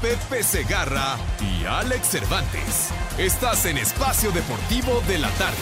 Pepe 0.00 0.42
Segarra 0.42 1.18
y 1.40 1.66
Alex 1.66 2.08
Cervantes. 2.08 2.88
Estás 3.18 3.66
en 3.66 3.76
Espacio 3.76 4.32
Deportivo 4.32 5.02
de 5.06 5.18
la 5.18 5.28
Tarde. 5.32 5.58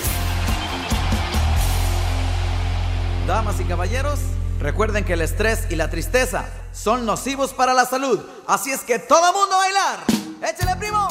Damas 3.26 3.58
y 3.58 3.64
caballeros, 3.64 4.20
recuerden 4.60 5.04
que 5.04 5.14
el 5.14 5.22
estrés 5.22 5.66
y 5.70 5.74
la 5.74 5.90
tristeza 5.90 6.44
son 6.72 7.04
nocivos 7.04 7.52
para 7.52 7.74
la 7.74 7.84
salud. 7.84 8.20
Así 8.46 8.70
es 8.70 8.82
que 8.82 9.00
todo 9.00 9.32
mundo 9.32 9.56
a 9.56 9.58
bailar. 9.58 9.98
¡Échale, 10.48 10.76
primo! 10.76 11.08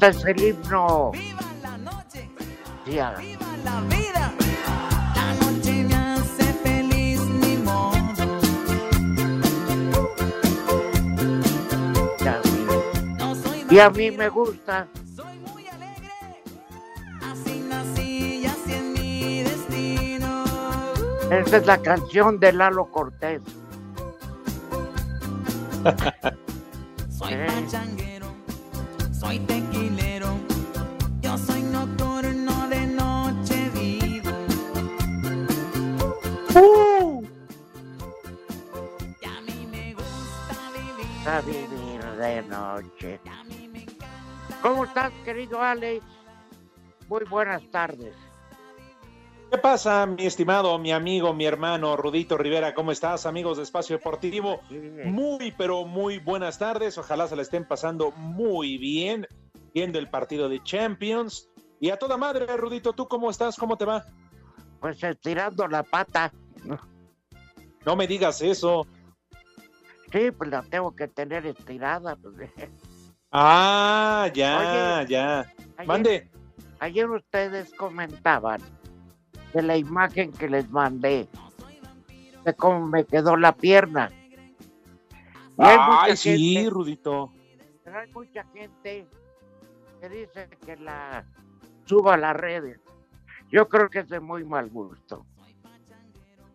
Este 0.00 0.10
es 0.10 0.24
el 0.26 0.40
himno. 0.40 1.10
Viva 1.10 1.40
la 1.60 1.76
noche, 1.78 2.30
viva 2.86 3.56
la 3.64 3.80
vida. 3.80 4.32
La 5.16 5.34
noche 5.34 5.72
me 5.82 5.94
hace 5.96 6.52
feliz, 6.62 7.20
ni 7.22 7.56
modo. 7.56 7.98
Ya, 12.20 12.40
sí. 12.44 12.66
No 13.18 13.34
soy 13.34 13.66
Y 13.68 13.78
a 13.80 13.90
mí 13.90 14.12
me 14.12 14.28
gusta. 14.28 14.86
Soy 15.16 15.36
muy 15.52 15.66
alegre. 15.66 16.44
Así 17.20 17.58
nací 17.68 18.42
y 18.42 18.46
así 18.46 18.74
es 18.74 18.82
mi 18.84 19.42
destino. 19.42 20.44
Esta 21.28 21.56
es 21.56 21.66
la 21.66 21.78
canción 21.78 22.38
de 22.38 22.52
Lalo 22.52 22.88
Cortés. 22.92 23.40
Muy 47.08 47.24
buenas 47.28 47.62
tardes. 47.70 48.14
¿Qué 49.50 49.58
pasa, 49.58 50.06
mi 50.06 50.24
estimado, 50.24 50.78
mi 50.78 50.92
amigo, 50.92 51.34
mi 51.34 51.44
hermano 51.44 51.96
Rudito 51.96 52.38
Rivera? 52.38 52.74
¿Cómo 52.74 52.92
estás, 52.92 53.26
amigos 53.26 53.58
de 53.58 53.64
Espacio 53.64 53.96
Deportivo? 53.96 54.60
Muy, 55.04 55.52
pero 55.56 55.84
muy 55.84 56.18
buenas 56.18 56.58
tardes. 56.58 56.96
Ojalá 56.96 57.26
se 57.28 57.36
la 57.36 57.42
estén 57.42 57.66
pasando 57.66 58.12
muy 58.12 58.78
bien 58.78 59.26
viendo 59.74 59.98
el 59.98 60.08
partido 60.08 60.48
de 60.48 60.62
Champions. 60.62 61.50
Y 61.80 61.90
a 61.90 61.98
toda 61.98 62.16
madre, 62.16 62.46
Rudito, 62.56 62.92
¿tú 62.94 63.06
cómo 63.06 63.30
estás? 63.30 63.56
¿Cómo 63.56 63.76
te 63.76 63.84
va? 63.84 64.04
Pues 64.80 65.02
estirando 65.02 65.68
la 65.68 65.82
pata. 65.82 66.32
No 67.84 67.94
me 67.94 68.06
digas 68.06 68.40
eso. 68.40 68.86
Sí, 70.12 70.30
pues 70.30 70.48
la 70.48 70.62
tengo 70.62 70.94
que 70.94 71.08
tener 71.08 71.46
estirada. 71.46 72.16
pues. 72.16 72.50
Ah, 73.30 74.30
ya, 74.34 74.58
Oye, 75.02 75.10
ya. 75.10 75.40
Ayer, 75.76 75.86
Mande. 75.86 76.30
ayer 76.80 77.10
ustedes 77.10 77.72
comentaban 77.74 78.60
de 79.52 79.62
la 79.62 79.76
imagen 79.76 80.32
que 80.32 80.48
les 80.48 80.68
mandé, 80.70 81.28
de 82.44 82.54
cómo 82.54 82.86
me 82.86 83.04
quedó 83.04 83.36
la 83.36 83.52
pierna. 83.52 84.10
Y 85.58 85.62
hay 85.62 85.76
Ay, 85.80 86.16
sí, 86.16 86.54
gente- 86.54 86.70
Rudito. 86.70 87.32
Pero 87.84 87.98
hay 88.00 88.10
mucha 88.12 88.44
gente 88.54 89.06
que 90.00 90.08
dice 90.08 90.48
que 90.64 90.76
la 90.76 91.24
suba 91.84 92.14
a 92.14 92.16
las 92.18 92.36
redes. 92.36 92.78
Yo 93.50 93.68
creo 93.68 93.88
que 93.90 94.00
es 94.00 94.08
de 94.08 94.20
muy 94.20 94.44
mal 94.44 94.68
gusto. 94.70 95.24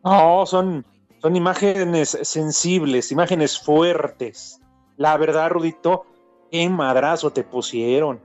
No, 0.04 0.46
son, 0.46 0.86
son 1.22 1.36
imágenes 1.36 2.18
sensibles, 2.24 3.12
imágenes 3.12 3.60
fuertes. 3.60 4.60
La 4.98 5.18
verdad, 5.18 5.50
Rudito, 5.50 6.06
qué 6.54 6.70
madrazo 6.70 7.32
te 7.32 7.44
pusieron. 7.44 8.22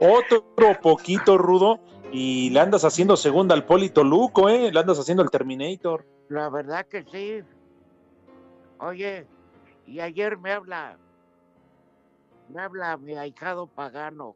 Otro 0.00 0.80
poquito 0.82 1.38
rudo 1.38 1.78
y 2.10 2.50
le 2.50 2.58
andas 2.58 2.84
haciendo 2.84 3.16
segunda 3.16 3.54
al 3.54 3.64
Polito 3.64 4.02
Luco, 4.02 4.48
¿eh? 4.48 4.72
Le 4.72 4.80
andas 4.80 4.98
haciendo 4.98 5.22
el 5.22 5.30
Terminator. 5.30 6.04
La 6.28 6.50
verdad 6.50 6.84
que 6.86 7.04
sí. 7.04 7.44
Oye, 8.80 9.24
y 9.86 10.00
ayer 10.00 10.36
me 10.36 10.50
habla, 10.50 10.96
me 12.48 12.60
habla 12.60 12.96
mi 12.96 13.14
ahijado 13.14 13.68
pagano, 13.68 14.34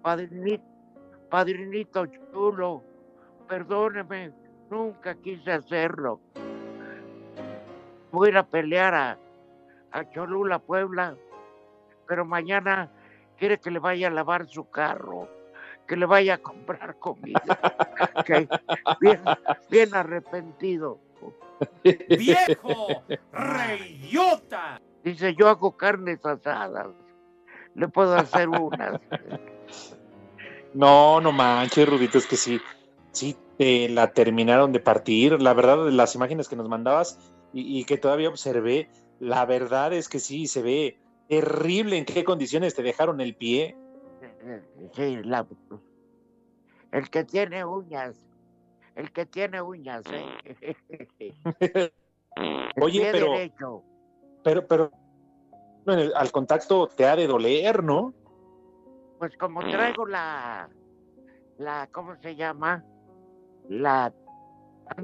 padrinito, 0.00 0.64
padrinito 1.28 2.06
chulo, 2.06 2.82
perdóneme, 3.46 4.32
nunca 4.70 5.14
quise 5.16 5.52
hacerlo. 5.52 6.20
Voy 8.10 8.34
a 8.34 8.42
pelear 8.42 8.94
a, 8.94 9.18
a 9.92 10.10
Cholula, 10.10 10.58
Puebla, 10.58 11.16
pero 12.06 12.24
mañana 12.24 12.90
quiere 13.38 13.58
que 13.58 13.70
le 13.70 13.78
vaya 13.78 14.08
a 14.08 14.10
lavar 14.10 14.48
su 14.48 14.68
carro, 14.70 15.28
que 15.86 15.96
le 15.96 16.06
vaya 16.06 16.34
a 16.34 16.38
comprar 16.38 16.96
comida, 16.98 17.42
bien, 19.00 19.22
bien 19.70 19.94
arrepentido. 19.94 20.98
¡Viejo! 21.84 23.04
¡Reyota! 23.32 24.80
Dice, 25.04 25.34
yo 25.34 25.48
hago 25.48 25.76
carnes 25.76 26.24
asadas. 26.24 26.88
Le 27.74 27.88
puedo 27.88 28.14
hacer 28.14 28.48
unas. 28.48 29.00
No, 30.74 31.20
no 31.20 31.32
manches, 31.32 31.86
Rudito, 31.86 32.16
es 32.16 32.26
que 32.26 32.36
sí, 32.36 32.58
sí 33.10 33.36
te 33.58 33.90
la 33.90 34.14
terminaron 34.14 34.72
de 34.72 34.80
partir. 34.80 35.42
La 35.42 35.52
verdad, 35.52 35.84
de 35.84 35.92
las 35.92 36.14
imágenes 36.14 36.48
que 36.48 36.56
nos 36.56 36.66
mandabas 36.66 37.18
y, 37.52 37.78
y 37.78 37.84
que 37.84 37.98
todavía 37.98 38.30
observé, 38.30 38.88
la 39.22 39.46
verdad 39.46 39.92
es 39.92 40.08
que 40.08 40.18
sí, 40.18 40.48
se 40.48 40.62
ve 40.62 40.98
terrible 41.28 41.96
en 41.96 42.04
qué 42.04 42.24
condiciones 42.24 42.74
te 42.74 42.82
dejaron 42.82 43.20
el 43.20 43.36
pie. 43.36 43.76
Sí, 44.94 45.22
la, 45.22 45.46
El 46.90 47.08
que 47.08 47.22
tiene 47.22 47.64
uñas. 47.64 48.16
El 48.96 49.12
que 49.12 49.24
tiene 49.24 49.62
uñas, 49.62 50.02
¿eh? 50.10 50.74
Oye, 52.80 53.08
pero- 53.12 53.30
derecho. 53.30 53.84
Pero, 54.42 54.66
pero 54.66 54.90
al 56.16 56.32
contacto 56.32 56.88
te 56.88 57.06
ha 57.06 57.14
de 57.14 57.28
doler, 57.28 57.84
¿no? 57.84 58.12
Pues 59.20 59.36
como 59.36 59.60
traigo 59.60 60.04
la, 60.04 60.68
la, 61.58 61.88
¿cómo 61.92 62.16
se 62.16 62.34
llama? 62.34 62.84
La, 63.68 64.12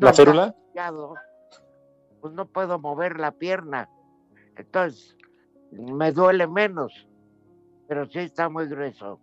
¿La 0.00 0.12
férula? 0.12 0.56
Pues 2.20 2.32
no 2.34 2.46
puedo 2.48 2.80
mover 2.80 3.20
la 3.20 3.30
pierna. 3.30 3.88
Entonces, 4.58 5.16
me 5.70 6.12
duele 6.12 6.46
menos. 6.46 6.92
Pero 7.86 8.06
sí 8.06 8.18
está 8.18 8.48
muy 8.48 8.66
grueso. 8.66 9.20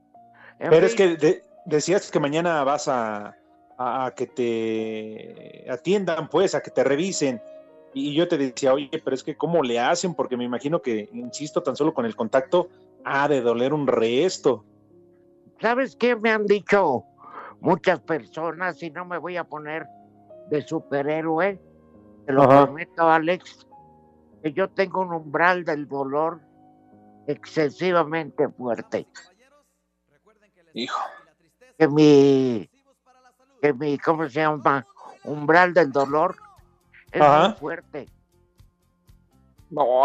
En 0.60 0.70
Pero 0.70 0.86
es 0.86 0.96
que 0.96 1.16
de- 1.18 1.44
decías 1.66 2.10
que 2.10 2.20
mañana 2.20 2.64
vas 2.64 2.88
a, 2.88 3.36
a- 3.78 4.06
a 4.08 4.12
que 4.16 4.26
te 4.28 5.66
atiendan, 5.70 6.28
pues, 6.30 6.56
a 6.56 6.62
que 6.62 6.72
te 6.72 6.84
revisen. 6.84 7.42
Y 7.94 8.14
yo 8.14 8.28
te 8.28 8.38
decía, 8.38 8.74
oye, 8.74 8.90
pero 9.04 9.14
es 9.16 9.24
que 9.24 9.36
¿cómo 9.36 9.62
le 9.64 9.80
hacen? 9.80 10.14
Porque 10.16 10.36
me 10.36 10.44
imagino 10.44 10.82
que, 10.82 11.10
insisto, 11.14 11.62
tan 11.62 11.76
solo 11.76 11.94
con 11.94 12.06
el 12.06 12.16
contacto 12.16 12.70
ha 13.04 13.28
de 13.28 13.42
doler 13.42 13.74
un 13.74 13.88
resto. 13.88 14.66
¿Sabes 15.62 15.96
qué 15.96 16.16
me 16.16 16.32
han 16.32 16.46
dicho 16.46 17.06
muchas 17.62 18.02
personas? 18.02 18.82
Y 18.84 18.90
no 18.92 19.06
me 19.06 19.18
voy 19.18 19.38
a 19.38 19.44
poner 19.46 19.88
de 20.50 20.62
superhéroe. 20.62 21.60
Te 22.26 22.34
lo 22.34 22.44
Ajá. 22.44 22.66
prometo, 22.66 23.10
Alex, 23.10 23.65
que 24.46 24.54
yo 24.54 24.70
tengo 24.70 25.02
un 25.02 25.12
umbral 25.12 25.66
del 25.66 25.88
dolor 25.88 26.40
excesivamente 27.26 28.48
fuerte. 28.48 29.08
Hijo. 30.76 31.02
Que 31.80 31.88
mi, 31.88 32.70
que 33.60 33.74
mi, 33.74 33.98
¿cómo 33.98 34.30
se 34.30 34.42
llama? 34.42 34.86
Umbral 35.24 35.74
del 35.74 35.92
dolor 35.92 36.36
es 37.12 37.22
Ajá. 37.24 37.48
muy 37.48 37.56
fuerte. 37.58 38.08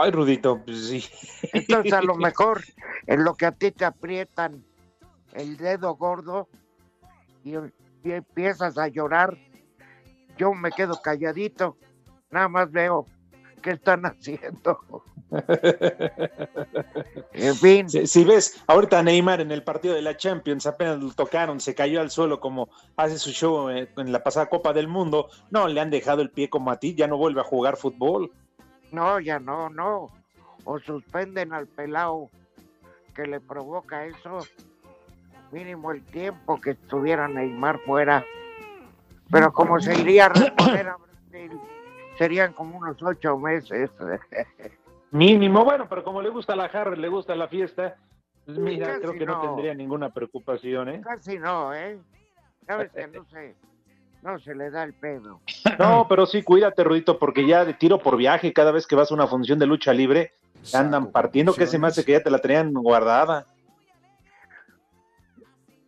Ay, 0.00 0.10
Rudito, 0.10 0.64
pues 0.64 0.88
sí. 0.88 1.04
Entonces, 1.52 1.92
a 1.92 2.00
lo 2.00 2.14
mejor 2.16 2.64
en 3.06 3.22
lo 3.24 3.34
que 3.34 3.44
a 3.44 3.52
ti 3.52 3.72
te 3.72 3.84
aprietan 3.84 4.64
el 5.34 5.58
dedo 5.58 5.96
gordo 5.96 6.48
y, 7.44 7.56
y 7.56 8.12
empiezas 8.12 8.78
a 8.78 8.88
llorar, 8.88 9.36
yo 10.38 10.54
me 10.54 10.72
quedo 10.72 10.98
calladito, 11.02 11.76
nada 12.30 12.48
más 12.48 12.70
veo 12.70 13.06
qué 13.60 13.70
están 13.72 14.04
haciendo. 14.06 14.80
En 17.32 17.54
fin, 17.56 17.88
Si, 17.88 18.06
si 18.06 18.24
ves, 18.24 18.62
ahorita 18.66 19.02
Neymar 19.02 19.40
en 19.40 19.52
el 19.52 19.62
partido 19.62 19.94
de 19.94 20.02
la 20.02 20.16
Champions 20.16 20.66
apenas 20.66 20.98
lo 20.98 21.12
tocaron, 21.12 21.60
se 21.60 21.74
cayó 21.74 22.00
al 22.00 22.10
suelo 22.10 22.40
como 22.40 22.68
hace 22.96 23.18
su 23.18 23.30
show 23.30 23.70
eh, 23.70 23.88
en 23.96 24.10
la 24.12 24.22
pasada 24.24 24.46
Copa 24.48 24.72
del 24.72 24.88
Mundo. 24.88 25.28
No, 25.50 25.68
le 25.68 25.80
han 25.80 25.90
dejado 25.90 26.20
el 26.22 26.30
pie 26.30 26.50
como 26.50 26.70
a 26.70 26.78
ti, 26.78 26.94
ya 26.94 27.06
no 27.06 27.16
vuelve 27.16 27.40
a 27.40 27.44
jugar 27.44 27.76
fútbol. 27.76 28.32
no, 28.90 29.20
ya 29.20 29.38
no, 29.38 29.70
no. 29.70 30.10
O 30.64 30.78
suspenden 30.80 31.52
al 31.52 31.66
pelao 31.68 32.28
que 33.14 33.26
le 33.26 33.40
provoca 33.40 34.04
eso, 34.04 34.38
mínimo 35.52 35.92
el 35.92 36.04
tiempo 36.04 36.60
que 36.60 36.70
estuviera 36.72 37.28
Neymar 37.28 37.78
fuera. 37.80 38.24
Pero 39.30 39.52
como 39.52 39.80
se 39.80 39.98
iría 39.98 40.26
a 40.26 40.28
reponer 40.30 40.88
a 40.88 40.96
Brasil, 40.96 41.60
serían 42.20 42.52
como 42.52 42.76
unos 42.76 43.02
ocho 43.02 43.38
meses. 43.38 43.90
Mínimo, 45.10 45.64
bueno, 45.64 45.86
pero 45.88 46.04
como 46.04 46.20
le 46.20 46.28
gusta 46.28 46.54
la 46.54 46.68
jarra, 46.68 46.94
le 46.94 47.08
gusta 47.08 47.34
la 47.34 47.48
fiesta, 47.48 47.96
pues 48.44 48.58
mira, 48.58 48.88
Casi 48.88 49.00
creo 49.00 49.12
que 49.14 49.24
no. 49.24 49.36
no. 49.36 49.40
tendría 49.40 49.72
ninguna 49.74 50.10
preocupación, 50.10 50.90
¿eh? 50.90 51.00
Casi 51.02 51.38
no, 51.38 51.72
¿eh? 51.72 51.98
Sabes 52.66 52.92
que 52.92 53.06
no 53.14 53.24
se, 53.24 53.56
no 54.22 54.38
se 54.38 54.54
le 54.54 54.70
da 54.70 54.82
el 54.84 54.92
pedo. 54.92 55.40
No, 55.78 56.06
pero 56.10 56.26
sí, 56.26 56.42
cuídate, 56.42 56.84
Rudito, 56.84 57.18
porque 57.18 57.46
ya 57.46 57.64
de 57.64 57.72
tiro 57.72 57.98
por 57.98 58.18
viaje, 58.18 58.52
cada 58.52 58.70
vez 58.70 58.86
que 58.86 58.96
vas 58.96 59.10
a 59.10 59.14
una 59.14 59.26
función 59.26 59.58
de 59.58 59.66
lucha 59.66 59.94
libre, 59.94 60.34
te 60.70 60.76
andan 60.76 61.10
partiendo, 61.10 61.54
que 61.54 61.66
se 61.66 61.78
me 61.78 61.86
hace 61.86 62.04
que 62.04 62.12
ya 62.12 62.22
te 62.22 62.30
la 62.30 62.38
tenían 62.38 62.70
guardada. 62.74 63.46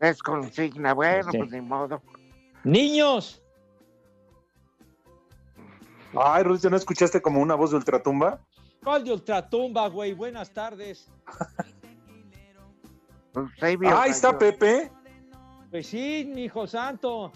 Es 0.00 0.22
consigna, 0.22 0.94
bueno, 0.94 1.30
Sí. 1.30 1.36
pues 1.38 1.50
ni 1.50 1.60
modo. 1.60 2.00
Niños, 2.64 3.41
Ay, 6.14 6.42
Rudito, 6.42 6.70
¿no 6.70 6.76
escuchaste 6.76 7.22
como 7.22 7.40
una 7.40 7.54
voz 7.54 7.70
de 7.70 7.76
ultratumba? 7.76 8.40
¿cuál 8.82 9.04
de 9.04 9.12
ultratumba, 9.12 9.88
güey? 9.88 10.12
Buenas 10.12 10.50
tardes. 10.50 11.10
Ahí 13.60 14.10
está. 14.10 14.36
Pepe. 14.36 14.90
Pues 15.70 15.86
sí, 15.86 16.30
mi 16.34 16.44
hijo 16.44 16.66
santo. 16.66 17.32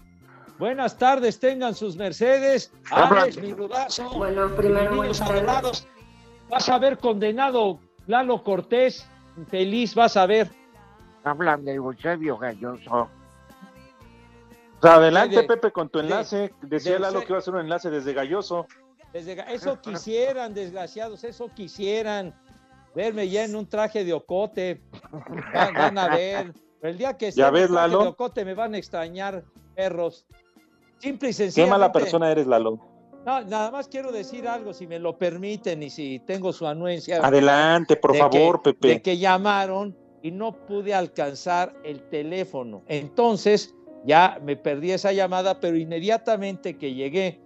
Buenas 0.59 0.97
tardes, 0.97 1.39
tengan 1.39 1.75
sus 1.75 1.97
mercedes. 1.97 2.73
Alex, 2.91 3.39
mi 3.39 3.53
rudazo. 3.53 4.11
Bueno, 4.11 4.49
primero, 4.57 4.97
buenas 4.97 5.19
tardes. 5.19 5.87
Vas 6.51 6.69
a 6.69 6.79
ver 6.79 6.99
condenado 6.99 7.79
Lalo 8.07 8.43
Cortés. 8.43 9.07
Feliz, 9.49 9.95
vas 9.95 10.17
a 10.17 10.27
ver. 10.27 10.51
Hablan 11.25 11.65
de 11.65 11.75
Eusebio 11.75 12.39
Galloso. 12.39 13.11
Adelante, 14.95 15.37
De- 15.37 15.43
Pepe, 15.45 15.71
con 15.73 15.89
tu 15.89 15.99
de- 15.99 16.05
enlace. 16.05 16.53
Decía 16.63 16.95
de- 16.95 16.99
Lalo 17.01 17.21
que 17.21 17.27
iba 17.29 17.37
a 17.37 17.39
hacer 17.39 17.55
un 17.55 17.61
enlace 17.61 17.91
desde 17.91 18.13
Galloso. 18.13 18.67
Desde 19.13 19.37
eso 19.55 19.81
quisieran, 19.81 20.53
desgraciados, 20.55 21.25
eso 21.25 21.49
quisieran. 21.55 22.35
Verme 22.95 23.29
ya 23.29 23.45
en 23.45 23.55
un 23.57 23.67
traje 23.69 24.05
de 24.05 24.13
ocote. 24.13 24.83
Van, 25.55 25.75
van 25.75 25.99
a 25.99 26.09
ver. 26.09 26.53
Pero 26.81 26.91
el 26.93 26.99
día 26.99 27.17
que 27.17 27.33
sea 27.33 27.45
¿Ya 27.45 27.49
en 27.49 27.55
ves, 27.55 27.69
un 27.71 27.75
traje 27.77 27.89
Lalo? 27.89 28.03
de 28.03 28.09
ocote 28.09 28.45
me 28.45 28.55
van 28.55 28.75
a 28.75 28.79
extrañar, 28.79 29.45
perros. 29.75 30.27
Simple 30.99 31.29
y 31.29 31.31
Qué 31.31 31.35
sencillamente. 31.35 31.71
mala 31.79 31.93
persona 31.93 32.31
eres, 32.31 32.47
Lalo. 32.47 32.79
No, 33.27 33.41
nada 33.43 33.71
más 33.71 33.89
quiero 33.89 34.13
decir 34.13 34.47
algo, 34.49 34.73
si 34.73 34.87
me 34.87 34.99
lo 34.99 35.19
permiten 35.19 35.83
y 35.83 35.91
si 35.91 36.21
tengo 36.21 36.53
su 36.53 36.67
anuencia. 36.67 37.19
Adelante, 37.27 37.97
por 37.97 38.17
favor, 38.17 38.63
que- 38.63 38.73
Pepe. 38.73 38.89
De 38.89 39.03
que 39.03 39.19
llamaron 39.19 39.97
y 40.23 40.31
no 40.31 40.53
pude 40.67 40.95
alcanzar 40.95 41.75
el 41.85 42.03
teléfono. 42.09 42.83
Entonces, 42.87 43.75
ya 44.07 44.39
me 44.43 44.57
perdí 44.57 44.93
esa 44.93 45.13
llamada, 45.13 45.61
pero 45.61 45.77
inmediatamente 45.77 46.77
que 46.77 46.95
llegué 46.95 47.41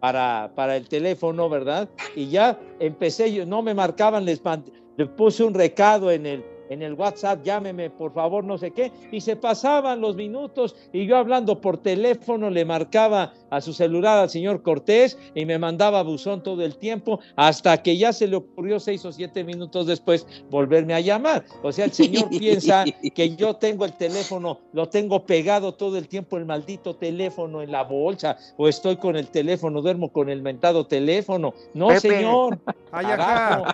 para, 0.00 0.50
para 0.54 0.76
el 0.76 0.88
teléfono, 0.88 1.48
¿verdad? 1.48 1.88
Y 2.14 2.28
ya 2.28 2.58
empecé, 2.80 3.32
yo 3.32 3.46
no 3.46 3.62
me 3.62 3.74
marcaban, 3.74 4.24
les, 4.24 4.42
les 4.96 5.08
puse 5.10 5.44
un 5.44 5.54
recado 5.54 6.10
en 6.10 6.26
el, 6.26 6.44
en 6.70 6.82
el 6.82 6.94
WhatsApp, 6.94 7.42
llámeme 7.44 7.90
por 7.90 8.12
favor, 8.12 8.44
no 8.44 8.58
sé 8.58 8.70
qué, 8.70 8.92
y 9.12 9.20
se 9.20 9.36
pasaban 9.36 10.00
los 10.00 10.16
minutos 10.16 10.74
y 10.92 11.06
yo 11.06 11.16
hablando 11.16 11.60
por 11.60 11.78
teléfono 11.78 12.50
le 12.50 12.64
marcaba 12.64 13.32
a 13.50 13.60
su 13.60 13.72
celular 13.72 14.18
al 14.18 14.30
señor 14.30 14.62
Cortés 14.62 15.18
y 15.34 15.44
me 15.46 15.58
mandaba 15.58 16.02
buzón 16.02 16.42
todo 16.42 16.64
el 16.64 16.76
tiempo 16.76 17.20
hasta 17.36 17.82
que 17.82 17.96
ya 17.96 18.12
se 18.12 18.26
le 18.26 18.36
ocurrió 18.36 18.80
seis 18.80 19.04
o 19.04 19.12
siete 19.12 19.44
minutos 19.44 19.86
después 19.86 20.26
volverme 20.50 20.94
a 20.94 21.00
llamar. 21.00 21.44
O 21.62 21.72
sea, 21.72 21.84
el 21.86 21.92
señor 21.92 22.28
piensa 22.38 22.84
que 23.14 23.36
yo 23.36 23.54
tengo 23.56 23.84
el 23.84 23.92
teléfono, 23.96 24.60
lo 24.72 24.88
tengo 24.88 25.24
pegado 25.26 25.74
todo 25.74 25.96
el 25.98 26.08
tiempo, 26.08 26.36
el 26.36 26.46
maldito 26.46 26.96
teléfono 26.96 27.62
en 27.62 27.70
la 27.72 27.82
bolsa 27.84 28.36
o 28.56 28.68
estoy 28.68 28.96
con 28.96 29.16
el 29.16 29.28
teléfono, 29.28 29.80
duermo 29.82 30.12
con 30.12 30.28
el 30.28 30.42
mentado 30.42 30.86
teléfono. 30.86 31.54
No, 31.74 31.88
Pepe. 31.88 32.00
señor. 32.00 32.58
Ay. 32.92 33.06
Carajo. 33.06 33.64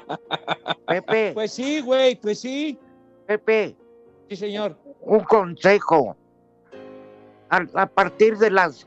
Pepe, 0.86 1.30
Pues 1.34 1.52
sí, 1.52 1.80
güey, 1.80 2.16
pues 2.16 2.40
sí. 2.40 2.78
Pepe, 3.26 3.74
Sí, 4.28 4.36
señor. 4.36 4.76
un 5.02 5.20
consejo. 5.20 6.16
A, 7.50 7.66
a 7.74 7.86
partir 7.86 8.38
de 8.38 8.50
las 8.50 8.86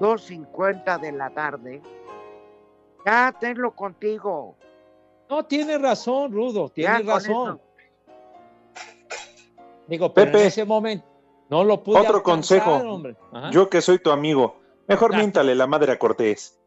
2.50 0.00 1.00
de 1.00 1.12
la 1.12 1.30
tarde, 1.30 1.82
ya 3.06 3.34
tenlo 3.38 3.74
contigo. 3.74 4.56
No, 5.28 5.44
tiene 5.44 5.78
razón, 5.78 6.32
Rudo, 6.32 6.68
tiene 6.68 7.02
razón. 7.02 7.60
eso. 7.60 7.60
Digo, 9.86 10.12
pero 10.14 10.26
Pepe. 10.32 10.40
en 10.42 10.46
ese 10.48 10.64
momento 10.64 11.06
no 11.50 11.62
lo 11.64 11.82
pude 11.82 11.98
Otro 12.00 12.16
alcanzar, 12.16 12.62
consejo. 12.64 12.94
hombre. 12.94 13.16
Yo 13.50 13.68
que 13.68 13.80
soy 13.82 13.98
tu 13.98 14.10
amigo, 14.10 14.56
mejor 14.88 15.14
míntale 15.16 15.54
la 15.54 15.66
madre 15.66 15.92
a 15.92 15.98
Cortés. 15.98 16.58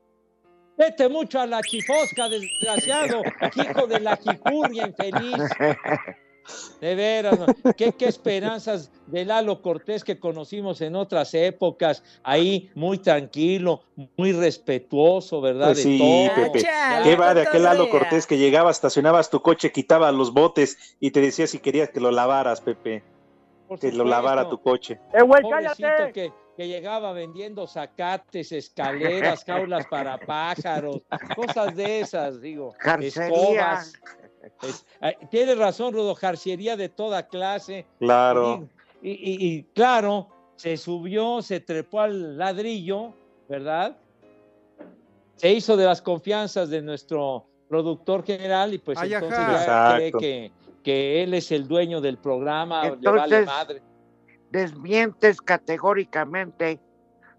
Vete 0.78 1.10
mucho 1.10 1.40
a 1.40 1.48
la 1.48 1.62
chifosca, 1.62 2.30
desgraciado, 2.30 3.24
hijo 3.56 3.88
de 3.88 4.00
la 4.00 4.16
jicurria 4.18 4.88
infeliz. 4.88 5.42
De 6.82 6.96
veras. 6.96 7.40
¿Qué, 7.76 7.92
qué 7.94 8.08
esperanzas 8.08 8.92
de 9.08 9.26
Lalo 9.26 9.62
Cortés 9.62 10.04
que 10.04 10.20
conocimos 10.20 10.82
en 10.82 10.96
otras 10.96 11.34
épocas, 11.34 12.04
ahí 12.24 12.70
muy 12.76 13.00
tranquilo, 13.00 13.82
muy 14.18 14.32
respetuoso, 14.32 15.42
¿verdad? 15.42 15.68
Pues 15.68 15.78
de 15.78 15.84
sí, 15.84 15.98
todo. 15.98 16.44
Pepe. 16.44 16.62
Chale, 16.62 17.04
¿Qué 17.10 17.16
va 17.16 17.34
de 17.34 17.42
aquel 17.42 17.64
Lalo. 17.64 17.90
Cortés 17.90 18.28
que 18.28 18.38
llegaba, 18.38 18.70
estacionabas 18.70 19.30
tu 19.30 19.42
coche, 19.42 19.72
quitaba 19.72 20.12
los 20.12 20.34
botes 20.34 20.96
y 21.00 21.12
te 21.12 21.22
decía 21.22 21.48
si 21.48 21.60
querías 21.60 21.90
que 21.90 22.00
lo 22.00 22.12
lavaras, 22.12 22.62
Pepe? 22.62 23.04
Que 23.80 23.92
lo 23.92 24.06
lavara 24.06 24.50
tu 24.50 24.62
coche. 24.62 25.00
¡Eh, 25.14 25.24
güey, 25.24 25.42
Pobrecito 25.42 25.88
cállate! 25.88 26.14
que, 26.14 26.32
que 26.58 26.68
llegaba 26.68 27.14
vendiendo 27.14 27.68
zacates, 27.68 28.52
escaleras, 29.32 29.44
jaulas 29.46 29.86
para 29.88 30.18
pájaros, 30.18 31.04
cosas 31.36 31.76
de 31.76 32.00
esas, 32.02 32.42
digo. 32.42 32.74
Jarcería. 32.80 33.28
Escobas. 33.28 33.94
Es- 34.64 34.86
eh, 35.02 35.18
tiene 35.30 35.54
razón, 35.56 35.94
Rudo, 35.94 36.16
jarciería 36.16 36.76
de 36.76 36.90
toda 36.90 37.28
clase. 37.28 37.86
Claro. 38.00 38.68
Y, 39.02 39.12
y- 39.12 39.48
y- 39.56 39.64
claro, 39.76 40.28
se 40.56 40.76
subió, 40.78 41.42
se 41.44 41.60
trepó 41.60 42.02
al 42.02 42.38
ladrillo, 42.38 43.14
¿verdad? 43.48 43.96
Se 45.36 45.52
hizo 45.54 45.78
de 45.78 45.86
las 45.86 46.02
confianzas 46.02 46.70
de 46.70 46.82
nuestro 46.82 47.46
productor 47.70 48.26
general 48.26 48.74
y 48.74 48.80
pues 48.80 48.98
Ay, 48.98 49.14
entonces 49.14 49.38
ya 49.40 49.94
cree 49.96 50.12
que, 50.14 50.52
que 50.82 51.22
él 51.22 51.36
es 51.36 51.52
el 51.52 51.68
dueño 51.68 52.02
del 52.02 52.18
programa, 52.18 52.84
le 52.86 52.90
vale 52.90 52.98
Entonces- 53.36 53.46
madre. 53.46 53.82
Desmientes 54.52 55.42
categóricamente 55.42 56.80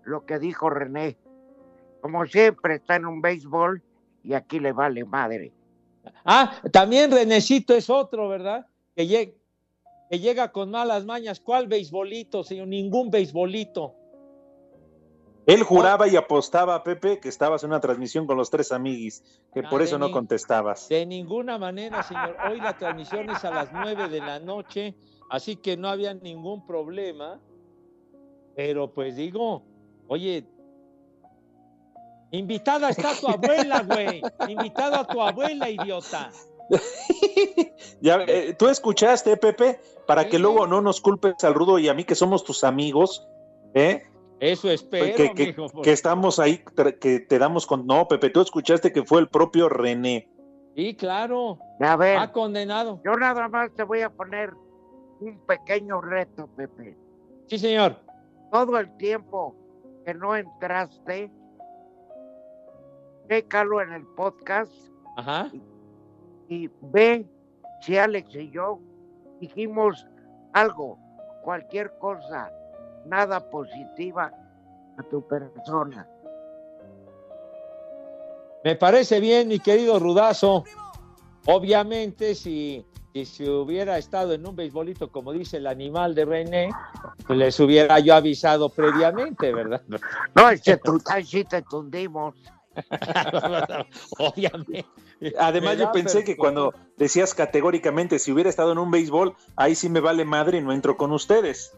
lo 0.04 0.24
que 0.26 0.38
dijo 0.38 0.70
René. 0.70 1.16
Como 2.00 2.24
siempre 2.26 2.76
está 2.76 2.96
en 2.96 3.06
un 3.06 3.20
béisbol 3.20 3.82
y 4.22 4.34
aquí 4.34 4.60
le 4.60 4.72
vale 4.72 5.04
madre. 5.04 5.52
Ah, 6.24 6.60
también 6.72 7.10
Renecito 7.10 7.74
es 7.74 7.90
otro, 7.90 8.28
¿verdad? 8.28 8.66
Que, 8.94 9.04
lleg- 9.04 9.34
que 10.10 10.18
llega 10.18 10.52
con 10.52 10.70
malas 10.70 11.04
mañas. 11.04 11.40
¿Cuál 11.40 11.66
beisbolito, 11.66 12.42
señor? 12.44 12.68
Ningún 12.68 13.10
beisbolito. 13.10 13.94
Él 15.46 15.62
juraba 15.62 16.06
y 16.06 16.14
apostaba, 16.16 16.82
Pepe, 16.84 17.20
que 17.20 17.30
estabas 17.30 17.64
en 17.64 17.70
una 17.70 17.80
transmisión 17.80 18.26
con 18.26 18.36
los 18.36 18.50
tres 18.50 18.70
amiguis, 18.70 19.24
que 19.54 19.60
Ah, 19.60 19.68
por 19.70 19.80
eso 19.80 19.98
no 19.98 20.10
contestabas. 20.10 20.88
De 20.90 21.06
ninguna 21.06 21.56
manera, 21.56 22.02
señor. 22.02 22.36
Hoy 22.50 22.60
la 22.60 22.76
transmisión 22.76 23.30
es 23.30 23.42
a 23.46 23.50
las 23.50 23.72
nueve 23.72 24.08
de 24.08 24.20
la 24.20 24.38
noche, 24.40 24.94
así 25.30 25.56
que 25.56 25.76
no 25.76 25.88
había 25.88 26.14
ningún 26.14 26.66
problema. 26.66 27.40
Pero 28.56 28.92
pues 28.92 29.14
digo, 29.16 29.62
oye, 30.08 30.44
invitada 32.30 32.90
está 32.90 33.12
tu 33.18 33.28
abuela, 33.28 33.82
güey. 33.82 34.20
Invitada 34.48 35.00
a 35.00 35.06
tu 35.06 35.20
abuela, 35.20 35.68
idiota. 35.70 36.30
Ya, 38.00 38.22
eh, 38.28 38.54
Tú 38.58 38.68
escuchaste, 38.68 39.36
Pepe, 39.36 39.80
para 40.06 40.28
que 40.28 40.38
luego 40.38 40.66
no 40.66 40.80
nos 40.80 41.00
culpes 41.00 41.42
al 41.42 41.54
Rudo 41.54 41.78
y 41.78 41.88
a 41.88 41.94
mí, 41.94 42.04
que 42.04 42.14
somos 42.14 42.44
tus 42.44 42.62
amigos, 42.62 43.26
¿eh? 43.74 44.04
Eso 44.38 44.70
espero, 44.70 45.16
que, 45.16 45.32
que- 45.34 45.46
mijo, 45.48 45.82
que 45.82 45.92
estamos 45.92 46.38
ahí, 46.38 46.62
que 47.00 47.20
te 47.20 47.38
damos 47.38 47.66
con... 47.66 47.86
No, 47.86 48.06
Pepe, 48.06 48.30
tú 48.30 48.40
escuchaste 48.40 48.92
que 48.92 49.02
fue 49.04 49.20
el 49.20 49.28
propio 49.28 49.68
René. 49.68 50.28
Sí, 50.76 50.94
claro. 50.94 51.58
A 51.80 51.96
ver, 51.96 52.18
Ha 52.18 52.30
condenado. 52.30 53.00
yo 53.04 53.12
nada 53.16 53.48
más 53.48 53.74
te 53.74 53.82
voy 53.82 54.02
a 54.02 54.10
poner 54.10 54.52
un 55.20 55.38
pequeño 55.46 56.00
reto, 56.00 56.46
Pepe. 56.56 56.96
Sí, 57.46 57.58
señor. 57.58 57.96
Todo 58.50 58.78
el 58.78 58.96
tiempo 58.96 59.54
que 60.04 60.14
no 60.14 60.36
entraste, 60.36 61.30
chécalo 63.28 63.82
en 63.82 63.92
el 63.92 64.06
podcast 64.06 64.72
Ajá. 65.16 65.50
y 66.48 66.70
ve 66.80 67.26
si 67.82 67.98
Alex 67.98 68.34
y 68.34 68.50
yo 68.50 68.80
dijimos 69.40 70.06
algo, 70.52 70.98
cualquier 71.42 71.96
cosa, 71.98 72.50
nada 73.06 73.50
positiva 73.50 74.32
a 74.96 75.02
tu 75.04 75.26
persona. 75.26 76.08
Me 78.64 78.74
parece 78.76 79.20
bien, 79.20 79.48
mi 79.48 79.60
querido 79.60 79.98
Rudazo. 79.98 80.64
Obviamente, 81.46 82.34
si, 82.34 82.84
si 83.24 83.48
hubiera 83.48 83.98
estado 83.98 84.32
en 84.32 84.46
un 84.46 84.54
beisbolito, 84.56 85.10
como 85.10 85.32
dice 85.32 85.56
el 85.58 85.66
animal 85.66 86.14
de 86.14 86.24
René, 86.24 86.70
pues 87.26 87.38
les 87.38 87.58
hubiera 87.60 87.98
yo 88.00 88.14
avisado 88.14 88.68
previamente, 88.68 89.52
¿verdad? 89.52 89.82
No, 90.34 90.48
es 90.50 90.62
que 90.62 90.76
tú 90.76 91.00
sí 91.24 91.44
te 91.44 91.62
tundimos. 91.62 92.34
Obviamente. 94.18 94.84
Además, 95.38 95.76
Me 95.76 95.80
yo 95.82 95.92
pensé 95.92 96.24
que 96.24 96.36
cuando 96.36 96.72
decías 96.96 97.34
categóricamente, 97.34 98.18
si 98.18 98.30
hubiera 98.32 98.50
estado 98.50 98.72
en 98.72 98.78
un 98.78 98.90
béisbol, 98.90 99.34
ahí 99.56 99.74
sí 99.74 99.88
me 99.88 100.00
vale 100.00 100.24
madre 100.24 100.58
y 100.58 100.62
no 100.62 100.72
entro 100.72 100.96
con 100.96 101.12
ustedes. 101.12 101.72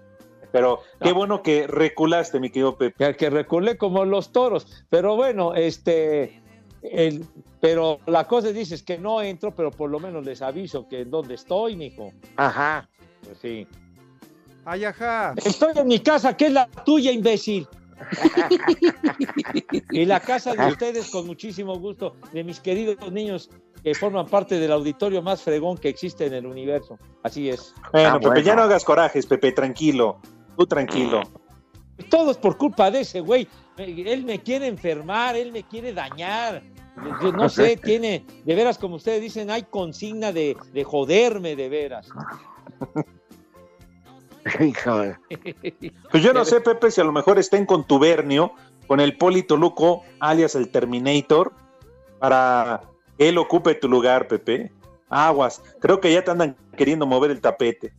Pero 0.52 0.80
qué 1.00 1.10
No. 1.10 1.14
bueno 1.14 1.42
que 1.42 1.66
reculaste, 1.68 2.40
mi 2.40 2.50
querido 2.50 2.76
Pepe. 2.76 3.06
que, 3.12 3.16
que 3.16 3.30
reculé 3.30 3.78
como 3.78 4.04
los 4.04 4.32
toros. 4.32 4.84
Pero 4.90 5.14
bueno, 5.16 5.54
este, 5.54 6.39
el- 6.82 7.24
pero 7.60 8.00
la 8.06 8.26
cosa 8.26 8.48
es, 8.48 8.54
dices 8.54 8.82
que 8.82 8.98
no 8.98 9.20
entro, 9.22 9.54
pero 9.54 9.70
por 9.70 9.90
lo 9.90 10.00
menos 10.00 10.24
les 10.24 10.40
aviso 10.42 10.88
que 10.88 11.00
en 11.02 11.10
dónde 11.10 11.34
estoy, 11.34 11.76
mijo. 11.76 12.12
Ajá. 12.36 12.88
Pues 13.24 13.38
sí. 13.42 13.66
Ay, 14.64 14.84
ajá. 14.84 15.34
Estoy 15.44 15.72
en 15.76 15.86
mi 15.88 15.98
casa, 16.00 16.36
que 16.36 16.46
es 16.46 16.52
la 16.52 16.66
tuya, 16.66 17.10
imbécil. 17.12 17.66
y 19.90 20.04
la 20.04 20.20
casa 20.20 20.54
de 20.54 20.66
ustedes, 20.68 21.10
con 21.10 21.26
muchísimo 21.26 21.78
gusto, 21.78 22.16
de 22.32 22.44
mis 22.44 22.60
queridos 22.60 23.10
niños 23.12 23.50
que 23.82 23.94
forman 23.94 24.26
parte 24.26 24.58
del 24.58 24.72
auditorio 24.72 25.22
más 25.22 25.42
fregón 25.42 25.78
que 25.78 25.88
existe 25.88 26.26
en 26.26 26.34
el 26.34 26.46
universo. 26.46 26.98
Así 27.22 27.48
es. 27.48 27.74
Bueno, 27.92 28.08
Ah, 28.10 28.12
Pepe, 28.14 28.26
bueno. 28.26 28.40
ya 28.42 28.54
no 28.56 28.62
hagas 28.62 28.84
corajes, 28.84 29.26
Pepe, 29.26 29.52
tranquilo. 29.52 30.18
Tú 30.56 30.66
tranquilo. 30.66 31.22
Todo 32.08 32.30
es 32.30 32.36
por 32.36 32.56
culpa 32.56 32.90
de 32.90 33.00
ese 33.00 33.20
güey. 33.20 33.46
Él 33.76 34.24
me 34.24 34.38
quiere 34.40 34.66
enfermar, 34.66 35.36
él 35.36 35.52
me 35.52 35.62
quiere 35.62 35.92
dañar. 35.94 36.62
Yo 37.22 37.32
no 37.32 37.48
sé, 37.48 37.76
tiene, 37.76 38.24
de 38.44 38.54
veras, 38.54 38.76
como 38.78 38.96
ustedes 38.96 39.20
dicen, 39.22 39.50
hay 39.50 39.62
consigna 39.62 40.32
de, 40.32 40.56
de 40.72 40.84
joderme, 40.84 41.56
de 41.56 41.68
veras. 41.68 42.08
Hijo, 44.60 45.02
Pues 46.10 46.22
yo 46.22 46.32
no 46.32 46.44
sé, 46.46 46.60
Pepe, 46.60 46.90
si 46.90 47.00
a 47.00 47.04
lo 47.04 47.12
mejor 47.12 47.38
está 47.38 47.56
en 47.56 47.66
contubernio 47.66 48.52
con 48.86 49.00
el 49.00 49.16
Polito 49.16 49.56
Luco, 49.56 50.02
alias 50.18 50.54
el 50.54 50.70
Terminator, 50.70 51.52
para 52.18 52.82
que 53.16 53.28
él 53.28 53.38
ocupe 53.38 53.74
tu 53.74 53.88
lugar, 53.88 54.28
Pepe. 54.28 54.72
Aguas, 55.08 55.62
creo 55.80 56.00
que 56.00 56.12
ya 56.12 56.22
te 56.24 56.30
andan 56.30 56.56
queriendo 56.76 57.06
mover 57.06 57.30
el 57.32 57.40
tapete. 57.40 57.92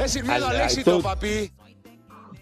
Es 0.00 0.12
sin 0.12 0.26
miedo 0.26 0.46
al 0.46 0.60
éxito, 0.60 0.96
tú- 0.96 1.02
papi. 1.02 1.50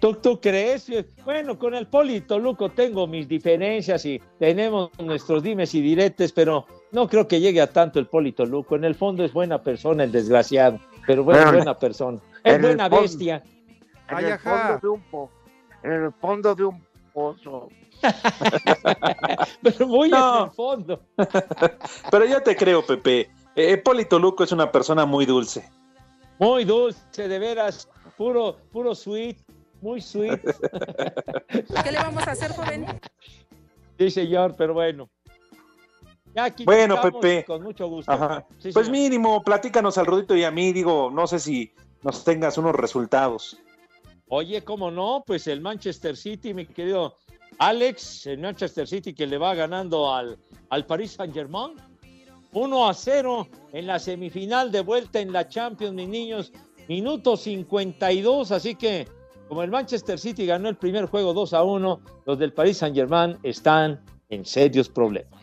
¿Tú, 0.01 0.15
tú 0.15 0.41
crees? 0.41 0.91
Bueno, 1.25 1.59
con 1.59 1.75
el 1.75 1.87
Polito 1.89 2.39
Luco 2.39 2.69
tengo 2.71 3.07
mis 3.09 3.27
diferencias 3.27 4.05
y 4.07 4.21
tenemos 4.39 4.91
nuestros 5.01 5.43
dimes 5.43 5.75
y 5.75 5.81
diretes, 5.81 6.33
pero 6.33 6.67
no 6.93 7.09
creo 7.09 7.27
que 7.27 7.41
llegue 7.41 7.61
a 7.61 7.67
tanto 7.73 7.99
el 7.99 8.07
Polito 8.07 8.47
Luco. 8.47 8.77
En 8.77 8.85
el 8.85 8.95
fondo 8.95 9.25
es 9.25 9.33
buena 9.33 9.61
persona, 9.63 10.05
el 10.05 10.13
desgraciado, 10.13 10.79
pero 11.07 11.25
bueno, 11.25 11.41
Bueno, 11.43 11.57
buena 11.59 11.79
persona. 11.79 12.19
Es 12.45 12.61
buena 12.61 12.89
fondo. 12.89 13.03
bestia. 13.03 13.43
en 14.09 14.17
Ay, 14.17 14.25
el 14.27 14.39
fondo 14.39 14.79
de 14.81 14.89
un 14.89 15.03
po, 15.11 15.31
en 15.83 15.93
el 15.93 16.13
fondo 16.13 16.55
de 16.55 16.65
un 16.65 16.85
pozo. 17.13 17.69
Pero 19.63 19.87
muy 19.89 20.09
No. 20.09 20.39
en 20.39 20.45
el 20.45 20.51
fondo. 20.53 21.01
Pero 22.11 22.25
yo 22.27 22.41
te 22.43 22.55
creo, 22.57 22.87
Pepe. 22.87 23.29
Eh, 23.57 23.77
Polito 23.79 24.19
Luco 24.21 24.45
es 24.45 24.53
una 24.53 24.71
persona 24.71 25.05
muy 25.05 25.27
dulce. 25.27 25.69
Muy 26.39 26.65
dulce, 26.65 27.27
de 27.27 27.39
veras. 27.41 27.89
Puro, 28.17 28.57
puro 28.73 28.95
sweet, 28.95 29.37
muy 29.81 30.01
sweet. 30.01 30.41
¿Qué 31.85 31.93
le 31.93 31.99
vamos 31.99 32.27
a 32.27 32.33
hacer, 32.33 32.51
joven? 32.53 32.87
Sí, 33.99 34.11
señor, 34.11 34.55
pero 34.57 34.75
bueno. 34.75 35.09
Ya 36.35 36.45
aquí 36.45 36.65
Bueno, 36.65 37.01
Pepe. 37.01 37.45
Con 37.45 37.63
mucho 37.63 37.89
gusto. 37.89 38.11
Ajá. 38.13 38.47
Sí, 38.59 38.71
Pues 38.73 38.87
señor. 38.87 38.91
mínimo, 39.01 39.43
platícanos 39.43 39.99
al 39.99 40.07
Rudito 40.07 40.37
y 40.37 40.45
a 40.45 40.51
mí, 40.51 40.73
digo, 40.73 41.11
no 41.11 41.27
sé 41.27 41.39
si 41.39 41.73
nos 42.03 42.23
tengas 42.25 42.59
unos 42.59 42.75
resultados. 42.75 43.59
Oye, 44.29 44.63
¿cómo 44.63 44.91
no? 44.91 45.25
Pues 45.27 45.47
el 45.47 45.61
Manchester 45.61 46.17
City, 46.17 46.53
mi 46.53 46.67
querido 46.67 47.17
Alex, 47.59 48.27
el 48.27 48.39
Manchester 48.39 48.87
City 48.87 49.15
que 49.15 49.27
le 49.27 49.39
va 49.39 49.55
ganando 49.55 50.15
al, 50.15 50.39
al 50.69 50.87
Paris 50.87 51.13
Saint 51.13 51.33
Germain. 51.35 51.73
1 52.53 52.89
a 52.89 52.95
0 52.95 53.49
en 53.73 53.87
la 53.87 53.99
semifinal 53.99 54.71
de 54.73 54.81
vuelta 54.81 55.21
en 55.21 55.33
la 55.33 55.49
Champions, 55.49 55.95
mis 55.95 56.09
niños. 56.09 56.53
Minuto 56.89 57.37
52, 57.37 58.53
así 58.53 58.75
que 58.75 59.07
como 59.49 59.63
el 59.63 59.71
Manchester 59.71 60.19
City 60.19 60.47
ganó 60.47 60.69
el 60.69 60.77
primer 60.77 61.07
juego 61.07 61.33
2 61.33 61.55
a 61.55 61.63
1, 61.63 62.01
los 62.27 62.39
del 62.39 62.53
Paris 62.53 62.79
Saint 62.79 62.95
Germain 62.95 63.39
están 63.43 64.01
en 64.29 64.45
serios 64.45 64.89
problemas. 64.89 65.39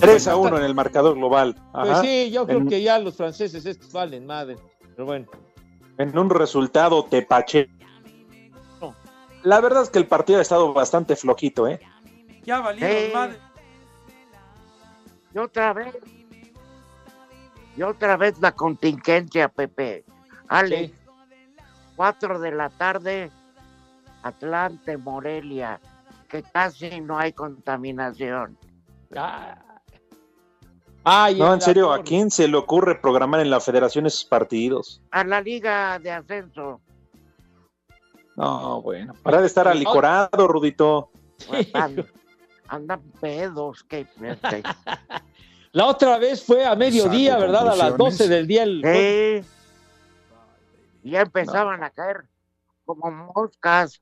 3 0.00 0.28
a 0.28 0.36
1 0.36 0.58
en 0.58 0.64
el 0.64 0.74
marcador 0.74 1.16
global. 1.16 1.54
Pues 1.72 1.98
sí, 2.00 2.30
yo 2.30 2.46
creo 2.46 2.58
En- 2.60 2.68
que 2.68 2.82
ya 2.82 2.98
los 2.98 3.16
franceses 3.16 3.64
estos 3.66 3.92
valen 3.92 4.26
madre. 4.26 4.56
Pero 4.94 5.06
bueno, 5.06 5.26
en 5.98 6.16
un 6.18 6.30
resultado 6.30 7.04
tepache. 7.04 7.68
La 9.42 9.60
verdad 9.60 9.82
es 9.82 9.90
que 9.90 9.98
el 9.98 10.06
partido 10.06 10.38
ha 10.38 10.42
estado 10.42 10.72
bastante 10.72 11.16
flojito, 11.16 11.68
¿eh? 11.68 11.78
Ya 12.44 12.60
valimos 12.60 12.90
Sí. 12.90 13.10
madre. 13.12 13.38
Y 15.34 15.38
otra 15.38 15.72
vez. 15.74 15.94
Y 17.76 17.82
otra 17.82 18.16
vez 18.16 18.38
la 18.40 18.52
contingencia, 18.52 19.48
Pepe. 19.48 20.04
Ale, 20.48 20.88
sí. 20.88 20.94
4 21.96 22.38
de 22.40 22.52
la 22.52 22.70
tarde, 22.70 23.30
Atlante, 24.22 24.96
Morelia, 24.96 25.80
que 26.28 26.42
casi 26.42 27.00
no 27.00 27.18
hay 27.18 27.32
contaminación. 27.32 28.58
Ah. 29.16 29.56
No, 31.04 31.52
en 31.52 31.60
serio, 31.60 31.92
¿a 31.92 32.02
quién 32.02 32.30
se 32.30 32.48
le 32.48 32.56
ocurre 32.56 32.94
programar 32.94 33.40
en 33.40 33.50
la 33.50 33.60
federación 33.60 34.06
esos 34.06 34.24
partidos? 34.24 35.02
A 35.10 35.22
la 35.22 35.40
liga 35.40 35.98
de 35.98 36.10
ascenso. 36.10 36.80
No, 38.36 38.80
bueno, 38.82 39.12
para 39.22 39.40
de 39.40 39.46
estar 39.46 39.68
alicorado, 39.68 40.48
Rudito. 40.48 41.10
Andan, 41.74 42.06
andan 42.68 43.02
pedos, 43.20 43.84
que 43.84 44.06
este, 44.22 44.62
La 45.74 45.86
otra 45.86 46.18
vez 46.18 46.42
fue 46.42 46.64
a 46.64 46.74
mediodía, 46.76 47.36
¿verdad? 47.36 47.68
A 47.68 47.74
las 47.74 47.88
conclusiones. 47.90 48.18
12 48.18 48.28
del 48.28 48.46
día. 48.46 48.62
El... 48.62 49.42
Sí, 49.42 49.48
y 51.02 51.10
ya 51.10 51.22
empezaban 51.22 51.82
a 51.82 51.90
caer 51.90 52.26
como 52.84 53.10
moscas. 53.10 54.00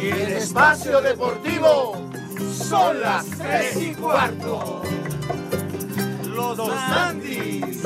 Y 0.00 0.06
el 0.08 0.32
espacio 0.32 1.02
deportivo 1.02 2.11
son 2.72 3.00
las 3.02 3.26
tres 3.26 3.76
y 3.76 3.94
cuarto. 3.94 4.80
Los 6.34 6.58
Andis. 6.70 7.82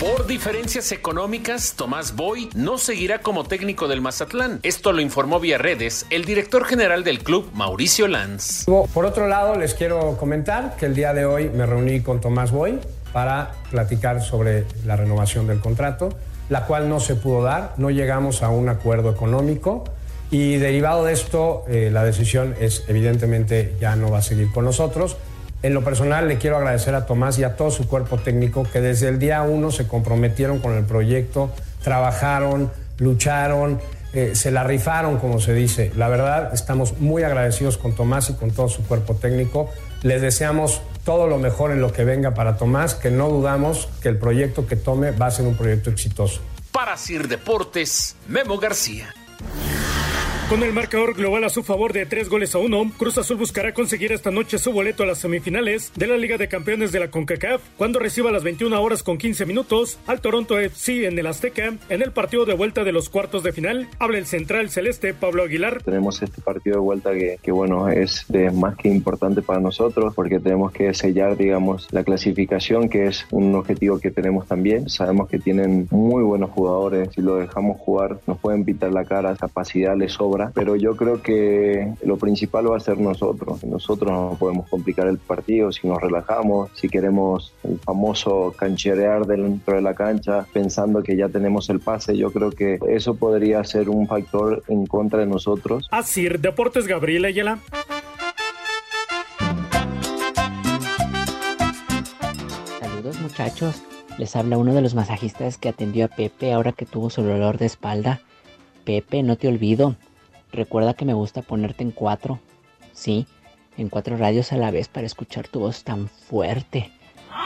Por 0.00 0.26
diferencias 0.26 0.92
económicas, 0.92 1.74
Tomás 1.76 2.16
Boy 2.16 2.48
no 2.54 2.78
seguirá 2.78 3.18
como 3.20 3.44
técnico 3.44 3.86
del 3.86 4.00
Mazatlán. 4.00 4.60
Esto 4.62 4.92
lo 4.92 5.02
informó 5.02 5.38
vía 5.38 5.58
redes 5.58 6.06
el 6.08 6.24
director 6.24 6.64
general 6.64 7.04
del 7.04 7.18
club, 7.18 7.50
Mauricio 7.52 8.08
Lanz. 8.08 8.64
Por 8.64 9.04
otro 9.04 9.28
lado, 9.28 9.56
les 9.56 9.74
quiero 9.74 10.16
comentar 10.16 10.76
que 10.76 10.86
el 10.86 10.94
día 10.94 11.12
de 11.12 11.26
hoy 11.26 11.50
me 11.50 11.66
reuní 11.66 12.00
con 12.00 12.22
Tomás 12.22 12.50
Boy 12.50 12.80
para 13.12 13.52
platicar 13.70 14.22
sobre 14.22 14.64
la 14.86 14.96
renovación 14.96 15.46
del 15.46 15.60
contrato, 15.60 16.08
la 16.48 16.66
cual 16.66 16.88
no 16.88 17.00
se 17.00 17.14
pudo 17.14 17.42
dar, 17.42 17.74
no 17.76 17.90
llegamos 17.90 18.42
a 18.42 18.50
un 18.50 18.68
acuerdo 18.68 19.10
económico 19.10 19.84
y 20.30 20.56
derivado 20.56 21.04
de 21.04 21.12
esto, 21.12 21.64
eh, 21.68 21.90
la 21.92 22.04
decisión 22.04 22.54
es 22.60 22.84
evidentemente 22.88 23.76
ya 23.80 23.94
no 23.96 24.10
va 24.10 24.18
a 24.18 24.22
seguir 24.22 24.50
con 24.50 24.64
nosotros. 24.64 25.16
En 25.62 25.74
lo 25.74 25.82
personal 25.82 26.28
le 26.28 26.38
quiero 26.38 26.56
agradecer 26.56 26.94
a 26.94 27.06
Tomás 27.06 27.38
y 27.38 27.44
a 27.44 27.56
todo 27.56 27.70
su 27.70 27.86
cuerpo 27.86 28.18
técnico 28.18 28.64
que 28.70 28.80
desde 28.80 29.08
el 29.08 29.18
día 29.18 29.42
uno 29.42 29.70
se 29.70 29.86
comprometieron 29.86 30.58
con 30.58 30.76
el 30.76 30.84
proyecto, 30.84 31.50
trabajaron, 31.82 32.70
lucharon, 32.98 33.80
eh, 34.12 34.32
se 34.34 34.50
la 34.50 34.64
rifaron, 34.64 35.18
como 35.18 35.40
se 35.40 35.54
dice. 35.54 35.92
La 35.96 36.08
verdad, 36.08 36.52
estamos 36.52 36.98
muy 37.00 37.22
agradecidos 37.22 37.78
con 37.78 37.94
Tomás 37.94 38.28
y 38.30 38.34
con 38.34 38.50
todo 38.50 38.68
su 38.68 38.84
cuerpo 38.84 39.14
técnico. 39.14 39.70
Les 40.02 40.20
deseamos 40.20 40.82
todo 41.04 41.26
lo 41.26 41.38
mejor 41.38 41.70
en 41.70 41.80
lo 41.80 41.92
que 41.92 42.04
venga 42.04 42.34
para 42.34 42.56
Tomás, 42.56 42.94
que 42.94 43.10
no 43.10 43.28
dudamos 43.28 43.88
que 44.02 44.08
el 44.08 44.18
proyecto 44.18 44.66
que 44.66 44.76
tome 44.76 45.10
va 45.10 45.26
a 45.26 45.30
ser 45.30 45.46
un 45.46 45.56
proyecto 45.56 45.90
exitoso. 45.90 46.40
Para 46.72 46.96
Sir 46.96 47.28
Deportes, 47.28 48.16
Memo 48.26 48.58
García. 48.58 49.14
Con 50.54 50.62
el 50.62 50.72
marcador 50.72 51.14
global 51.14 51.42
a 51.42 51.48
su 51.48 51.64
favor 51.64 51.92
de 51.92 52.06
tres 52.06 52.28
goles 52.28 52.54
a 52.54 52.58
uno, 52.58 52.88
Cruz 52.96 53.18
Azul 53.18 53.38
buscará 53.38 53.74
conseguir 53.74 54.12
esta 54.12 54.30
noche 54.30 54.56
su 54.58 54.70
boleto 54.70 55.02
a 55.02 55.06
las 55.06 55.18
semifinales 55.18 55.92
de 55.96 56.06
la 56.06 56.16
Liga 56.16 56.38
de 56.38 56.46
Campeones 56.46 56.92
de 56.92 57.00
la 57.00 57.10
CONCACAF 57.10 57.60
cuando 57.76 57.98
reciba 57.98 58.30
las 58.30 58.44
21 58.44 58.80
horas 58.80 59.02
con 59.02 59.18
15 59.18 59.46
minutos 59.46 59.98
al 60.06 60.20
Toronto 60.20 60.56
FC 60.56 61.08
en 61.08 61.18
el 61.18 61.26
Azteca 61.26 61.74
en 61.88 62.02
el 62.02 62.12
partido 62.12 62.44
de 62.44 62.54
vuelta 62.54 62.84
de 62.84 62.92
los 62.92 63.08
cuartos 63.08 63.42
de 63.42 63.52
final. 63.52 63.88
Habla 63.98 64.18
el 64.18 64.26
central 64.26 64.70
celeste 64.70 65.12
Pablo 65.12 65.42
Aguilar. 65.42 65.82
Tenemos 65.82 66.22
este 66.22 66.40
partido 66.40 66.76
de 66.76 66.82
vuelta 66.82 67.10
que, 67.14 67.36
que 67.42 67.50
bueno, 67.50 67.88
es 67.88 68.24
de 68.28 68.52
más 68.52 68.76
que 68.76 68.88
importante 68.88 69.42
para 69.42 69.58
nosotros 69.58 70.14
porque 70.14 70.38
tenemos 70.38 70.70
que 70.70 70.94
sellar, 70.94 71.36
digamos, 71.36 71.88
la 71.90 72.04
clasificación, 72.04 72.88
que 72.88 73.08
es 73.08 73.26
un 73.32 73.56
objetivo 73.56 73.98
que 73.98 74.12
tenemos 74.12 74.46
también. 74.46 74.88
Sabemos 74.88 75.28
que 75.28 75.40
tienen 75.40 75.88
muy 75.90 76.22
buenos 76.22 76.50
jugadores. 76.50 77.08
Si 77.12 77.22
lo 77.22 77.38
dejamos 77.38 77.80
jugar, 77.80 78.20
nos 78.28 78.38
pueden 78.38 78.64
pitar 78.64 78.92
la 78.92 79.04
cara, 79.04 79.34
capacidad 79.34 79.96
les 79.96 80.12
sobra 80.12 80.43
pero 80.54 80.76
yo 80.76 80.96
creo 80.96 81.22
que 81.22 81.94
lo 82.04 82.16
principal 82.16 82.70
va 82.70 82.76
a 82.76 82.80
ser 82.80 82.98
nosotros. 82.98 83.64
Nosotros 83.64 84.10
no 84.10 84.36
podemos 84.38 84.68
complicar 84.68 85.06
el 85.06 85.18
partido 85.18 85.72
si 85.72 85.86
nos 85.86 86.00
relajamos, 86.00 86.70
si 86.74 86.88
queremos 86.88 87.52
el 87.62 87.78
famoso 87.78 88.54
cancherear 88.56 89.26
dentro 89.26 89.76
de 89.76 89.82
la 89.82 89.94
cancha 89.94 90.46
pensando 90.52 91.02
que 91.02 91.16
ya 91.16 91.28
tenemos 91.28 91.70
el 91.70 91.80
pase. 91.80 92.16
Yo 92.16 92.30
creo 92.32 92.50
que 92.50 92.78
eso 92.88 93.14
podría 93.14 93.62
ser 93.64 93.88
un 93.88 94.06
factor 94.06 94.62
en 94.68 94.86
contra 94.86 95.20
de 95.20 95.26
nosotros. 95.26 95.88
Asir 95.90 96.40
Deportes 96.40 96.86
Gabriel 96.86 97.24
Ayala. 97.24 97.58
Saludos 102.80 103.20
muchachos, 103.20 103.82
les 104.18 104.34
habla 104.36 104.58
uno 104.58 104.74
de 104.74 104.80
los 104.80 104.94
masajistas 104.94 105.58
que 105.58 105.68
atendió 105.68 106.06
a 106.06 106.08
Pepe 106.08 106.52
ahora 106.52 106.72
que 106.72 106.86
tuvo 106.86 107.10
su 107.10 107.22
dolor 107.22 107.58
de 107.58 107.66
espalda. 107.66 108.20
Pepe, 108.84 109.22
no 109.22 109.36
te 109.36 109.48
olvido. 109.48 109.96
Recuerda 110.54 110.94
que 110.94 111.04
me 111.04 111.14
gusta 111.14 111.42
ponerte 111.42 111.82
en 111.82 111.90
cuatro. 111.90 112.38
Sí, 112.92 113.26
en 113.76 113.88
cuatro 113.88 114.16
radios 114.16 114.52
a 114.52 114.56
la 114.56 114.70
vez 114.70 114.86
para 114.86 115.04
escuchar 115.04 115.48
tu 115.48 115.58
voz 115.58 115.82
tan 115.82 116.08
fuerte. 116.08 116.92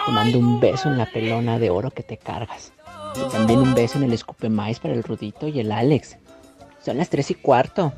Te 0.04 0.12
mando 0.12 0.38
un 0.38 0.60
beso 0.60 0.90
en 0.90 0.98
la 0.98 1.06
pelona 1.06 1.58
de 1.58 1.70
oro 1.70 1.90
que 1.90 2.02
te 2.02 2.18
cargas. 2.18 2.72
Y 3.16 3.32
también 3.32 3.60
un 3.60 3.74
beso 3.74 3.96
en 3.96 4.04
el 4.04 4.12
escupe 4.12 4.50
maíz 4.50 4.78
para 4.78 4.92
el 4.92 5.02
Rudito 5.02 5.48
y 5.48 5.58
el 5.58 5.72
Alex. 5.72 6.18
Son 6.84 6.98
las 6.98 7.08
tres 7.08 7.30
y 7.30 7.34
cuarto. 7.34 7.94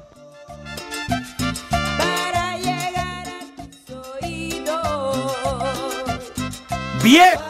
¡Viejo! 7.03 7.41
¡Reyota! 7.41 7.50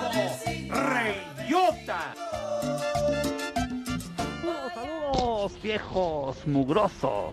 Viejos 5.71 6.49
mugrosos. 6.49 7.33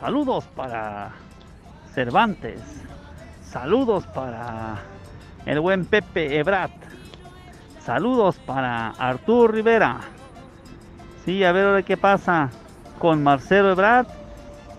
Saludos 0.00 0.44
para 0.56 1.10
Cervantes. 1.92 2.62
Saludos 3.44 4.06
para 4.06 4.78
el 5.44 5.60
buen 5.60 5.84
Pepe 5.84 6.38
Ebrat. 6.38 6.70
Saludos 7.78 8.36
para 8.46 8.88
Arturo 8.92 9.52
Rivera. 9.52 10.00
Sí, 11.26 11.44
a 11.44 11.52
ver 11.52 11.66
ahora 11.66 11.82
qué 11.82 11.98
pasa 11.98 12.48
con 12.98 13.22
Marcelo 13.22 13.72
Ebrat 13.72 14.08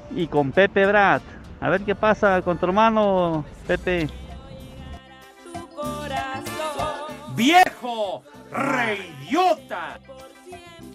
y 0.10 0.26
con 0.26 0.52
Pepe 0.52 0.82
Ebrat. 0.82 1.22
A 1.62 1.70
ver 1.70 1.82
qué 1.82 1.94
pasa 1.94 2.42
con 2.42 2.58
tu 2.58 2.66
hermano 2.66 3.46
Pepe. 3.68 4.10
¡Viejo! 7.36 8.24
¡Reyota! 8.52 10.00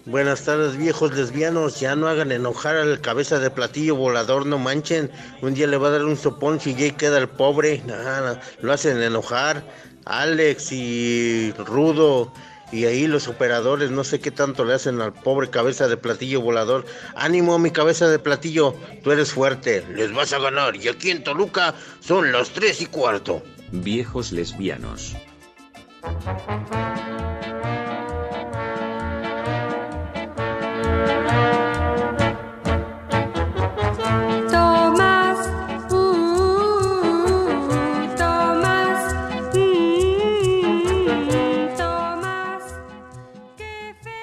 Buenas 0.08 0.42
tardes, 0.42 0.78
viejos 0.78 1.14
lesbianos. 1.14 1.80
Ya 1.80 1.94
no 1.94 2.08
hagan 2.08 2.32
enojar 2.32 2.76
al 2.76 2.98
cabeza 3.02 3.38
de 3.40 3.50
platillo 3.50 3.94
volador, 3.94 4.46
no 4.46 4.56
manchen. 4.56 5.10
Un 5.42 5.52
día 5.52 5.66
le 5.66 5.76
va 5.76 5.88
a 5.88 5.90
dar 5.90 6.04
un 6.06 6.16
sopón 6.16 6.58
si 6.60 6.74
ya 6.74 6.96
queda 6.96 7.18
el 7.18 7.28
pobre. 7.28 7.82
Nada, 7.86 8.40
lo 8.62 8.72
hacen 8.72 9.02
enojar. 9.02 9.62
Alex 10.06 10.72
y 10.72 11.52
Rudo 11.58 12.32
y 12.72 12.86
ahí 12.86 13.06
los 13.06 13.28
operadores, 13.28 13.90
no 13.90 14.02
sé 14.02 14.18
qué 14.18 14.30
tanto 14.30 14.64
le 14.64 14.72
hacen 14.72 14.98
al 15.02 15.12
pobre 15.12 15.50
cabeza 15.50 15.88
de 15.88 15.98
platillo 15.98 16.40
volador. 16.40 16.86
Ánimo, 17.14 17.58
mi 17.58 17.70
cabeza 17.70 18.08
de 18.08 18.18
platillo, 18.18 18.74
tú 19.04 19.12
eres 19.12 19.32
fuerte, 19.32 19.84
les 19.94 20.10
vas 20.14 20.32
a 20.32 20.38
ganar. 20.38 20.74
Y 20.74 20.88
aquí 20.88 21.10
en 21.10 21.22
Toluca 21.22 21.74
son 22.00 22.32
las 22.32 22.48
tres 22.48 22.80
y 22.80 22.86
cuarto. 22.86 23.42
Viejos 23.72 24.32
lesbianos. 24.32 25.14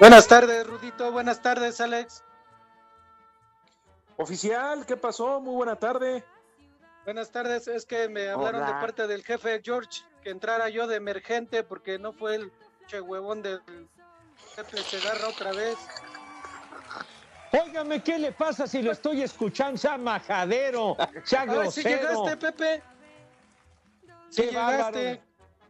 Buenas 0.06 0.28
tardes, 0.28 0.68
Rudito. 0.68 1.12
Buenas 1.12 1.42
tardes, 1.42 1.82
Alex. 1.82 2.24
Oficial, 4.18 4.86
¿qué 4.86 4.96
pasó? 4.98 5.42
Muy 5.42 5.56
buena 5.56 5.78
tarde. 5.78 6.24
Buenas 7.06 7.32
tardes. 7.32 7.68
Es 7.68 7.88
que 7.88 8.08
me 8.08 8.30
hablaron 8.30 8.62
Hola. 8.62 8.68
de 8.68 8.74
parte 8.74 9.08
del 9.08 9.24
jefe 9.24 9.60
George 9.64 10.04
que 10.22 10.30
entrara 10.30 10.70
yo 10.70 10.86
de 10.86 10.98
emergente 10.98 11.64
porque 11.64 11.98
no 11.98 12.14
fue 12.14 12.36
el 12.36 12.52
che 12.86 13.02
huevón 13.02 13.42
del 13.42 13.64
jefe 14.56 14.78
Segarra 14.78 15.28
otra 15.28 15.52
vez. 15.54 15.76
Óigame, 17.52 18.04
¿qué 18.04 18.20
le 18.20 18.32
pasa 18.32 18.68
si 18.68 18.84
lo 18.84 18.92
estoy 18.92 19.24
escuchando? 19.24 19.76
Sea 19.80 19.98
majadero, 19.98 20.98
sea 21.24 21.42
A 21.42 21.46
ver 21.46 21.72
si 21.72 21.82
grosero. 21.82 22.26
llegaste, 22.26 22.38
Pepe. 22.38 22.84
Si 24.30 24.44
Qué 24.50 24.56
bárbaro. 24.56 25.00
llegaste. 25.00 25.25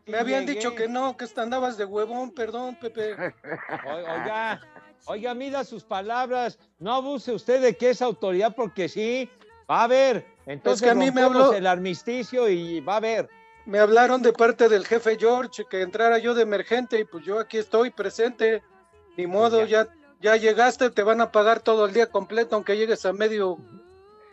Me 0.06 0.18
habían 0.20 0.42
llegué. 0.46 0.54
dicho 0.60 0.76
que 0.76 0.88
no, 0.88 1.18
que 1.18 1.26
andabas 1.38 1.78
de 1.78 1.86
huevón, 1.86 2.32
perdón, 2.32 2.76
Pepe. 2.80 3.16
O- 3.86 3.94
Oiga, 3.96 4.62
oiga, 5.06 5.34
mida 5.34 5.64
sus 5.64 5.84
palabras. 5.84 6.60
No 6.80 6.94
abuse 6.94 7.32
usted 7.32 7.62
de 7.62 7.76
que 7.76 7.90
es 7.92 8.02
autoridad 8.02 8.54
porque 8.56 8.88
sí. 8.90 9.30
Va 9.70 9.82
a 9.82 9.84
haber. 9.86 10.26
Entonces 10.46 10.84
que 10.84 10.92
a 10.92 10.96
mí 10.96 11.10
me 11.10 11.22
habló- 11.24 11.54
el 11.54 11.66
armisticio 11.66 12.48
y 12.50 12.82
va 12.82 12.94
a 12.94 12.98
haber. 12.98 13.30
Me 13.66 13.80
hablaron 13.80 14.22
de 14.22 14.32
parte 14.32 14.70
del 14.70 14.86
jefe 14.86 15.18
George 15.20 15.64
que 15.68 15.82
entrara 15.82 16.20
yo 16.20 16.36
de 16.36 16.44
emergente 16.44 17.00
y 17.00 17.04
pues 17.06 17.26
yo 17.26 17.40
aquí 17.40 17.58
estoy 17.58 17.90
presente. 17.90 18.62
Ni 19.18 19.26
modo, 19.26 19.66
ya, 19.66 19.88
ya 20.22 20.36
llegaste, 20.36 20.92
te 20.92 21.02
van 21.02 21.20
a 21.22 21.32
pagar 21.32 21.62
todo 21.62 21.86
el 21.88 21.94
día 21.94 22.06
completo 22.08 22.56
aunque 22.56 22.78
llegues 22.78 23.06
a 23.08 23.14
medio 23.14 23.58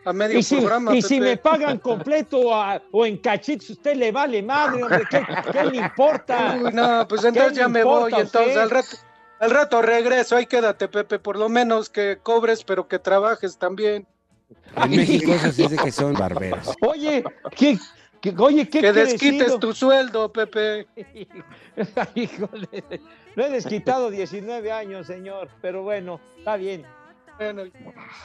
a 0.05 0.13
medio 0.13 0.39
Y 0.39 0.43
si, 0.43 0.55
programa. 0.57 0.95
y 0.95 1.01
si 1.01 1.19
me 1.19 1.37
pagan 1.37 1.77
completo 1.79 2.53
a- 2.53 2.81
o 2.91 3.05
en 3.05 3.17
cachitos, 3.17 3.69
usted 3.69 3.95
le 3.95 4.11
vale 4.11 4.41
madre, 4.43 4.83
hombre, 4.83 5.03
¿qué, 5.09 5.25
qué 5.51 5.63
le 5.65 5.77
importa? 5.77 6.57
Uy, 6.61 6.71
no, 6.73 7.07
pues 7.07 7.21
¿Qué 7.21 7.27
entonces 7.29 7.57
ya 7.57 7.67
me 7.67 7.79
importa 7.79 8.15
voy, 8.15 8.21
entonces 8.21 8.57
al 8.57 8.69
rato, 8.69 8.97
al 9.39 9.51
rato 9.51 9.81
regreso, 9.81 10.35
ahí 10.35 10.45
quédate, 10.45 10.87
Pepe, 10.87 11.19
por 11.19 11.37
lo 11.37 11.49
menos 11.49 11.89
que 11.89 12.19
cobres, 12.21 12.63
pero 12.63 12.87
que 12.87 12.99
trabajes 12.99 13.57
también. 13.57 14.07
En 14.75 14.91
México 14.91 15.33
se 15.39 15.51
dice 15.51 15.77
que 15.77 15.91
son 15.91 16.13
barberos. 16.13 16.73
Oye, 16.81 17.23
¿qué, 17.55 17.77
qué- 18.21 18.35
oye, 18.37 18.69
qué 18.69 18.81
Que 18.81 18.93
desquites 18.93 19.37
crecido? 19.37 19.59
tu 19.59 19.73
sueldo, 19.73 20.31
Pepe. 20.31 20.87
Híjole, 22.15 22.83
no 23.35 23.43
he 23.45 23.49
desquitado 23.49 24.09
19 24.09 24.71
años, 24.71 25.07
señor, 25.07 25.49
pero 25.61 25.83
bueno, 25.83 26.19
está 26.37 26.55
bien. 26.57 26.85
Bueno, 27.37 27.63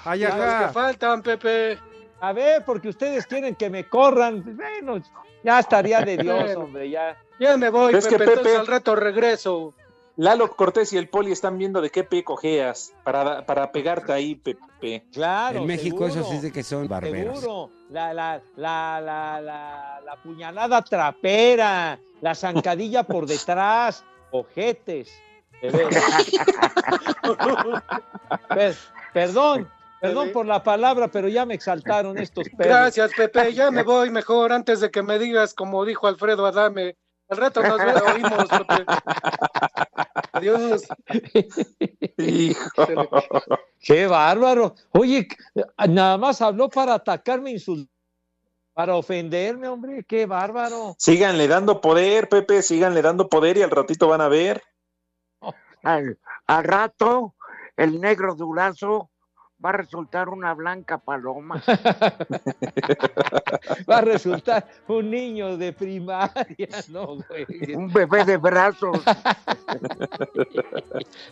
Ay, 0.05 0.21
ya 0.21 0.29
los 0.37 0.47
ajá. 0.47 0.67
que 0.67 0.73
faltan, 0.73 1.23
Pepe. 1.23 1.79
A 2.21 2.33
ver, 2.33 2.65
porque 2.65 2.89
ustedes 2.89 3.27
quieren 3.27 3.55
que 3.55 3.71
me 3.71 3.89
corran, 3.89 4.43
bueno, 4.57 5.01
ya 5.45 5.59
estaría 5.61 6.01
de 6.01 6.17
Dios, 6.17 6.57
hombre, 6.57 6.91
ya. 6.91 7.17
Ya 7.39 7.57
me 7.57 7.71
voy, 7.71 7.95
Es 7.95 8.05
Pepe, 8.05 8.17
que, 8.17 8.19
Pepe- 8.19 8.33
entonces 8.39 8.59
al 8.59 8.67
rato 8.67 8.97
regreso. 8.97 9.75
Lalo 10.17 10.51
Cortés 10.57 10.93
y 10.93 10.97
el 10.99 11.09
Poli 11.09 11.31
están 11.31 11.57
viendo 11.59 11.81
de 11.81 11.91
qué 11.91 12.03
pe 12.03 12.25
cojeas 12.25 12.93
para, 13.05 13.47
para 13.47 13.71
pegarte 13.71 14.13
ahí, 14.13 14.35
Pepe. 14.35 15.05
Claro. 15.13 15.61
En 15.61 15.67
México 15.67 16.07
eso 16.07 16.15
seguro, 16.15 16.29
se 16.31 16.35
dice 16.35 16.53
que 16.53 16.65
son 16.65 16.89
barberos. 16.89 17.39
Seguro, 17.39 17.71
la, 17.91 18.13
la, 18.13 18.41
la, 18.57 19.01
la, 19.01 19.41
la, 19.41 20.01
la 20.05 20.17
puñalada 20.17 20.83
trapera, 20.83 22.01
la 22.21 22.35
zancadilla 22.35 23.05
por 23.05 23.27
detrás, 23.29 24.05
ojetes. 24.33 25.09
de 25.63 25.71
veras. 25.71 26.27
Per- 28.49 28.77
perdón, 29.19 29.69
perdón 30.01 30.31
por 30.33 30.47
la 30.47 30.63
palabra, 30.63 31.09
pero 31.09 31.29
ya 31.29 31.45
me 31.45 31.55
exaltaron 31.55 32.19
estos 32.19 32.49
perros. 32.57 32.73
Gracias, 32.73 33.11
Pepe. 33.17 33.53
Ya 33.53 33.71
me 33.71 33.83
voy 33.83 34.11
mejor 34.11 34.53
antes 34.53 34.81
de 34.81 34.91
que 34.91 35.03
me 35.03 35.19
digas, 35.19 35.55
como 35.55 35.85
dijo 35.85 36.07
Alfredo 36.07 36.47
Adame. 36.47 36.97
Al 37.29 37.37
rato 37.37 37.63
nos 37.63 37.81
oímos, 38.03 38.49
Pepe. 38.49 38.87
Adiós. 40.33 40.83
Qué 43.81 44.07
bárbaro. 44.07 44.75
Oye, 44.93 45.29
nada 45.89 46.17
más 46.17 46.41
habló 46.41 46.71
para 46.71 46.95
atacarme, 46.95 47.51
insultar, 47.51 47.93
para 48.73 48.97
ofenderme, 48.97 49.69
hombre. 49.69 50.05
Qué 50.09 50.25
bárbaro. 50.25 50.95
Síganle 50.97 51.49
dando 51.49 51.83
poder, 51.83 52.31
Pepe, 52.31 52.63
síganle 52.63 53.03
dando 53.03 53.29
poder 53.29 53.59
y 53.59 53.63
al 53.63 53.71
ratito 53.71 54.09
van 54.09 54.23
a 54.23 54.29
ver. 54.29 54.63
Al, 55.83 56.19
al 56.47 56.65
rato, 56.65 57.35
el 57.79 58.01
negro 58.01 58.35
durazo 58.35 59.09
va 59.65 59.71
a 59.71 59.73
resultar 59.73 60.29
una 60.29 60.55
blanca 60.55 60.99
paloma. 60.99 61.61
Va 63.91 63.99
a 63.99 64.01
resultar 64.03 64.69
un 64.87 65.11
niño 65.11 65.57
de 65.57 65.73
primaria, 65.73 66.69
no, 66.91 67.17
güey. 67.17 67.75
Un 67.75 67.93
bebé 67.93 68.25
de 68.25 68.37
brazos. 68.37 69.01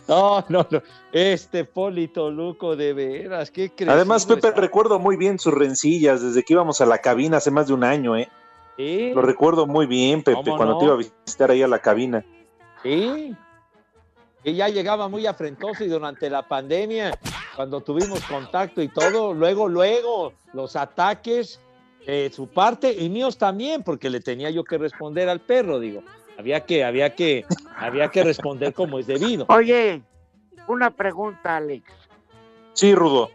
No, 0.07 0.43
no, 0.49 0.65
no. 0.69 0.81
Este 1.11 1.65
Polito 1.65 2.29
Luco, 2.31 2.75
de 2.75 2.93
veras, 2.93 3.51
qué 3.51 3.69
crecido 3.69 3.93
Además, 3.93 4.25
Pepe, 4.25 4.47
está. 4.49 4.61
recuerdo 4.61 4.99
muy 4.99 5.17
bien 5.17 5.39
sus 5.39 5.53
rencillas 5.53 6.21
desde 6.21 6.43
que 6.43 6.53
íbamos 6.53 6.81
a 6.81 6.85
la 6.85 6.99
cabina 6.99 7.37
hace 7.37 7.51
más 7.51 7.67
de 7.67 7.73
un 7.73 7.83
año, 7.83 8.15
¿eh? 8.15 8.29
Sí, 8.77 9.11
Lo 9.13 9.21
recuerdo 9.21 9.67
muy 9.67 9.85
bien, 9.87 10.23
Pepe, 10.23 10.37
¿Cómo 10.43 10.57
cuando 10.57 10.73
no? 10.75 10.79
te 10.79 10.85
iba 10.85 10.93
a 10.93 10.97
visitar 10.97 11.51
ahí 11.51 11.61
a 11.63 11.67
la 11.67 11.79
cabina. 11.79 12.23
sí. 12.83 13.35
Y 14.47 14.55
ya 14.55 14.69
llegaba 14.69 15.09
muy 15.09 15.25
afrentoso 15.25 15.83
y 15.83 15.89
durante 15.89 16.29
la 16.29 16.41
pandemia, 16.41 17.19
cuando 17.53 17.81
tuvimos 17.81 18.23
contacto 18.23 18.81
y 18.81 18.87
todo, 18.87 19.33
luego, 19.33 19.67
luego, 19.67 20.31
los 20.53 20.77
ataques 20.77 21.59
de 22.05 22.31
su 22.33 22.47
parte 22.47 22.93
y 22.93 23.09
míos 23.09 23.37
también, 23.37 23.83
porque 23.83 24.09
le 24.09 24.21
tenía 24.21 24.49
yo 24.49 24.63
que 24.63 24.77
responder 24.77 25.27
al 25.27 25.41
perro, 25.41 25.81
digo. 25.81 26.01
Había 26.39 26.65
que, 26.65 26.85
había 26.85 27.13
que, 27.13 27.45
había 27.75 28.07
que 28.07 28.23
responder 28.23 28.73
como 28.73 28.99
es 28.99 29.07
debido. 29.07 29.45
Oye, 29.49 30.01
una 30.69 30.91
pregunta, 30.91 31.57
Alex. 31.57 31.83
Sí, 32.71 32.95
Rudo. 32.95 33.29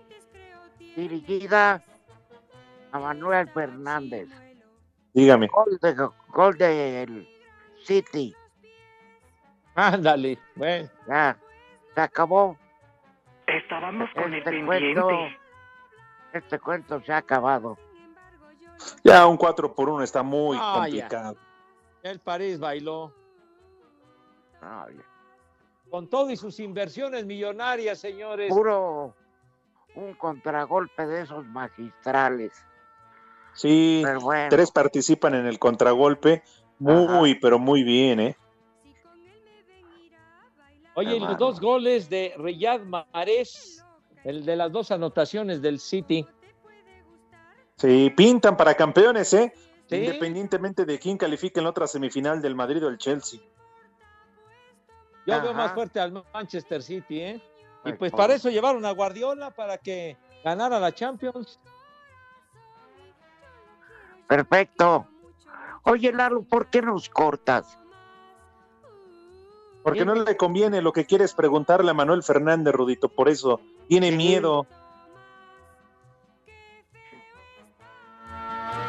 Dirigida 0.97 1.85
a 2.91 2.99
Manuel 2.99 3.51
Fernández. 3.51 4.31
Dígame. 5.13 5.49
Gol, 5.49 5.79
de, 5.83 6.09
gol 6.33 6.57
del 6.57 7.29
City. 7.85 8.35
Ándale, 9.75 10.39
bueno. 10.55 10.89
Ya, 11.09 11.37
se 11.95 12.01
acabó. 12.01 12.59
Estábamos 13.47 14.09
con 14.15 14.33
Este 14.35 14.51
el 14.51 14.67
cuento, 14.67 15.07
pendiente. 15.09 15.39
este 16.33 16.59
cuento 16.59 17.01
se 17.03 17.13
ha 17.13 17.19
acabado. 17.19 17.79
Ya 19.05 19.27
un 19.27 19.37
4 19.37 19.75
por 19.75 19.89
1 19.89 20.03
está 20.03 20.23
muy 20.23 20.57
Ah, 20.61 20.75
ya. 20.89 21.03
complicado. 21.09 21.37
El 22.03 22.19
París 22.21 22.59
bailó. 22.59 23.13
Ay, 24.61 24.97
Con 25.91 26.09
todo 26.09 26.31
y 26.31 26.37
sus 26.37 26.59
inversiones 26.61 27.27
millonarias, 27.27 27.99
señores. 27.99 28.49
puro 28.53 29.15
un 29.95 30.15
contragolpe 30.15 31.07
de 31.07 31.23
esos 31.23 31.45
magistrales. 31.47 32.53
Sí, 33.55 34.03
bueno. 34.23 34.49
tres 34.49 34.71
participan 34.71 35.35
en 35.35 35.47
el 35.47 35.59
contragolpe. 35.59 36.43
Muy, 36.79 37.35
pero 37.37 37.59
muy 37.59 37.83
bien, 37.85 38.19
¿eh? 38.21 38.37
Oye, 40.95 41.19
los 41.19 41.39
dos 41.39 41.61
goles 41.61 42.11
de 42.11 42.35
Riyad 42.37 42.81
Mahrez, 42.81 43.85
el 44.25 44.45
de 44.45 44.57
las 44.57 44.71
dos 44.71 44.91
anotaciones 44.91 45.63
del 45.63 45.81
City. 45.81 46.27
Sí, 47.77 48.13
pintan 48.17 48.57
para 48.57 48.75
campeones, 48.75 49.33
¿eh? 49.33 49.53
Sí. 49.87 49.97
Independientemente 49.97 50.85
de 50.85 50.99
quién 50.99 51.17
califique 51.17 51.61
en 51.61 51.65
la 51.65 51.71
otra 51.71 51.87
semifinal 51.87 52.41
del 52.41 52.55
Madrid 52.55 52.85
o 52.85 52.89
el 52.89 52.99
Chelsea. 52.99 53.41
Yo 55.27 55.35
Ajá. 55.35 55.43
veo 55.43 55.55
más 55.55 55.73
fuerte 55.73 55.99
al 56.01 56.25
Manchester 56.33 56.83
City, 56.83 57.21
¿eh? 57.21 57.43
Y 57.85 57.93
pues 57.95 58.13
para 58.13 58.35
eso 58.35 58.51
llevaron 58.51 58.85
a 58.85 58.93
Guardiola, 58.93 59.51
para 59.51 59.79
que 59.79 60.17
ganara 60.45 60.79
la 60.79 60.93
Champions. 60.93 61.59
Perfecto. 64.29 65.07
Oye, 65.85 66.13
Lalo, 66.13 66.43
¿por 66.43 66.69
qué 66.69 66.81
nos 66.81 67.09
cortas? 67.09 67.79
Porque 69.83 70.05
no 70.05 70.15
le 70.15 70.37
conviene 70.37 70.81
lo 70.81 70.93
que 70.93 71.07
quiere 71.07 71.25
es 71.25 71.35
preguntarle 71.35 71.91
a 71.91 71.95
Manuel 71.95 72.23
Fernández, 72.23 72.73
Rudito. 72.73 73.09
Por 73.09 73.29
eso 73.29 73.61
tiene 73.89 74.13
miedo. 74.13 74.67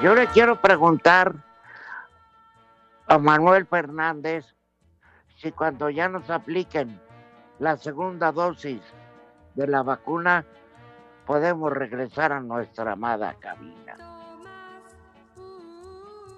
Yo 0.03 0.13
le 0.13 0.27
quiero 0.27 0.62
preguntar 0.62 1.34
a 3.08 3.17
Manuel 3.17 3.65
Fernández 3.65 4.45
si 5.38 5.51
cuando 5.51 5.89
ya 5.89 6.10
nos 6.10 6.29
apliquen 6.29 6.99
la 7.60 7.77
segunda 7.77 8.32
dosis 8.32 8.82
de 9.56 9.67
la 9.67 9.84
vacuna 9.84 10.45
podemos 11.25 11.71
regresar 11.71 12.34
a 12.34 12.39
nuestra 12.39 12.93
amada 12.93 13.36
cabina. 13.39 13.97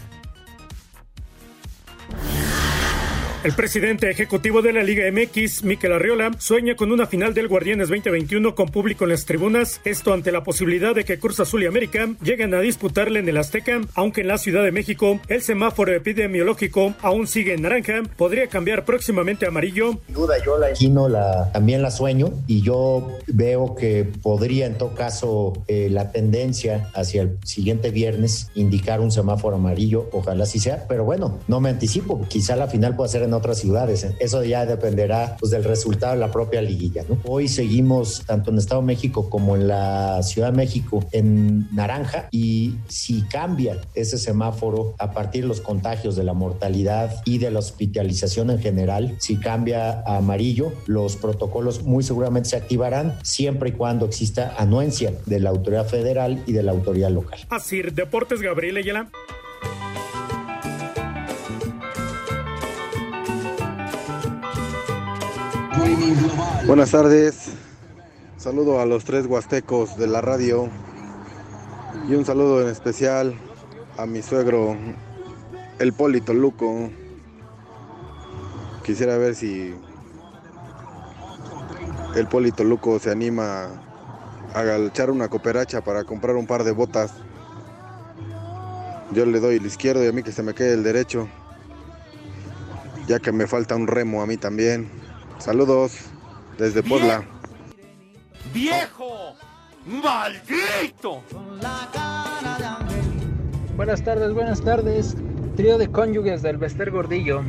El 3.42 3.54
presidente 3.54 4.10
ejecutivo 4.10 4.60
de 4.60 4.74
la 4.74 4.82
Liga 4.82 5.10
MX, 5.10 5.64
Miquel 5.64 5.94
Arriola, 5.94 6.30
sueña 6.36 6.76
con 6.76 6.92
una 6.92 7.06
final 7.06 7.32
del 7.32 7.48
Guardianes 7.48 7.88
2021 7.88 8.54
con 8.54 8.68
público 8.68 9.04
en 9.04 9.10
las 9.10 9.24
tribunas, 9.24 9.80
esto 9.86 10.12
ante 10.12 10.30
la 10.30 10.44
posibilidad 10.44 10.94
de 10.94 11.06
que 11.06 11.18
Cruz 11.18 11.40
Azul 11.40 11.62
y 11.62 11.66
América 11.66 12.06
lleguen 12.22 12.52
a 12.52 12.60
disputarle 12.60 13.18
en 13.20 13.28
el 13.30 13.38
Azteca, 13.38 13.80
aunque 13.94 14.20
en 14.20 14.28
la 14.28 14.36
Ciudad 14.36 14.62
de 14.62 14.72
México 14.72 15.20
el 15.28 15.40
semáforo 15.40 15.90
epidemiológico 15.94 16.92
aún 17.00 17.26
sigue 17.26 17.54
en 17.54 17.62
naranja, 17.62 18.02
podría 18.18 18.46
cambiar 18.48 18.84
próximamente 18.84 19.46
a 19.46 19.48
amarillo. 19.48 19.92
Sin 20.04 20.14
duda 20.14 20.34
yo 20.44 20.58
la 20.58 20.68
imagino, 20.68 21.08
la, 21.08 21.50
también 21.50 21.80
la 21.80 21.90
sueño 21.90 22.34
y 22.46 22.60
yo 22.60 23.08
veo 23.26 23.74
que 23.74 24.04
podría 24.22 24.66
en 24.66 24.76
todo 24.76 24.94
caso 24.94 25.54
eh, 25.66 25.88
la 25.90 26.12
tendencia 26.12 26.90
hacia 26.92 27.22
el 27.22 27.38
siguiente 27.42 27.90
viernes 27.90 28.50
indicar 28.54 29.00
un 29.00 29.10
semáforo 29.10 29.56
amarillo, 29.56 30.10
ojalá 30.12 30.44
así 30.44 30.58
sea, 30.58 30.84
pero 30.86 31.04
bueno, 31.04 31.38
no 31.48 31.58
me 31.60 31.70
anticipo, 31.70 32.20
quizá 32.28 32.54
la 32.54 32.68
final 32.68 32.96
pueda 32.96 33.08
ser 33.08 33.22
en 33.22 33.29
otras 33.34 33.58
ciudades, 33.58 34.06
eso 34.18 34.44
ya 34.44 34.66
dependerá 34.66 35.36
pues, 35.38 35.50
del 35.52 35.64
resultado 35.64 36.14
de 36.14 36.20
la 36.20 36.30
propia 36.30 36.62
liguilla. 36.62 37.04
Hoy 37.24 37.48
seguimos 37.48 38.22
tanto 38.26 38.50
en 38.50 38.58
Estado 38.58 38.80
de 38.80 38.86
México 38.86 39.28
como 39.30 39.56
en 39.56 39.68
la 39.68 40.22
Ciudad 40.22 40.50
de 40.50 40.56
México 40.56 41.04
en 41.12 41.74
naranja 41.74 42.28
y 42.30 42.74
si 42.88 43.22
cambia 43.22 43.80
ese 43.94 44.18
semáforo 44.18 44.94
a 44.98 45.12
partir 45.12 45.42
de 45.42 45.48
los 45.48 45.60
contagios 45.60 46.16
de 46.16 46.24
la 46.24 46.34
mortalidad 46.34 47.22
y 47.24 47.38
de 47.38 47.50
la 47.50 47.58
hospitalización 47.58 48.50
en 48.50 48.58
general, 48.58 49.16
si 49.18 49.36
cambia 49.36 50.02
a 50.06 50.18
amarillo, 50.18 50.72
los 50.86 51.16
protocolos 51.16 51.82
muy 51.82 52.02
seguramente 52.02 52.50
se 52.50 52.56
activarán 52.56 53.18
siempre 53.22 53.70
y 53.70 53.72
cuando 53.72 54.06
exista 54.06 54.54
anuencia 54.56 55.12
de 55.26 55.40
la 55.40 55.50
autoridad 55.50 55.86
federal 55.86 56.42
y 56.46 56.52
de 56.52 56.62
la 56.62 56.72
autoridad 56.72 57.10
local. 57.10 57.40
Así, 57.48 57.82
Deportes 57.82 58.40
Gabriel 58.40 58.76
Ayala. 58.76 59.10
Buenas 66.66 66.90
tardes. 66.90 67.50
Saludo 68.36 68.80
a 68.80 68.86
los 68.86 69.04
tres 69.04 69.26
huastecos 69.26 69.96
de 69.96 70.06
la 70.06 70.20
radio 70.20 70.68
y 72.08 72.14
un 72.14 72.24
saludo 72.24 72.62
en 72.62 72.68
especial 72.68 73.34
a 73.98 74.06
mi 74.06 74.22
suegro, 74.22 74.76
el 75.78 75.92
Polito 75.92 76.32
Luco. 76.32 76.90
Quisiera 78.84 79.16
ver 79.18 79.34
si 79.34 79.74
el 82.14 82.26
Polito 82.28 82.64
Luco 82.64 82.98
se 82.98 83.10
anima 83.10 83.68
a 84.54 84.76
echar 84.76 85.10
una 85.10 85.28
cooperacha 85.28 85.82
para 85.82 86.04
comprar 86.04 86.36
un 86.36 86.46
par 86.46 86.64
de 86.64 86.72
botas. 86.72 87.12
Yo 89.12 89.26
le 89.26 89.40
doy 89.40 89.56
el 89.56 89.66
izquierdo 89.66 90.04
y 90.04 90.08
a 90.08 90.12
mí 90.12 90.22
que 90.22 90.32
se 90.32 90.42
me 90.42 90.54
quede 90.54 90.74
el 90.74 90.82
derecho, 90.82 91.28
ya 93.06 93.18
que 93.18 93.32
me 93.32 93.46
falta 93.46 93.76
un 93.76 93.86
remo 93.86 94.22
a 94.22 94.26
mí 94.26 94.36
también. 94.36 95.09
Saludos 95.40 95.96
desde 96.58 96.82
Puebla. 96.82 97.24
¡Viejo! 98.52 99.34
¡Maldito! 99.86 101.22
Buenas 103.74 104.04
tardes, 104.04 104.34
buenas 104.34 104.60
tardes. 104.60 105.16
Trío 105.56 105.78
de 105.78 105.90
cónyuges 105.90 106.42
del 106.42 106.58
Bester 106.58 106.90
Gordillo. 106.90 107.40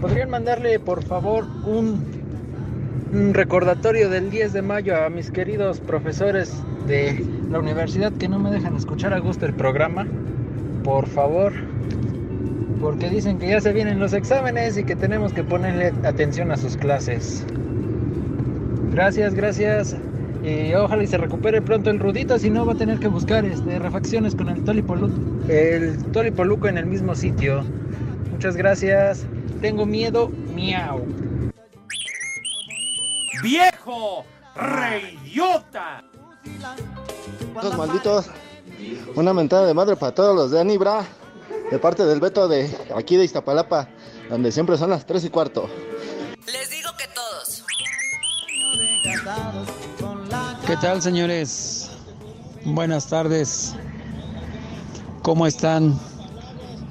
¿Podrían 0.00 0.30
mandarle, 0.30 0.78
por 0.78 1.02
favor, 1.02 1.44
un, 1.64 2.00
un 3.12 3.34
recordatorio 3.34 4.08
del 4.08 4.30
10 4.30 4.52
de 4.52 4.62
mayo 4.62 4.96
a 4.96 5.10
mis 5.10 5.32
queridos 5.32 5.80
profesores 5.80 6.54
de 6.86 7.26
la 7.50 7.58
universidad 7.58 8.12
que 8.12 8.28
no 8.28 8.38
me 8.38 8.52
dejan 8.52 8.76
escuchar 8.76 9.12
a 9.12 9.18
gusto 9.18 9.46
el 9.46 9.54
programa? 9.54 10.06
Por 10.84 11.08
favor. 11.08 11.52
Porque 12.80 13.08
dicen 13.08 13.38
que 13.38 13.48
ya 13.48 13.60
se 13.60 13.72
vienen 13.72 13.98
los 13.98 14.12
exámenes 14.12 14.76
y 14.76 14.84
que 14.84 14.96
tenemos 14.96 15.32
que 15.32 15.42
ponerle 15.42 15.92
atención 16.06 16.50
a 16.50 16.56
sus 16.56 16.76
clases. 16.76 17.44
Gracias, 18.92 19.34
gracias. 19.34 19.96
Y 20.42 20.72
ojalá 20.74 21.02
y 21.02 21.06
se 21.06 21.18
recupere 21.18 21.60
pronto 21.60 21.90
el 21.90 21.98
Rudito, 21.98 22.38
si 22.38 22.50
no 22.50 22.64
va 22.64 22.74
a 22.74 22.76
tener 22.76 22.98
que 22.98 23.08
buscar 23.08 23.44
este, 23.44 23.78
refacciones 23.78 24.34
con 24.34 24.48
el 24.48 24.62
Tolipoluco, 24.62 25.14
el 25.48 25.96
Tolipoluco 26.12 26.68
en 26.68 26.78
el 26.78 26.86
mismo 26.86 27.14
sitio. 27.14 27.64
Muchas 28.30 28.56
gracias. 28.56 29.26
Tengo 29.60 29.86
miedo, 29.86 30.30
miau. 30.54 31.04
¡Viejo! 33.42 34.24
¡Reyota! 34.54 36.04
Estos 37.54 37.78
malditos. 37.78 38.30
Una 39.14 39.32
mentada 39.32 39.66
de 39.66 39.74
madre 39.74 39.96
para 39.96 40.14
todos 40.14 40.36
los 40.36 40.50
de 40.50 40.60
Anibra. 40.60 41.04
De 41.70 41.80
parte 41.80 42.04
del 42.04 42.20
Beto 42.20 42.46
de 42.46 42.70
aquí 42.94 43.16
de 43.16 43.24
Iztapalapa, 43.24 43.88
donde 44.30 44.52
siempre 44.52 44.78
son 44.78 44.90
las 44.90 45.04
3 45.04 45.24
y 45.24 45.30
cuarto. 45.30 45.68
Les 46.46 46.70
digo 46.70 46.90
que 46.96 47.06
todos. 47.08 47.64
¿Qué 50.64 50.76
tal, 50.76 51.02
señores? 51.02 51.90
Buenas 52.64 53.08
tardes. 53.08 53.74
¿Cómo 55.22 55.46
están? 55.46 55.98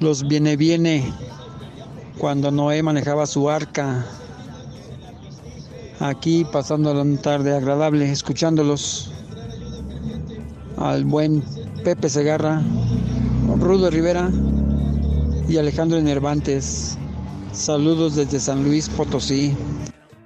Los 0.00 0.28
viene 0.28 0.56
viene 0.56 1.10
cuando 2.18 2.50
Noé 2.50 2.82
manejaba 2.82 3.26
su 3.26 3.48
arca. 3.48 4.04
Aquí 6.00 6.44
pasando 6.44 6.92
una 7.00 7.18
tarde 7.22 7.56
agradable, 7.56 8.10
escuchándolos. 8.12 9.10
Al 10.76 11.06
buen 11.06 11.42
Pepe 11.82 12.10
Segarra, 12.10 12.60
Rudo 13.58 13.88
Rivera 13.88 14.30
y 15.48 15.58
Alejandro 15.58 16.00
Nervantes. 16.00 16.98
Saludos 17.52 18.16
desde 18.16 18.40
San 18.40 18.64
Luis 18.64 18.88
Potosí. 18.88 19.56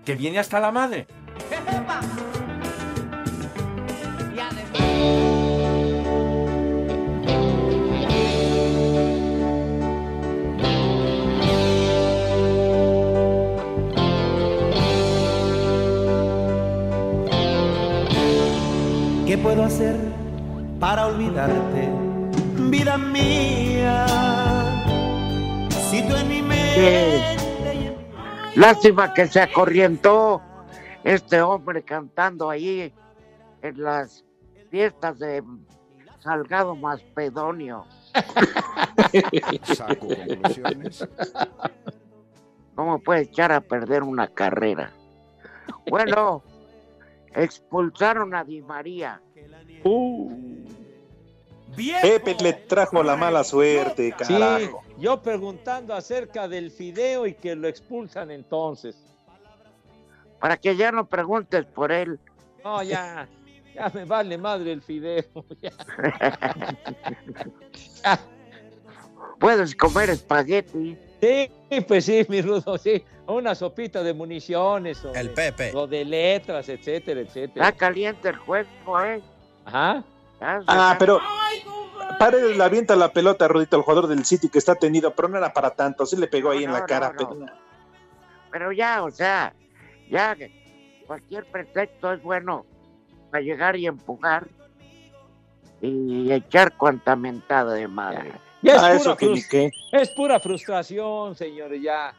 Que 0.04 0.14
viene 0.14 0.38
hasta 0.38 0.60
la 0.60 0.72
madre. 0.72 1.06
¿Qué 19.26 19.38
puedo 19.38 19.62
hacer 19.62 19.94
para 20.80 21.06
olvidarte, 21.06 21.88
vida 22.68 22.98
mía? 22.98 24.29
Lástima 28.54 29.12
que 29.12 29.26
se 29.26 29.40
acorrientó 29.40 30.40
este 31.02 31.42
hombre 31.42 31.82
cantando 31.82 32.48
ahí 32.48 32.92
en 33.62 33.82
las 33.82 34.24
fiestas 34.70 35.18
de 35.18 35.42
Salgado 36.20 36.76
Maspedonio. 36.76 37.86
Saco 39.62 40.08
conclusiones. 40.08 41.08
¿Cómo 42.74 42.98
puede 43.00 43.22
echar 43.22 43.50
a 43.52 43.60
perder 43.60 44.02
una 44.02 44.28
carrera? 44.28 44.92
Bueno, 45.88 46.42
expulsaron 47.34 48.34
a 48.34 48.44
Di 48.44 48.62
María. 48.62 49.20
Pepe 52.02 52.36
le 52.42 52.52
trajo 52.52 53.02
la 53.02 53.16
mala 53.16 53.44
suerte, 53.44 54.06
Sí, 54.06 54.12
carajo. 54.12 54.82
Yo 55.00 55.20
preguntando 55.22 55.94
acerca 55.94 56.46
del 56.46 56.70
fideo 56.70 57.26
y 57.26 57.34
que 57.34 57.56
lo 57.56 57.66
expulsan 57.66 58.30
entonces. 58.30 58.96
Para 60.38 60.56
que 60.56 60.76
ya 60.76 60.92
no 60.92 61.06
preguntes 61.06 61.64
por 61.66 61.90
él. 61.92 62.18
No, 62.64 62.82
ya, 62.82 63.28
ya 63.74 63.90
me 63.94 64.04
vale 64.04 64.38
madre 64.38 64.72
el 64.72 64.82
fideo. 64.82 65.24
ya. 65.62 65.70
Puedes 69.38 69.74
comer 69.74 70.10
espagueti. 70.10 70.96
Sí, 71.20 71.50
pues 71.86 72.04
sí, 72.04 72.24
mi 72.28 72.42
rudo, 72.42 72.76
sí. 72.78 73.02
Una 73.26 73.54
sopita 73.54 74.02
de 74.02 74.12
municiones. 74.14 75.04
O 75.04 75.14
El 75.14 75.28
de- 75.28 75.32
Pepe. 75.34 75.72
O 75.74 75.86
de 75.86 76.04
letras, 76.04 76.68
etcétera, 76.68 77.20
etcétera. 77.20 77.68
Está 77.68 77.78
caliente 77.78 78.28
el 78.28 78.36
juego, 78.36 79.00
¿eh? 79.02 79.20
Ajá. 79.64 80.02
Ah, 80.40 80.96
pero 80.98 81.20
Paredes 82.20 82.54
le 82.54 82.62
avienta 82.62 82.96
la 82.96 83.14
pelota 83.14 83.46
a 83.46 83.48
Rudito, 83.48 83.78
el 83.78 83.82
jugador 83.82 84.06
del 84.06 84.26
City 84.26 84.50
que 84.50 84.58
está 84.58 84.74
tendido, 84.74 85.14
pero 85.14 85.28
no 85.28 85.38
era 85.38 85.54
para 85.54 85.70
tanto, 85.70 86.04
sí 86.04 86.16
le 86.16 86.26
pegó 86.26 86.50
ahí 86.50 86.64
en 86.64 86.72
la 86.72 86.80
no, 86.80 86.86
cara. 86.86 87.12
no. 87.12 87.16
pero- 87.16 87.46
Pero 88.52 88.72
ya, 88.72 89.02
o 89.02 89.10
sea, 89.10 89.54
ya 90.10 90.36
cualquier 91.06 91.46
pretexto 91.46 92.12
es 92.12 92.22
bueno 92.22 92.66
para 93.30 93.42
llegar 93.42 93.74
y 93.76 93.86
empujar 93.86 94.48
y 95.80 96.30
echar 96.30 96.76
cuanta 96.76 97.16
mentada 97.16 97.72
de 97.72 97.88
madre. 97.88 98.32
Ya 98.60 98.74
es, 98.74 98.78
Ah, 98.82 98.88
pura 98.88 98.94
eso 98.96 99.16
que 99.16 99.26
ni 99.26 99.40
frus- 99.40 99.48
qué. 99.48 99.70
es 99.92 100.10
pura 100.10 100.38
frustración, 100.38 101.34
señores, 101.34 101.80
ya. 101.82 102.12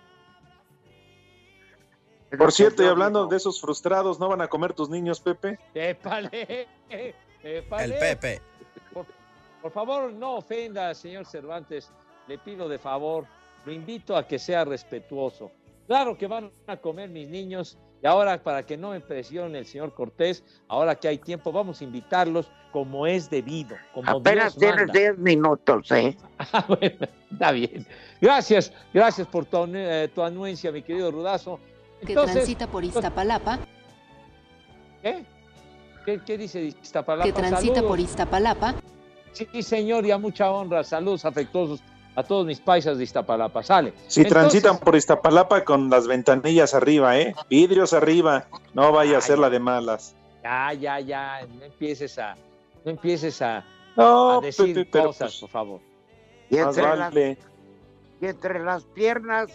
Por 2.35 2.51
cierto, 2.51 2.81
y 2.81 2.87
hablando 2.87 3.27
de 3.27 3.37
esos 3.37 3.61
frustrados, 3.61 4.19
¿no 4.19 4.29
van 4.29 4.41
a 4.41 4.47
comer 4.47 4.73
tus 4.73 4.89
niños, 4.89 5.19
Pepe? 5.19 5.59
Épale, 5.75 6.67
épale. 7.43 7.83
El 7.83 7.93
Pepe. 7.99 8.41
Por, 9.61 9.71
favor, 9.71 10.11
no 10.11 10.35
ofenda, 10.35 10.93
señor 10.93 11.25
Cervantes. 11.25 11.91
Le 12.27 12.37
pido 12.37 12.69
de 12.69 12.77
favor, 12.77 13.25
lo 13.65 13.71
invito 13.71 14.15
a 14.15 14.27
que 14.27 14.39
sea 14.39 14.63
respetuoso. 14.65 15.51
Claro 15.87 16.17
que 16.17 16.27
van 16.27 16.51
a 16.67 16.77
comer 16.77 17.09
mis 17.09 17.27
niños 17.27 17.77
y 18.03 18.07
ahora 18.07 18.41
para 18.41 18.65
que 18.65 18.77
no 18.77 18.91
me 18.91 18.99
presione 18.99 19.59
el 19.59 19.65
señor 19.65 19.93
Cortés, 19.93 20.43
ahora 20.67 20.95
que 20.95 21.07
hay 21.07 21.19
tiempo, 21.19 21.51
vamos 21.51 21.81
a 21.81 21.83
invitarlos 21.83 22.49
como 22.71 23.05
es 23.05 23.29
debido, 23.29 23.75
como 23.93 24.09
Apenas 24.09 24.57
Dios 24.57 24.59
tienes 24.59 24.87
manda. 24.87 24.99
10 24.99 25.17
minutos, 25.19 25.91
¿eh? 25.91 26.17
Ah, 26.53 26.65
bueno, 26.67 27.07
está 27.31 27.51
bien. 27.51 27.85
Gracias, 28.19 28.73
gracias 28.93 29.27
por 29.27 29.45
tu, 29.45 29.65
eh, 29.75 30.09
tu 30.15 30.23
anuencia, 30.23 30.71
mi 30.71 30.81
querido 30.81 31.11
Rudazo. 31.11 31.59
que 32.05 32.13
transita 32.13 32.65
por 32.67 32.83
Iztapalapa, 32.83 33.59
¿Qué? 35.03 35.25
¿Qué, 36.05 36.21
qué 36.25 36.37
dice 36.37 36.63
Iztapalapa? 36.63 37.25
que 37.25 37.33
transita 37.33 37.75
Saludos. 37.75 37.89
por 37.89 37.99
Iztapalapa, 37.99 38.75
Sí, 39.33 39.63
señor, 39.63 40.05
y 40.05 40.11
a 40.11 40.17
mucha 40.17 40.51
honra. 40.51 40.83
Saludos 40.83 41.25
afectuosos 41.25 41.81
a 42.15 42.23
todos 42.23 42.45
mis 42.45 42.59
paisas 42.59 42.97
de 42.97 43.03
Iztapalapa. 43.05 43.63
Sale. 43.63 43.93
Si 44.07 44.21
Entonces, 44.21 44.29
transitan 44.61 44.77
por 44.79 44.95
Iztapalapa 44.95 45.63
con 45.63 45.89
las 45.89 46.07
ventanillas 46.07 46.73
arriba, 46.73 47.17
¿eh? 47.17 47.33
Vidrios 47.49 47.93
arriba, 47.93 48.47
no 48.73 48.91
vaya 48.91 49.17
a 49.17 49.21
ser 49.21 49.39
la 49.39 49.49
de 49.49 49.59
malas. 49.59 50.15
Ya, 50.43 50.73
ya, 50.73 50.99
ya. 50.99 51.47
No 51.57 51.63
empieces 51.65 52.17
a, 52.19 52.35
no 52.83 52.91
empieces 52.91 53.41
a, 53.41 53.63
No, 53.95 54.39
a 54.39 54.41
decir 54.41 54.73
Pepe, 54.75 54.89
pero 54.91 55.05
cosas, 55.07 55.31
pues, 55.31 55.39
por 55.41 55.49
favor. 55.49 55.81
Y 56.49 56.57
Más 56.57 56.75
entre, 56.77 56.83
las, 56.83 56.99
vale. 57.13 57.37
y 58.19 58.25
entre 58.25 58.59
las 58.59 58.83
piernas, 58.83 59.49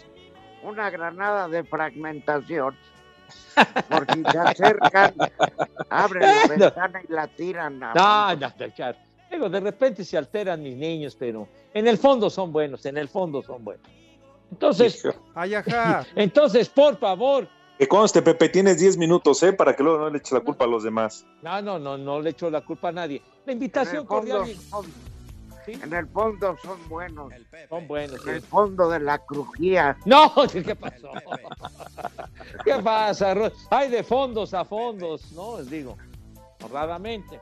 una 0.63 0.89
granada 0.89 1.47
de 1.47 1.63
fragmentación. 1.63 2.75
Por 3.89 4.05
si 4.13 4.23
se 4.23 4.37
acercan, 4.39 5.13
abren 5.89 6.23
la 6.23 6.43
No. 6.47 6.47
ventana 6.65 7.01
y 7.07 7.11
la 7.13 7.27
tiran. 7.27 7.79
No, 7.79 7.87
abajo. 7.87 8.39
no, 8.39 8.47
no, 8.47 8.73
claro. 8.73 8.97
Digo, 9.31 9.49
de 9.49 9.59
repente 9.59 10.03
se 10.05 10.17
alteran 10.17 10.63
mis 10.63 10.75
niños, 10.75 11.15
pero 11.17 11.47
en 11.73 11.87
el 11.87 11.97
fondo 11.97 12.29
son 12.29 12.51
buenos, 12.51 12.85
en 12.85 12.97
el 12.97 13.09
fondo 13.09 13.41
son 13.43 13.63
buenos. 13.63 13.85
Entonces, 14.51 15.03
Ay, 15.35 15.53
ajá. 15.55 16.05
entonces, 16.15 16.69
por 16.69 16.97
favor, 16.97 17.47
Que 17.77 17.87
conste, 17.87 18.21
Pepe, 18.21 18.49
tienes 18.49 18.79
10 18.79 18.97
minutos, 18.97 19.43
¿eh? 19.43 19.53
Para 19.53 19.75
que 19.75 19.83
luego 19.83 19.99
no 19.99 20.09
le 20.09 20.17
eches 20.19 20.31
la 20.31 20.39
culpa 20.39 20.63
a 20.65 20.67
los 20.67 20.83
demás. 20.83 21.25
no, 21.43 21.61
no, 21.61 21.77
no, 21.77 21.97
no 21.97 22.21
le 22.21 22.29
echo 22.31 22.49
la 22.49 22.61
culpa 22.61 22.89
a 22.89 22.91
nadie. 22.93 23.21
La 23.45 23.53
invitación 23.53 23.97
En 23.97 24.01
el 24.01 24.07
fondo 24.07 24.37
cordial. 24.37 24.57
son- 24.69 25.07
En 25.67 25.93
el 25.93 26.07
fondo 26.07 26.55
son 26.63 26.87
buenos. 26.89 27.33
Son 27.67 27.87
buenos. 27.89 28.25
En 28.25 28.35
el 28.35 28.41
fondo 28.41 28.89
de 28.89 28.99
la 29.01 29.19
crujía. 29.19 29.97
No, 30.05 30.31
¿qué 30.51 30.75
pasó? 30.75 31.09
¿Qué 32.63 32.73
pasa? 32.81 33.35
Hay 33.69 33.89
de 33.89 34.01
fondos 34.03 34.53
a 34.53 34.63
fondos, 34.63 35.31
¿no? 35.33 35.57
Les 35.59 35.69
digo, 35.69 35.97
honradamente. 36.63 37.39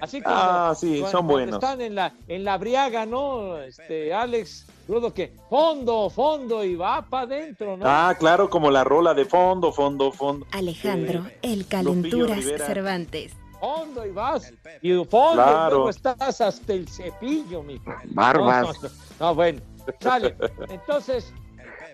Así 0.00 0.18
que 0.18 0.24
Ah, 0.26 0.74
sí, 0.78 1.02
son 1.10 1.26
buenos. 1.26 1.54
Están 1.56 1.80
en 1.80 1.94
la, 1.94 2.14
en 2.28 2.44
la 2.44 2.56
briaga, 2.58 3.04
¿no? 3.06 3.58
Este, 3.58 4.12
Alex, 4.14 4.66
Rudo, 4.86 5.12
que 5.12 5.32
fondo, 5.50 6.08
fondo 6.10 6.64
y 6.64 6.76
va 6.76 7.02
para 7.02 7.24
adentro, 7.24 7.76
¿no? 7.76 7.84
Ah, 7.86 8.14
claro, 8.18 8.48
como 8.48 8.70
la 8.70 8.84
rola 8.84 9.14
de 9.14 9.24
fondo, 9.24 9.72
fondo, 9.72 10.12
fondo. 10.12 10.46
Alejandro, 10.52 11.24
el 11.42 11.66
calenturas. 11.66 12.44
Cervantes. 12.66 13.32
Fondo 13.60 14.06
y 14.06 14.10
vas. 14.10 14.52
Y 14.82 14.92
fondo, 15.04 15.32
y 15.32 15.34
Claro. 15.34 15.70
luego 15.74 15.90
estás 15.90 16.40
hasta 16.40 16.72
el 16.72 16.88
cepillo, 16.88 17.62
mijo. 17.62 17.92
Barbas. 18.04 18.66
No, 18.82 18.88
no, 18.88 18.94
no, 19.20 19.34
bueno, 19.34 19.60
sale. 20.00 20.36
Entonces. 20.68 21.32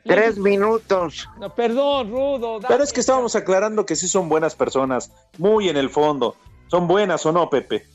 Tres 0.05 0.37
minutos. 0.37 1.27
No, 1.41 1.49
perdón, 1.55 2.11
Rudo. 2.11 2.59
Pero 2.69 2.85
es 2.85 2.93
que 2.93 3.01
estábamos 3.01 3.35
aclarando 3.37 3.87
que 3.87 3.97
sí 3.97 4.07
son 4.07 4.29
buenas 4.29 4.55
personas, 4.55 5.11
muy 5.39 5.71
en 5.71 5.79
el 5.79 5.89
fondo. 5.89 6.37
¿Son 6.69 6.87
buenas 6.87 7.25
o 7.25 7.33
no, 7.33 7.49
Pepe? 7.49 7.87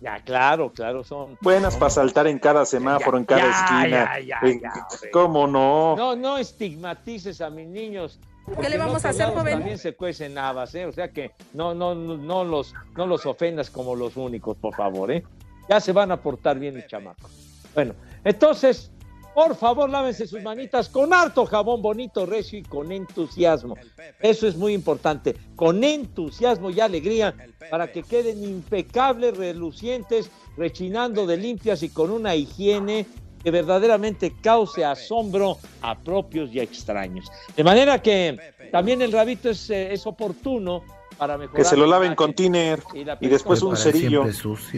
Ya, 0.00 0.20
claro, 0.22 0.72
claro, 0.72 1.02
son. 1.02 1.36
Buenas 1.40 1.76
para 1.76 1.90
saltar 1.90 2.26
en 2.28 2.38
cada 2.38 2.64
semáforo, 2.64 3.18
en 3.18 3.24
cada 3.24 3.42
ya, 3.42 3.50
esquina. 3.50 4.18
ya, 4.20 4.20
ya, 4.20 4.48
Eh, 4.48 4.60
ya. 4.62 5.10
¿Cómo 5.12 5.46
no? 5.48 5.96
No, 5.96 6.14
no 6.14 6.38
estigmatices 6.38 7.40
a 7.40 7.50
mis 7.50 7.66
niños. 7.66 8.20
porque 8.44 8.68
le 8.68 8.78
vamos 8.78 9.04
a 9.04 9.08
hacer, 9.10 9.26
joven? 9.34 9.54
También 9.58 9.76
se 9.78 9.94
cuecen 9.96 10.38
habas, 10.38 10.74
¿eh? 10.76 10.86
O 10.86 10.92
sea 10.92 11.10
que 11.10 11.32
no, 11.52 11.74
no, 11.74 11.94
no, 11.94 12.16
no 12.16 12.44
los, 12.44 12.74
no 12.96 13.06
los 13.06 13.26
ofendas 13.26 13.70
como 13.70 13.96
los 13.96 14.16
únicos, 14.16 14.56
por 14.56 14.74
favor, 14.74 15.10
¿eh? 15.10 15.24
Ya 15.68 15.80
se 15.80 15.92
van 15.92 16.12
a 16.12 16.16
portar 16.16 16.58
bien 16.58 16.74
mis 16.76 16.86
chamacos. 16.86 17.30
Bueno, 17.74 17.94
entonces, 18.24 18.90
por 19.38 19.54
favor, 19.54 19.88
lávense 19.88 20.26
sus 20.26 20.42
manitas 20.42 20.88
con 20.88 21.14
harto 21.14 21.46
jabón 21.46 21.80
bonito, 21.80 22.26
recio 22.26 22.58
y 22.58 22.64
con 22.64 22.90
entusiasmo. 22.90 23.76
Eso 24.18 24.48
es 24.48 24.56
muy 24.56 24.74
importante, 24.74 25.36
con 25.54 25.84
entusiasmo 25.84 26.70
y 26.70 26.80
alegría 26.80 27.36
para 27.70 27.92
que 27.92 28.02
queden 28.02 28.42
impecables, 28.42 29.36
relucientes, 29.36 30.28
rechinando 30.56 31.24
de 31.24 31.36
limpias 31.36 31.84
y 31.84 31.88
con 31.88 32.10
una 32.10 32.34
higiene 32.34 33.06
que 33.44 33.52
verdaderamente 33.52 34.34
cause 34.42 34.84
asombro 34.84 35.58
a 35.82 35.96
propios 35.96 36.52
y 36.52 36.58
a 36.58 36.64
extraños. 36.64 37.30
De 37.56 37.62
manera 37.62 38.02
que 38.02 38.36
también 38.72 39.02
el 39.02 39.12
rabito 39.12 39.50
es, 39.50 39.70
eh, 39.70 39.92
es 39.92 40.04
oportuno 40.04 40.82
para 41.18 41.36
mejorar. 41.36 41.56
Que 41.62 41.68
se 41.68 41.76
lo 41.76 41.84
la 41.84 41.96
laven 41.96 42.14
con 42.14 42.32
tiner 42.32 42.82
y 43.20 43.28
después 43.28 43.60
un 43.62 43.76
cerillo. 43.76 44.24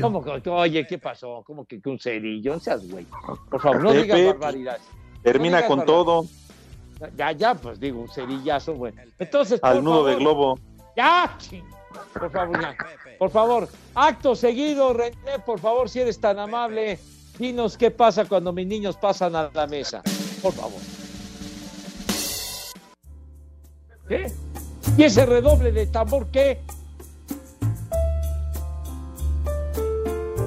¿Cómo 0.01 0.25
que- 0.25 0.51
oye, 0.51 0.87
¿qué 0.87 0.99
pasó? 0.99 1.43
¿Cómo 1.47 1.65
que, 1.67 1.81
que 1.81 1.89
un 1.89 1.99
cerillo? 1.99 2.55
No 2.55 2.61
seas 2.61 2.91
güey. 2.91 3.07
Por 3.51 3.61
favor, 3.61 3.83
no 3.83 3.91
Pepe, 3.91 4.03
digas 4.03 4.25
barbaridades. 4.27 4.83
Termina 5.23 5.59
No 5.61 5.63
digas 5.65 5.69
con 5.77 5.87
todo 5.87 6.25
Ya, 7.17 7.33
ya, 7.33 7.55
pues 7.55 7.79
digo, 7.79 8.01
un 8.01 8.09
cerillazo, 8.09 8.75
güey. 8.75 8.93
Entonces, 9.19 9.61
al 9.63 9.75
por 9.77 9.83
nudo 9.85 10.05
de 10.07 10.17
globo. 10.17 10.59
ya, 10.97 11.37
ching. 11.39 11.65
por 12.13 12.31
favor, 12.31 12.61
ya. 12.61 12.77
Por 13.19 13.31
favor, 13.31 13.69
acto 13.95 14.35
seguido, 14.35 14.93
René, 14.95 15.39
por 15.45 15.59
favor, 15.61 15.89
si 15.91 16.01
eres 16.01 16.19
tan 16.19 16.39
amable, 16.39 16.99
dinos 17.39 17.77
qué 17.77 17.91
pasa 17.91 18.25
cuando 18.25 18.53
mis 18.53 18.67
niños 18.67 18.97
pasan 18.97 19.37
a 19.37 19.51
la 19.53 19.67
mesa. 19.67 20.03
Por 20.43 20.53
favor. 20.55 20.81
¿Qué? 24.09 24.33
¿Y 25.01 25.05
ese 25.05 25.25
redoble 25.25 25.73
de 25.73 25.87
tambor 25.87 26.27
qué? 26.27 26.61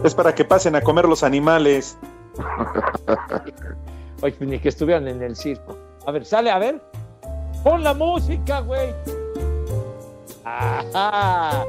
Es 0.03 0.13
para 0.13 0.35
que 0.35 0.45
pasen 0.45 0.75
a 0.75 0.81
comer 0.81 1.05
los 1.05 1.23
animales. 1.23 1.97
Oye, 4.21 4.35
ni 4.41 4.59
que 4.59 4.69
estuvieran 4.69 5.07
en 5.07 5.23
el 5.23 5.35
circo. 5.35 5.75
A 6.05 6.11
ver, 6.11 6.23
sale, 6.23 6.51
a 6.51 6.59
ver. 6.59 6.79
Pon 7.63 7.83
la 7.83 7.95
música, 7.95 8.59
güey. 8.59 8.93
¡Ajá! 10.45 11.65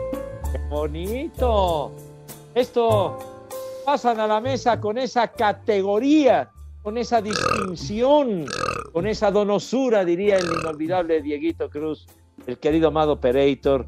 ¡Qué 0.52 0.58
bonito! 0.68 1.90
Esto 2.54 3.18
pasan 3.86 4.20
a 4.20 4.26
la 4.26 4.42
mesa 4.42 4.78
con 4.78 4.98
esa 4.98 5.28
categoría, 5.28 6.50
con 6.82 6.98
esa 6.98 7.22
distinción, 7.22 8.44
con 8.92 9.06
esa 9.06 9.30
donosura, 9.30 10.04
diría 10.04 10.36
el 10.36 10.52
inolvidable 10.52 11.22
Dieguito 11.22 11.70
Cruz, 11.70 12.06
el 12.46 12.58
querido 12.58 12.88
amado 12.88 13.20
Pereitor. 13.20 13.86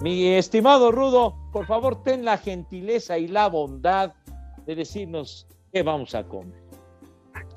Mi 0.00 0.28
estimado 0.28 0.92
Rudo, 0.92 1.34
por 1.52 1.66
favor, 1.66 2.02
ten 2.02 2.24
la 2.24 2.38
gentileza 2.38 3.18
y 3.18 3.26
la 3.28 3.48
bondad 3.48 4.14
de 4.66 4.74
decirnos 4.74 5.46
qué 5.72 5.82
vamos 5.82 6.14
a 6.14 6.24
comer. 6.24 6.68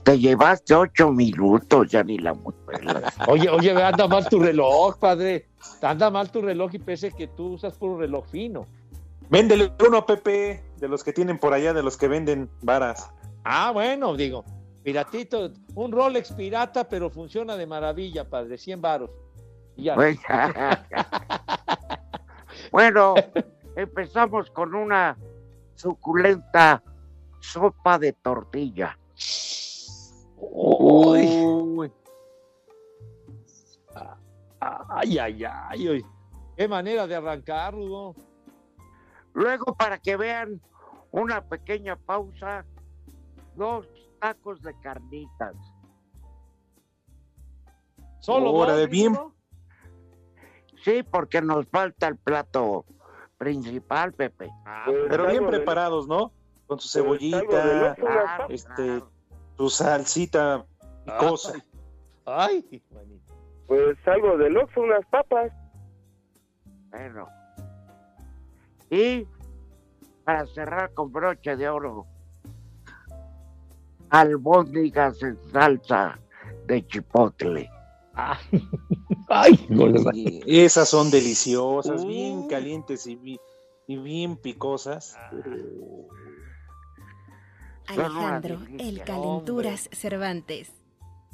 Te 0.03 0.17
llevaste 0.17 0.73
ocho 0.73 1.11
minutos, 1.11 1.89
ya 1.89 2.03
ni 2.03 2.17
la. 2.17 2.35
Oye, 3.27 3.49
oye, 3.49 3.71
anda 3.71 4.07
mal 4.07 4.27
tu 4.27 4.39
reloj, 4.39 4.97
padre. 4.97 5.47
Anda 5.81 6.09
mal 6.09 6.31
tu 6.31 6.41
reloj 6.41 6.73
y 6.73 6.79
pese 6.79 7.11
que 7.11 7.27
tú 7.27 7.53
usas 7.53 7.75
puro 7.75 7.99
reloj 7.99 8.25
fino. 8.25 8.65
Véndele 9.29 9.71
uno 9.87 9.97
a 9.97 10.05
Pepe, 10.05 10.63
de 10.77 10.87
los 10.87 11.03
que 11.03 11.13
tienen 11.13 11.37
por 11.37 11.53
allá, 11.53 11.73
de 11.73 11.83
los 11.83 11.97
que 11.97 12.07
venden 12.07 12.49
varas. 12.61 13.11
Ah, 13.43 13.71
bueno, 13.71 14.15
digo, 14.15 14.43
piratito, 14.83 15.51
un 15.75 15.91
Rolex 15.91 16.33
pirata, 16.33 16.89
pero 16.89 17.09
funciona 17.09 17.55
de 17.55 17.67
maravilla, 17.67 18.27
padre, 18.27 18.57
100 18.57 18.81
varos. 18.81 19.09
Ya. 19.77 19.95
Pues, 19.95 20.19
bueno, 22.71 23.15
empezamos 23.75 24.49
con 24.51 24.75
una 24.75 25.17
suculenta 25.75 26.83
sopa 27.39 27.97
de 27.97 28.13
tortilla. 28.13 28.97
Uy. 30.37 31.91
Ay, 34.59 35.17
ay, 35.17 35.43
ay, 35.43 35.87
ay. 35.87 36.05
Qué 36.55 36.67
manera 36.67 37.07
de 37.07 37.15
arrancar, 37.15 37.73
Rudo. 37.73 38.15
Luego, 39.33 39.73
para 39.75 39.97
que 39.97 40.17
vean 40.17 40.61
una 41.11 41.41
pequeña 41.41 41.95
pausa, 41.95 42.65
dos 43.55 43.87
tacos 44.19 44.61
de 44.61 44.77
carnitas. 44.79 45.55
Solo 48.19 48.49
Ahora 48.49 48.75
de 48.75 48.87
bien. 48.87 49.17
Sí, 50.83 51.03
porque 51.03 51.41
nos 51.41 51.67
falta 51.67 52.07
el 52.07 52.17
plato 52.17 52.85
principal, 53.37 54.13
Pepe. 54.13 54.49
Pero 55.09 55.27
bien 55.27 55.45
preparados, 55.47 56.07
¿no? 56.07 56.31
Con 56.67 56.79
su 56.79 56.89
cebollita, 56.89 57.95
este, 58.49 59.03
su 59.57 59.69
salsita 59.69 60.65
picosa. 61.05 61.53
Ay, 62.25 62.83
Pues 63.67 63.97
algo 64.07 64.37
de 64.37 64.55
Oxxo, 64.57 64.81
unas 64.81 65.05
papas. 65.07 65.51
Bueno. 66.89 67.27
Y 68.89 69.27
para 70.23 70.45
cerrar 70.47 70.93
con 70.93 71.11
broche 71.11 71.55
de 71.55 71.69
oro, 71.69 72.05
albóndigas 74.09 75.21
en 75.23 75.37
salsa 75.51 76.19
de 76.67 76.85
chipotle. 76.85 77.69
Ay, 79.29 79.67
Y 80.45 80.59
esas 80.59 80.89
son 80.89 81.09
deliciosas, 81.11 82.05
bien 82.05 82.43
calientes 82.47 83.07
y, 83.07 83.15
bi- 83.15 83.39
y 83.87 83.97
bien 83.97 84.35
picosas. 84.37 85.17
Alejandro, 87.87 88.59
el 88.77 89.03
Calenturas 89.03 89.89
Cervantes. 89.91 90.71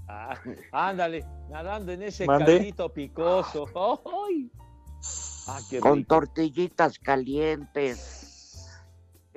Ah, 0.08 0.40
ándale, 0.72 1.26
nadando 1.50 1.92
en 1.92 2.04
ese 2.04 2.26
caldito 2.26 2.94
picoso. 2.94 3.66
¡Ay! 3.76 4.50
Ah, 5.48 5.60
con 5.82 6.06
tortillitas 6.06 6.98
calientes. 7.00 8.24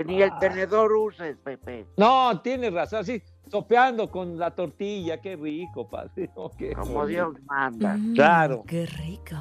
Ni 0.04 0.22
el 0.22 0.30
tenedor 0.38 0.92
uses, 0.92 1.36
Pepe. 1.42 1.86
No, 1.96 2.40
tienes 2.40 2.72
razón, 2.72 3.04
sí, 3.04 3.22
sopeando 3.50 4.10
con 4.10 4.38
la 4.38 4.50
tortilla, 4.54 5.20
qué 5.20 5.36
rico, 5.36 5.88
padre. 5.88 6.30
Oh, 6.34 6.50
qué 6.50 6.72
Como. 6.72 7.06
Dios 7.06 7.34
manda. 7.46 7.96
Claro. 8.14 8.62
Qué 8.66 8.86
rico. 8.86 9.36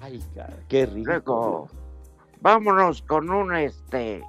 Ay, 0.00 0.22
cara, 0.34 0.56
qué 0.68 0.86
rico. 0.86 1.06
Luego, 1.06 1.68
vámonos 2.40 3.02
con 3.02 3.30
un 3.30 3.54
este. 3.54 4.22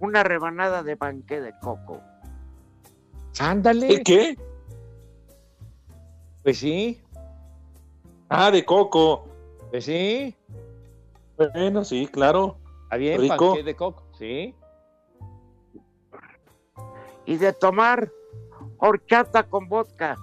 Una 0.00 0.22
rebanada 0.22 0.82
de 0.82 0.96
panque 0.96 1.40
de 1.40 1.52
coco. 1.60 2.00
Ándale. 3.40 4.02
¿Qué? 4.02 4.36
Pues 6.42 6.58
sí, 6.58 7.02
Ah, 8.30 8.50
de 8.50 8.64
coco. 8.64 9.28
pues 9.70 9.84
sí. 9.84 10.34
Bueno, 11.36 11.84
sí, 11.84 12.06
claro. 12.06 12.58
Está 12.84 12.96
bien, 12.96 13.20
Rico. 13.20 13.48
panqué 13.50 13.62
de 13.62 13.76
coco, 13.76 14.02
sí. 14.18 14.54
Y 17.28 17.36
de 17.36 17.52
tomar 17.52 18.10
horchata 18.78 19.42
con 19.42 19.68
vodka. 19.68 20.16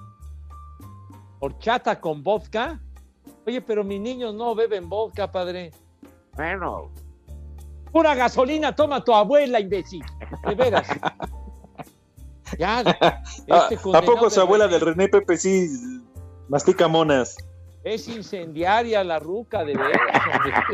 Horchata 1.39 2.01
con 2.01 2.23
vodka. 2.23 2.81
Oye, 3.45 3.61
pero 3.61 3.83
mis 3.83 4.01
niños 4.01 4.33
no 4.33 4.55
beben 4.55 4.89
vodka, 4.89 5.31
padre. 5.31 5.69
Bueno, 6.33 6.89
Pura 7.91 8.15
gasolina 8.15 8.75
toma 8.75 9.03
tu 9.03 9.13
abuela, 9.13 9.59
imbécil. 9.59 10.03
De 10.47 10.55
veras. 10.55 10.87
Ya, 12.59 12.77
¿A, 12.79 13.21
este 13.69 13.75
¿A 13.91 14.01
poco 14.03 14.29
su 14.29 14.39
abuela 14.39 14.67
del 14.67 14.79
René 14.79 15.07
Pepe 15.07 15.35
sí 15.35 15.67
mastica 16.47 16.87
monas? 16.87 17.35
Es 17.83 18.07
incendiaria 18.07 19.03
la 19.03 19.17
ruca, 19.19 19.63
de 19.63 19.75
veras. 19.75 20.21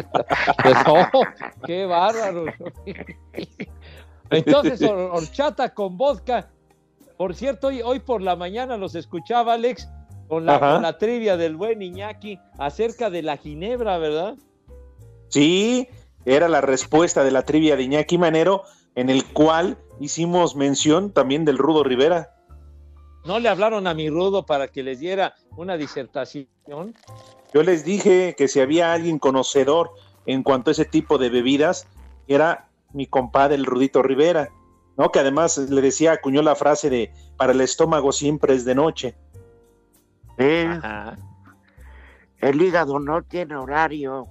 Pues, 0.64 0.78
oh, 0.88 1.24
qué 1.66 1.86
bárbaro. 1.86 2.46
Entonces, 4.32 4.82
hor- 4.90 5.10
horchata 5.14 5.74
con 5.74 5.98
vodka. 5.98 6.50
Por 7.18 7.36
cierto, 7.36 7.68
hoy, 7.68 7.82
hoy 7.84 8.00
por 8.00 8.22
la 8.22 8.36
mañana 8.36 8.78
los 8.78 8.96
escuchaba, 8.96 9.54
Alex, 9.54 9.88
con 10.28 10.46
la, 10.46 10.60
con 10.60 10.82
la 10.82 10.98
trivia 10.98 11.38
del 11.38 11.56
buen 11.56 11.82
Iñaki 11.82 12.40
acerca 12.58 13.10
de 13.10 13.22
la 13.22 13.38
ginebra, 13.38 13.98
¿verdad? 14.00 14.36
Sí, 15.28 15.88
era 16.26 16.50
la 16.50 16.62
respuesta 16.62 17.24
de 17.24 17.32
la 17.32 17.44
trivia 17.44 17.76
de 17.76 17.84
Iñaki 17.84 18.18
Manero, 18.18 18.64
en 18.96 19.10
el 19.10 19.24
cual 19.26 19.78
hicimos 20.00 20.56
mención 20.56 21.12
también 21.12 21.46
del 21.46 21.58
Rudo 21.58 21.84
Rivera. 21.84 22.34
¿No 23.24 23.40
le 23.40 23.50
hablaron 23.50 23.86
a 23.86 23.94
mi 23.94 24.10
rudo 24.10 24.46
para 24.48 24.68
que 24.70 24.82
les 24.82 25.00
diera 25.00 25.36
una 25.56 25.78
disertación? 25.78 26.48
Yo 27.54 27.62
les 27.64 27.86
dije 27.86 28.34
que 28.36 28.48
si 28.48 28.60
había 28.60 28.94
alguien 28.94 29.20
conocedor 29.20 29.92
en 30.26 30.42
cuanto 30.42 30.72
a 30.72 30.74
ese 30.74 30.86
tipo 30.86 31.20
de 31.20 31.30
bebidas, 31.30 31.86
era 32.28 32.71
mi 32.94 33.08
compadre 33.08 33.56
el 33.56 33.66
Rudito 33.66 34.02
Rivera, 34.02 34.50
¿no? 34.98 35.12
Que 35.12 35.20
además 35.20 35.58
le 35.58 35.82
decía, 35.82 36.14
acuñó 36.14 36.42
la 36.42 36.56
frase 36.56 36.90
de 36.90 37.14
para 37.38 37.54
el 37.54 37.62
estómago 37.62 38.12
siempre 38.12 38.54
es 38.54 38.66
de 38.66 38.76
noche. 38.76 39.16
sí, 40.38 40.66
el 42.40 42.62
hígado 42.62 43.00
no 43.00 43.22
tiene 43.24 43.56
horario. 43.56 44.28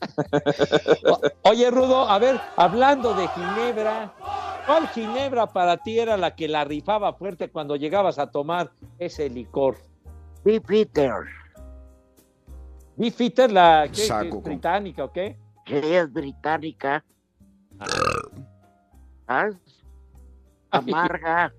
Oye, 1.42 1.70
Rudo, 1.70 2.08
a 2.08 2.18
ver, 2.18 2.40
hablando 2.56 3.14
de 3.14 3.28
Ginebra, 3.28 4.14
¿cuál 4.66 4.88
Ginebra 4.88 5.46
para 5.46 5.76
ti 5.76 5.98
era 5.98 6.16
la 6.16 6.34
que 6.34 6.48
la 6.48 6.64
rifaba 6.64 7.12
fuerte 7.12 7.50
cuando 7.50 7.76
llegabas 7.76 8.18
a 8.18 8.30
tomar 8.30 8.72
ese 8.98 9.28
licor? 9.28 9.76
Beef 10.44 10.70
Eater. 10.70 11.42
Beefeater, 12.96 13.50
la 13.50 13.88
¿qué, 13.90 14.30
británica, 14.42 15.04
¿o 15.04 15.12
qué? 15.12 15.36
Sí, 15.66 15.74
es 15.74 16.12
británica. 16.12 17.04
¿Ah? 19.28 19.48
Amarga. 20.70 21.52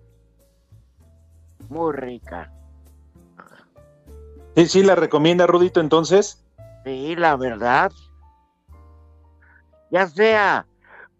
Muy 1.70 1.94
rica. 1.94 2.52
Sí, 4.56 4.68
sí, 4.68 4.84
la 4.84 4.96
recomienda 4.96 5.48
Rudito 5.48 5.80
entonces. 5.80 6.44
Sí, 6.84 7.16
la 7.16 7.36
verdad. 7.36 7.92
Ya 9.90 10.08
sea 10.08 10.66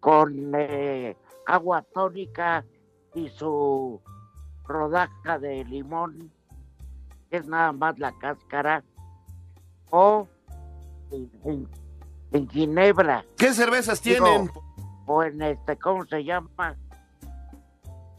con 0.00 0.52
eh, 0.56 1.16
agua 1.46 1.82
tónica 1.94 2.64
y 3.14 3.28
su 3.30 4.00
rodaja 4.66 5.38
de 5.38 5.64
limón, 5.64 6.30
que 7.30 7.38
es 7.38 7.46
nada 7.46 7.72
más 7.72 7.98
la 7.98 8.12
cáscara, 8.18 8.84
o 9.90 10.26
en, 11.10 11.30
en- 11.44 11.68
en 12.32 12.48
ginebra. 12.48 13.24
¿Qué 13.36 13.52
cervezas 13.52 14.02
Digo, 14.02 14.24
tienen? 14.24 14.50
O 15.06 15.22
en 15.22 15.42
este, 15.42 15.76
¿cómo 15.76 16.04
se 16.06 16.24
llama? 16.24 16.76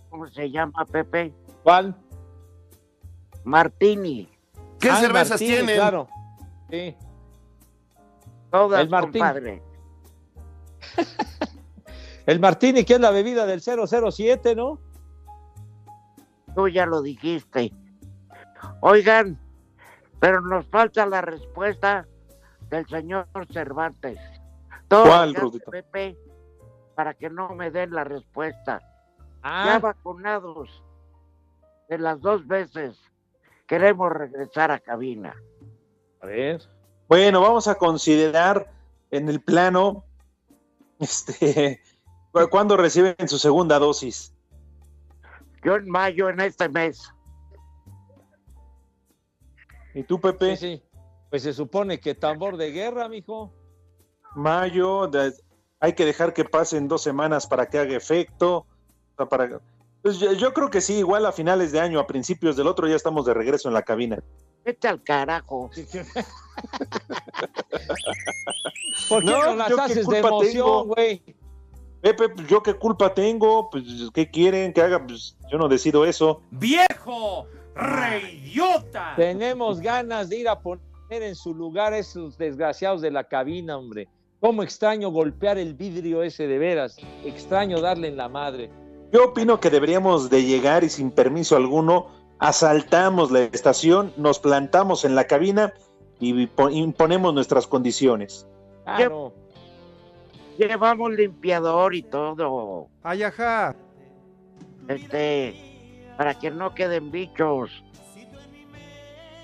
¿Cómo 0.10 0.28
se 0.28 0.50
llama, 0.52 0.86
Pepe? 0.86 1.34
¿Cuál? 1.64 1.96
Martini. 3.44 4.30
¿Qué 4.80 4.90
Ah, 4.90 4.96
el 5.00 5.06
cervezas 5.06 5.30
Martini, 5.32 5.52
tienen? 5.52 5.76
Claro. 5.76 6.08
Sí. 6.70 6.96
Todas, 8.52 8.82
El 8.82 8.90
Martini. 8.90 9.12
compadre. 9.20 9.64
El 12.26 12.40
Martini, 12.40 12.84
que 12.84 12.96
es 12.96 13.00
la 13.00 13.12
bebida 13.12 13.46
del 13.46 13.62
007, 13.62 14.56
¿no? 14.56 14.80
Tú 16.56 16.68
ya 16.70 16.86
lo 16.86 17.02
dijiste. 17.02 17.72
Oigan, 18.82 19.38
pero 20.20 20.42
nos 20.42 20.66
falta 20.68 21.06
la 21.06 21.22
respuesta 21.22 22.08
del 22.70 22.88
señor 22.88 23.28
Cervantes. 23.52 24.18
Todo 24.88 25.04
¿Cuál? 25.06 25.36
Pepe, 25.70 26.18
para 26.96 27.14
que 27.14 27.30
no 27.30 27.50
me 27.50 27.72
den 27.72 27.92
la 27.92 28.04
respuesta. 28.04 28.82
Ah. 29.44 29.66
Ya 29.66 29.80
vacunados 29.80 30.84
de 31.90 31.98
las 32.00 32.20
dos 32.22 32.48
veces, 32.48 32.98
queremos 33.68 34.12
regresar 34.12 34.72
a 34.72 34.80
cabina. 34.80 35.36
A 36.22 36.26
ver. 36.26 36.62
Bueno, 37.08 37.42
vamos 37.42 37.68
a 37.68 37.76
considerar 37.76 38.72
en 39.12 39.30
el 39.30 39.40
plano, 39.42 40.04
este, 41.00 41.80
cu- 42.32 42.50
cuándo 42.50 42.76
reciben 42.78 43.16
su 43.28 43.38
segunda 43.38 43.78
dosis. 43.78 44.34
Yo 45.64 45.76
en 45.76 45.88
mayo, 45.90 46.30
en 46.30 46.40
este 46.40 46.68
mes. 46.70 47.12
¿Y 49.94 50.04
tú, 50.04 50.20
Pepe? 50.20 50.58
Sí, 50.58 50.78
sí. 50.78 50.84
Pues 51.30 51.44
se 51.44 51.54
supone 51.54 52.00
que 52.00 52.16
tambor 52.16 52.58
de 52.58 52.72
guerra, 52.72 53.08
mijo. 53.10 53.54
Mayo, 54.36 55.08
de- 55.08 55.34
hay 55.86 55.94
que 55.94 56.04
dejar 56.04 56.34
que 56.34 56.44
pasen 56.46 56.88
dos 56.88 57.04
semanas 57.04 57.46
para 57.46 57.70
que 57.70 57.78
haga 57.78 57.96
efecto. 57.96 58.66
para, 59.30 59.62
pues 60.02 60.18
yo, 60.18 60.34
yo 60.34 60.52
creo 60.52 60.72
que 60.72 60.82
sí, 60.82 60.96
igual 60.96 61.28
a 61.28 61.32
finales 61.32 61.72
de 61.72 61.80
año, 61.80 62.00
a 62.00 62.08
principios 62.08 62.56
del 62.56 62.66
otro, 62.66 62.88
ya 62.88 62.96
estamos 62.96 63.28
de 63.28 63.36
regreso 63.36 63.68
en 63.68 63.76
la 63.76 63.84
cabina. 63.84 64.18
Vete 64.64 64.88
al 64.88 65.04
carajo. 65.04 65.70
¿Por 69.10 69.24
qué 69.24 69.30
no, 69.30 69.56
las 69.56 69.78
haces 69.78 70.08
de 70.08 70.18
emoción, 70.18 70.88
güey? 70.88 71.22
Pepe, 72.02 72.30
pues, 72.30 72.48
yo 72.48 72.64
qué 72.64 72.74
culpa 72.74 73.14
tengo, 73.14 73.70
pues 73.70 73.84
qué 74.12 74.32
quieren 74.32 74.74
que 74.74 74.82
haga, 74.82 75.06
pues 75.06 75.38
yo 75.52 75.60
no 75.60 75.68
decido 75.68 76.04
eso. 76.04 76.42
¡Viejo! 76.50 77.46
¡Reyota! 77.76 79.14
Tenemos 79.16 79.82
ganas 79.82 80.30
de 80.30 80.38
ir 80.38 80.50
a 80.50 80.60
poner 80.60 80.82
en 81.10 81.36
su 81.36 81.54
lugar 81.54 81.94
a 81.94 82.00
esos 82.00 82.40
desgraciados 82.40 83.02
de 83.02 83.12
la 83.12 83.26
cabina, 83.26 83.78
hombre. 83.78 84.10
Cómo 84.46 84.62
extraño 84.62 85.10
golpear 85.10 85.58
el 85.58 85.74
vidrio 85.74 86.22
ese 86.22 86.46
de 86.46 86.60
veras. 86.60 86.98
Extraño 87.24 87.82
darle 87.82 88.10
en 88.10 88.16
la 88.16 88.30
madre. 88.30 88.70
Yo 89.12 89.26
opino 89.30 89.60
que 89.60 89.72
deberíamos 89.72 90.30
de 90.30 90.44
llegar 90.44 90.84
y 90.84 90.90
sin 90.90 91.10
permiso 91.10 91.56
alguno 91.56 92.12
asaltamos 92.38 93.32
la 93.32 93.40
estación, 93.40 94.14
nos 94.18 94.38
plantamos 94.38 95.04
en 95.04 95.16
la 95.16 95.26
cabina 95.26 95.74
y 96.20 96.46
po- 96.46 96.70
imponemos 96.70 97.34
nuestras 97.34 97.66
condiciones. 97.66 98.46
Claro. 98.84 99.34
Llevamos 100.60 101.12
limpiador 101.14 101.96
y 101.96 102.04
todo. 102.04 102.88
Ay, 103.02 103.24
ajá. 103.24 103.76
Este, 104.88 105.56
para 106.18 106.38
que 106.38 106.52
no 106.52 106.76
queden 106.76 107.10
bichos. 107.10 107.84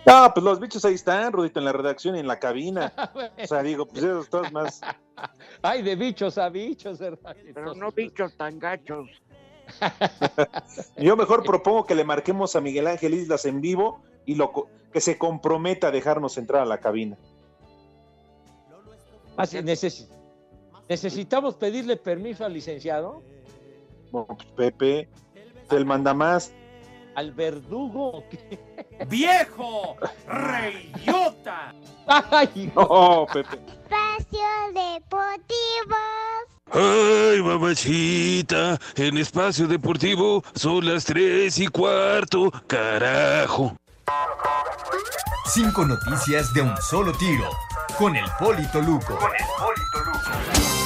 Ah, 0.06 0.32
pues 0.34 0.43
los 0.43 0.60
bichos 0.60 0.84
ahí 0.86 0.95
están, 0.95 1.32
Rudito, 1.32 1.60
en 1.60 1.66
la 1.66 1.74
redacción 1.74 2.16
y 2.16 2.20
en 2.20 2.28
la 2.28 2.39
cabina. 2.39 2.91
O 3.43 3.47
sea, 3.47 3.62
digo, 3.64 3.86
pues 3.86 4.04
esos 4.04 4.30
todos 4.30 4.52
más. 4.52 4.82
Ay, 5.62 5.82
de 5.84 5.95
bichos 5.95 6.38
a 6.38 6.49
bichos, 6.49 6.99
hermanito. 7.02 7.52
Pero 7.54 7.76
no 7.76 7.91
bichos 7.91 8.36
tan 8.36 8.58
gachos. 8.60 9.08
Yo 10.97 11.16
mejor 11.16 11.43
propongo 11.43 11.86
que 11.86 11.95
le 11.95 12.04
marquemos 12.04 12.56
a 12.56 12.62
Miguel 12.62 12.88
Ángel 12.88 13.14
Islas 13.14 13.45
en 13.45 13.62
vivo 13.62 14.02
y 14.26 14.36
lo 14.36 14.52
co- 14.52 14.70
que 14.91 14.99
se 15.02 15.18
comprometa 15.18 15.88
a 15.88 15.91
dejarnos 15.91 16.38
entrar 16.38 16.62
a 16.62 16.66
la 16.66 16.80
cabina. 16.80 17.18
Ah, 19.38 19.45
sí, 19.45 19.58
necesi- 19.60 20.08
necesitamos 20.89 21.56
pedirle 21.56 21.95
permiso 21.97 22.43
al 22.45 22.54
licenciado, 22.54 23.22
No, 24.12 24.26
pues, 24.26 24.47
Pepe, 24.56 25.10
el 25.70 25.86
manda 25.86 26.14
más. 26.14 26.52
Al 27.16 27.32
verdugo. 27.32 28.24
¡Viejo! 29.07 29.95
¡Reyota! 30.28 31.74
Ay, 32.07 32.72
No, 32.76 33.26
Pepe. 33.32 33.57
Espacio 33.84 34.47
Deportivo. 34.74 35.95
Ay, 36.74 37.41
mamachita, 37.41 38.80
en 38.95 39.18
espacio 39.18 39.68
deportivo 39.68 40.41
son 40.55 40.86
las 40.86 41.03
tres 41.03 41.59
y 41.59 41.68
cuarto, 41.68 42.49
carajo. 42.66 43.76
Cinco 45.47 45.86
noticias 45.86 46.53
de 46.53 46.62
un 46.62 46.74
solo 46.78 47.12
tiro. 47.14 47.49
Con 47.97 48.16
el 48.16 48.24
Polito 48.39 48.82
Luco. 48.82 49.20
El 49.20 50.80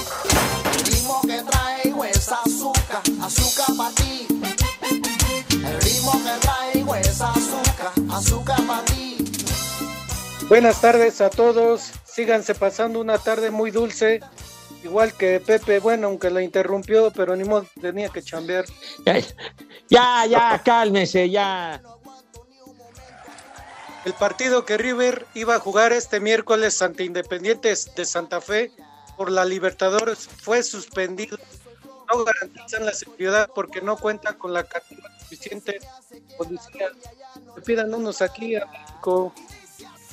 Buenas 10.48 10.80
tardes 10.80 11.22
a 11.22 11.32
todos. 11.32 11.92
Síganse 12.06 12.54
pasando 12.54 13.02
una 13.02 13.18
tarde 13.18 13.50
muy 13.50 13.72
dulce. 13.72 14.20
Igual 14.84 15.14
que 15.14 15.40
Pepe, 15.40 15.80
bueno, 15.80 16.08
aunque 16.08 16.30
la 16.30 16.44
interrumpió, 16.44 17.12
pero 17.12 17.36
ni 17.36 17.44
modo, 17.44 17.66
tenía 17.82 18.10
que 18.10 18.22
chambear. 18.22 18.66
Ya, 19.90 20.26
ya, 20.28 20.62
cálmese, 20.64 21.30
ya. 21.30 21.82
El 24.06 24.14
partido 24.14 24.66
que 24.66 24.78
River 24.78 25.26
iba 25.34 25.56
a 25.56 25.60
jugar 25.60 25.92
este 25.92 26.20
miércoles 26.20 26.80
ante 26.84 27.04
Independientes 27.04 27.94
de 27.96 28.06
Santa 28.06 28.40
Fe 28.40 28.72
por 29.18 29.32
la 29.32 29.46
Libertadores 29.46 30.28
fue 30.28 30.62
suspendido. 30.62 31.40
No 32.08 32.24
garantizan 32.24 32.86
la 32.86 32.94
seguridad 32.94 33.50
porque 33.56 33.82
no 33.82 33.98
cuentan 33.98 34.36
con 34.38 34.54
la 34.54 34.64
cantidad 34.64 35.10
suficiente 35.20 35.80
pidan 37.66 37.94
unos 37.94 38.22
aquí 38.22 38.56
a 38.56 38.66
México. 38.68 39.34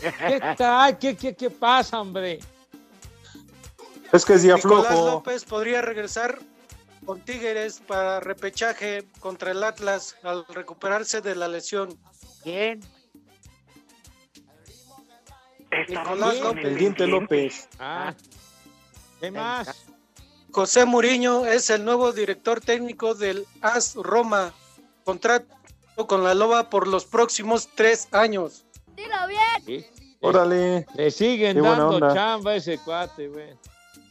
¿Qué 0.03 0.55
tal? 0.59 0.99
¿Qué, 0.99 1.17
qué, 1.17 1.35
qué 1.35 1.51
pasa, 1.51 2.01
hombre? 2.01 2.41
Es 4.13 4.25
que 4.25 4.35
es 4.35 4.43
día 4.43 4.57
Nicolás 4.57 4.89
flojo. 4.89 5.07
López 5.07 5.45
podría 5.45 5.81
regresar 5.81 6.39
con 7.07 7.21
Tigres 7.21 7.81
para 7.87 8.21
repechaje 8.21 9.09
contra 9.21 9.53
el 9.53 9.65
Atlas 9.65 10.17
al 10.23 10.45
recuperarse 10.47 11.21
de 11.21 11.35
la 11.35 11.49
lesión. 11.49 11.99
¿Quién? 12.43 12.81
Nicolás 15.89 16.33
bien. 16.33 16.45
López. 16.45 16.65
El 16.65 16.77
diente 16.77 17.07
López. 17.07 17.69
Ah, 17.79 18.15
¿qué 19.21 19.31
más? 19.31 19.87
José 20.51 20.85
Muriño 20.85 21.47
es 21.47 21.71
el 21.71 21.85
nuevo 21.85 22.13
director 22.13 22.61
técnico 22.61 23.15
del 23.15 23.47
AS 23.63 23.95
Roma. 23.95 24.53
Contrato 25.05 25.47
con 26.07 26.23
la 26.23 26.35
Loba 26.35 26.69
por 26.69 26.87
los 26.87 27.07
próximos 27.07 27.71
tres 27.75 28.09
años. 28.13 28.67
Dilo 28.95 29.27
bien. 29.27 29.41
Sí. 29.65 29.87
Órale. 30.23 30.87
Le 30.95 31.11
siguen 31.11 31.57
Qué 31.57 31.63
dando 31.63 31.89
onda. 31.89 32.15
chamba 32.15 32.53
a 32.53 32.57
ese 32.57 32.79
cuate, 32.79 33.29
güey. 33.29 33.55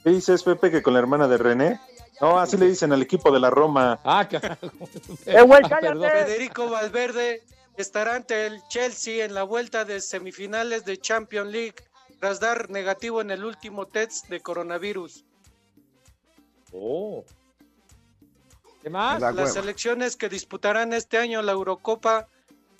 ¿Qué 0.03 0.09
dices, 0.09 0.43
Pepe, 0.43 0.69
que 0.71 0.81
con 0.81 0.93
la 0.93 0.99
hermana 0.99 1.27
de 1.27 1.37
René? 1.37 1.79
No, 2.19 2.37
así 2.39 2.57
le 2.57 2.67
dicen 2.67 2.91
al 2.93 3.01
equipo 3.01 3.31
de 3.31 3.39
la 3.39 3.49
Roma. 3.49 3.99
Ah, 4.03 4.27
carajo. 4.29 4.67
¡Eh, 5.25 5.41
güey, 5.41 5.61
Ah, 5.65 5.69
cállate! 5.69 5.99
perdón. 5.99 6.11
Federico 6.25 6.69
Valverde 6.69 7.43
estará 7.77 8.15
ante 8.15 8.45
el 8.47 8.61
Chelsea 8.67 9.25
en 9.25 9.33
la 9.33 9.43
vuelta 9.43 9.85
de 9.85 10.01
semifinales 10.01 10.85
de 10.85 10.97
Champions 10.97 11.51
League 11.51 11.75
tras 12.19 12.39
dar 12.39 12.69
negativo 12.69 13.21
en 13.21 13.31
el 13.31 13.43
último 13.43 13.87
test 13.87 14.27
de 14.27 14.39
coronavirus. 14.41 15.25
Oh. 16.73 17.23
¿Qué 18.83 18.89
más? 18.89 19.21
La 19.21 19.31
Las 19.31 19.53
selecciones 19.53 20.15
que 20.15 20.29
disputarán 20.29 20.93
este 20.93 21.17
año 21.17 21.41
la 21.41 21.51
Eurocopa 21.53 22.27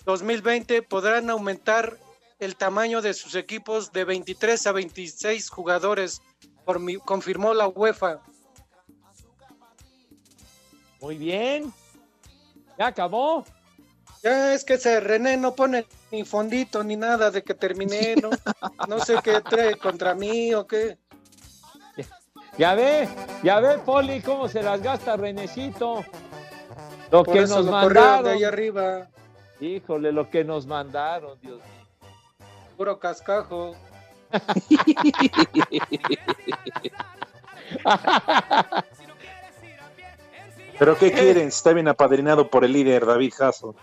2020 0.06 0.82
podrán 0.84 1.30
aumentar 1.30 1.98
el 2.42 2.56
tamaño 2.56 3.02
de 3.02 3.14
sus 3.14 3.36
equipos 3.36 3.92
de 3.94 4.04
23 4.04 4.66
a 4.68 4.72
26 4.72 5.50
jugadores, 5.50 6.22
por 6.66 6.80
mi- 6.80 6.98
confirmó 6.98 7.54
la 7.54 7.68
UEFA. 7.68 8.20
Muy 11.00 11.18
bien. 11.18 11.72
Ya 12.78 12.88
acabó. 12.88 13.46
Ya 14.24 14.54
es 14.54 14.64
que 14.66 14.74
ese 14.76 15.00
René 15.00 15.38
no 15.38 15.56
pone 15.56 15.86
ni 16.12 16.24
fondito 16.26 16.84
ni 16.84 16.96
nada 16.96 17.32
de 17.32 17.44
que 17.44 17.54
terminé, 17.54 18.16
¿no? 18.16 18.30
No 18.88 19.00
sé 19.00 19.20
qué 19.24 19.42
trae 19.42 19.78
contra 19.78 20.14
mí 20.16 20.54
o 20.54 20.66
qué. 20.68 20.98
Ya 22.58 22.74
ve, 22.76 23.08
ya 23.44 23.60
ve, 23.60 23.78
Poli, 23.80 24.20
cómo 24.22 24.48
se 24.48 24.62
las 24.62 24.82
gasta 24.82 25.16
Renecito. 25.16 26.04
Lo 27.12 27.24
Por 27.24 27.34
que 27.34 27.42
eso 27.44 27.58
nos 27.58 27.66
lo 27.66 27.72
corrieron 27.72 27.94
de 27.94 28.00
mandaron. 28.02 28.34
ahí 28.38 28.44
arriba, 28.44 29.08
Híjole, 29.60 30.12
lo 30.12 30.28
que 30.30 30.44
nos 30.44 30.66
mandaron, 30.66 31.40
Dios 31.40 31.58
mío. 31.60 31.81
Puro 32.82 32.98
cascajo. 32.98 33.76
¿Pero 40.80 40.98
qué 40.98 41.12
quieren? 41.12 41.48
Está 41.50 41.74
bien 41.74 41.88
apadrinado 41.88 42.50
por 42.50 42.66
el 42.66 42.74
líder 42.74 43.06
David 43.06 43.34
Jasso. 43.38 43.76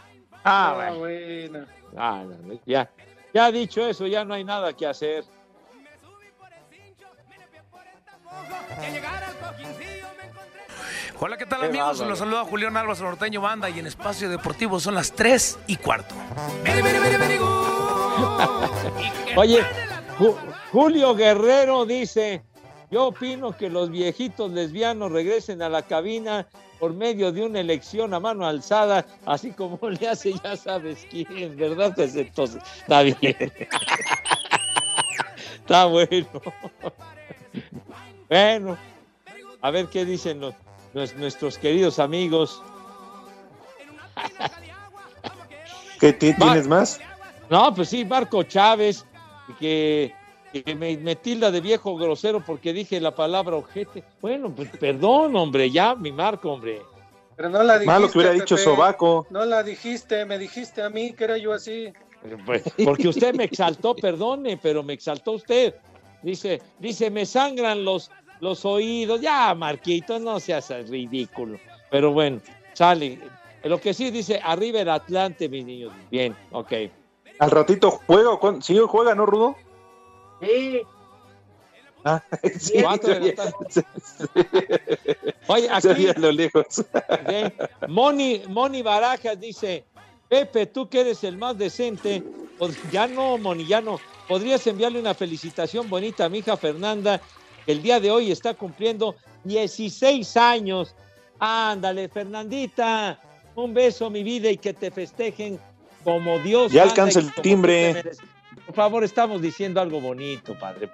Ah, 0.43 0.71
Ah, 0.73 0.75
bueno. 0.75 0.99
bueno. 0.99 1.67
Ah, 1.97 2.25
no, 2.27 2.59
ya. 2.67 2.91
Ya 3.33 3.53
dicho 3.53 3.87
eso, 3.87 4.07
ya 4.09 4.25
no 4.25 4.35
hay 4.35 4.43
nada 4.43 4.73
que 4.73 4.87
hacer. 4.87 5.25
Hola, 11.21 11.37
¿qué 11.37 11.47
tal 11.47 11.61
Qué 11.61 11.67
amigos? 11.67 11.99
Los 12.01 12.19
saluda 12.19 12.45
Julián 12.45 12.77
Álvarez 12.77 13.01
Norteño 13.01 13.41
Banda 13.41 13.69
y 13.71 13.79
en 13.79 13.87
Espacio 13.87 14.29
Deportivo 14.29 14.79
son 14.79 14.95
las 14.95 15.13
3 15.13 15.59
y 15.67 15.77
cuarto. 15.77 16.15
Oye, 19.37 19.63
Ju- 20.19 20.37
Julio 20.73 21.15
Guerrero 21.15 21.85
dice, 21.87 22.43
yo 22.91 23.07
opino 23.09 23.57
que 23.57 23.69
los 23.71 23.91
viejitos 23.91 24.51
lesbianos 24.51 25.13
regresen 25.13 25.63
a 25.63 25.69
la 25.69 25.83
cabina 25.83 26.47
por 26.79 26.93
medio 26.95 27.33
de 27.33 27.43
una 27.45 27.61
elección 27.61 28.15
a 28.15 28.21
mano 28.21 28.47
alzada, 28.47 29.05
así 29.27 29.51
como 29.53 29.79
le 29.89 30.09
hace 30.09 30.33
ya 30.43 30.57
sabes 30.57 31.07
quién, 31.11 31.57
¿verdad? 31.57 31.93
Pues 31.95 32.15
entonces, 32.17 32.63
está 32.81 33.03
bien. 33.03 33.17
está 35.61 35.85
bueno. 35.87 36.27
bueno, 38.29 38.77
a 39.61 39.71
ver 39.71 39.87
qué 39.87 40.05
dicen 40.05 40.41
los, 40.41 40.55
los- 40.95 41.15
nuestros 41.17 41.59
queridos 41.59 41.99
amigos. 41.99 42.63
¿Qué 46.01 46.13
ti- 46.13 46.33
tienes 46.35 46.69
más? 46.69 47.01
No, 47.51 47.75
pues 47.75 47.89
sí, 47.89 48.05
Marco 48.05 48.43
Chávez, 48.43 49.05
que, 49.59 50.15
que 50.53 50.75
me, 50.75 50.97
me 50.99 51.17
tilda 51.17 51.51
de 51.51 51.61
viejo 51.61 51.97
grosero 51.97 52.45
porque 52.45 52.73
dije 52.73 53.01
la 53.01 53.15
palabra 53.15 53.57
ojete. 53.57 54.05
Bueno, 54.21 54.55
pues 54.55 54.69
perdón, 54.79 55.35
hombre, 55.37 55.71
ya, 55.71 55.95
mi 55.95 56.13
Marco, 56.13 56.53
hombre. 56.53 56.83
Pero 57.37 57.51
no 57.51 57.63
la 57.63 57.75
dijiste. 57.75 57.87
Malo 57.87 58.11
que 58.11 58.19
hubiera 58.19 58.35
dicho 58.35 58.57
Pepe. 58.57 58.65
sobaco. 58.65 59.27
No 59.31 59.45
la 59.45 59.63
dijiste, 59.63 60.25
me 60.25 60.39
dijiste 60.39 60.83
a 60.83 60.91
mí 60.91 61.13
que 61.13 61.25
era 61.25 61.39
yo 61.39 61.53
así. 61.53 61.93
Pues, 62.45 62.65
porque 62.85 63.07
usted 63.09 63.33
me 63.35 63.45
exaltó, 63.45 63.95
perdone, 63.95 64.57
pero 64.57 64.83
me 64.83 64.93
exaltó 64.93 65.33
usted. 65.33 65.75
Dice, 66.23 66.61
dice, 66.81 67.11
me 67.11 67.25
sangran 67.25 67.85
los, 67.85 68.11
los 68.41 68.65
oídos. 68.65 69.21
Ya, 69.21 69.55
Marquito, 69.55 70.19
no 70.19 70.41
seas 70.41 70.69
ridículo. 70.89 71.61
Pero 71.93 72.13
bueno, 72.13 72.41
sale. 72.73 73.21
Lo 73.63 73.81
que 73.81 73.95
sí 73.95 74.11
dice, 74.11 74.41
arriba 74.43 74.81
el 74.81 74.89
Atlante, 74.89 75.49
mis 75.49 75.65
niños. 75.65 75.93
Bien, 76.11 76.37
ok. 76.51 76.73
Al 77.39 77.51
ratito 77.51 78.01
juega. 78.07 78.37
cuándo? 78.39 78.63
Sí, 78.63 78.79
juega, 78.79 79.15
¿no, 79.15 79.27
Rudo? 79.27 79.57
Sí. 80.41 80.83
Ah, 82.05 82.23
sí. 82.59 82.85
Oye, 85.47 85.81
se 85.81 85.91
aquí 85.91 86.07
lo 86.17 86.33
lejos. 86.33 86.85
Moni, 87.89 88.43
Moni 88.49 88.83
Barajas 88.83 89.39
dice, 89.39 89.85
Pepe, 90.29 90.67
tú 90.67 90.89
que 90.89 91.01
eres 91.01 91.25
el 91.25 91.37
más 91.37 91.57
decente, 91.59 92.23
ya 92.91 93.07
no, 93.07 93.39
Moni, 93.39 93.67
ya 93.67 93.81
no. 93.81 93.99
podrías 94.27 94.67
enviarle 94.67 95.01
una 95.01 95.15
felicitación 95.15 95.89
bonita 95.89 96.25
a 96.25 96.29
mi 96.29 96.39
hija 96.39 96.57
Fernanda, 96.57 97.21
que 97.65 97.73
el 97.73 97.83
día 97.83 98.01
de 98.01 98.11
hoy 98.11 98.31
está 98.31 98.55
cumpliendo 98.55 99.17
16 99.45 100.37
años. 100.37 100.95
Ándale, 101.39 102.09
Fernandita, 102.09 103.21
un 103.55 103.73
beso, 103.73 104.11
mi 104.11 104.23
vida, 104.23 104.51
y 104.51 104.59
que 104.59 104.75
te 104.75 104.91
festejen 104.91 105.61
como 106.09 106.39
Dios. 106.39 106.73
Ya 106.73 106.85
alcanza 106.85 107.21
el 107.21 107.31
timbre. 107.35 108.03
Por 108.65 108.75
favor, 108.75 109.05
estamos 109.05 109.43
diciendo 109.43 109.79
algo 109.81 110.01
bonito, 110.01 110.59
padre. 110.59 110.91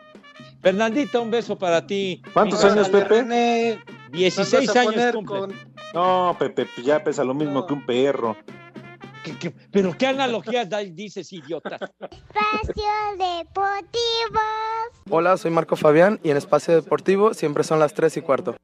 Fernandita, 0.60 1.20
un 1.20 1.30
beso 1.30 1.56
para 1.56 1.86
ti. 1.86 2.20
¿Cuántos 2.32 2.60
Mira, 2.62 2.72
años, 2.74 2.88
Pepe? 2.88 3.04
René, 3.08 3.78
16 4.10 4.66
nos 4.66 4.74
vas 4.74 4.76
a 4.76 4.80
años 4.90 5.12
cumple. 5.14 5.38
con- 5.38 5.54
No, 5.94 6.36
Pepe, 6.36 6.66
ya 6.82 7.04
pesa 7.04 7.22
lo 7.22 7.32
mismo 7.32 7.64
que 7.64 7.74
un 7.74 7.86
perro. 7.86 8.36
Pero 9.70 9.96
qué 9.96 10.06
analogías 10.08 10.68
da- 10.68 10.78
dices, 10.78 11.32
idiota. 11.32 11.76
Espacio 11.76 12.84
Deportivo. 13.16 14.40
Hola, 15.10 15.36
soy 15.36 15.50
Marco 15.52 15.76
Fabián 15.76 16.18
y 16.24 16.30
en 16.30 16.36
Espacio 16.36 16.74
Deportivo 16.74 17.34
siempre 17.34 17.62
son 17.62 17.78
las 17.78 17.94
3 17.94 18.16
y 18.16 18.20
cuarto. 18.20 18.56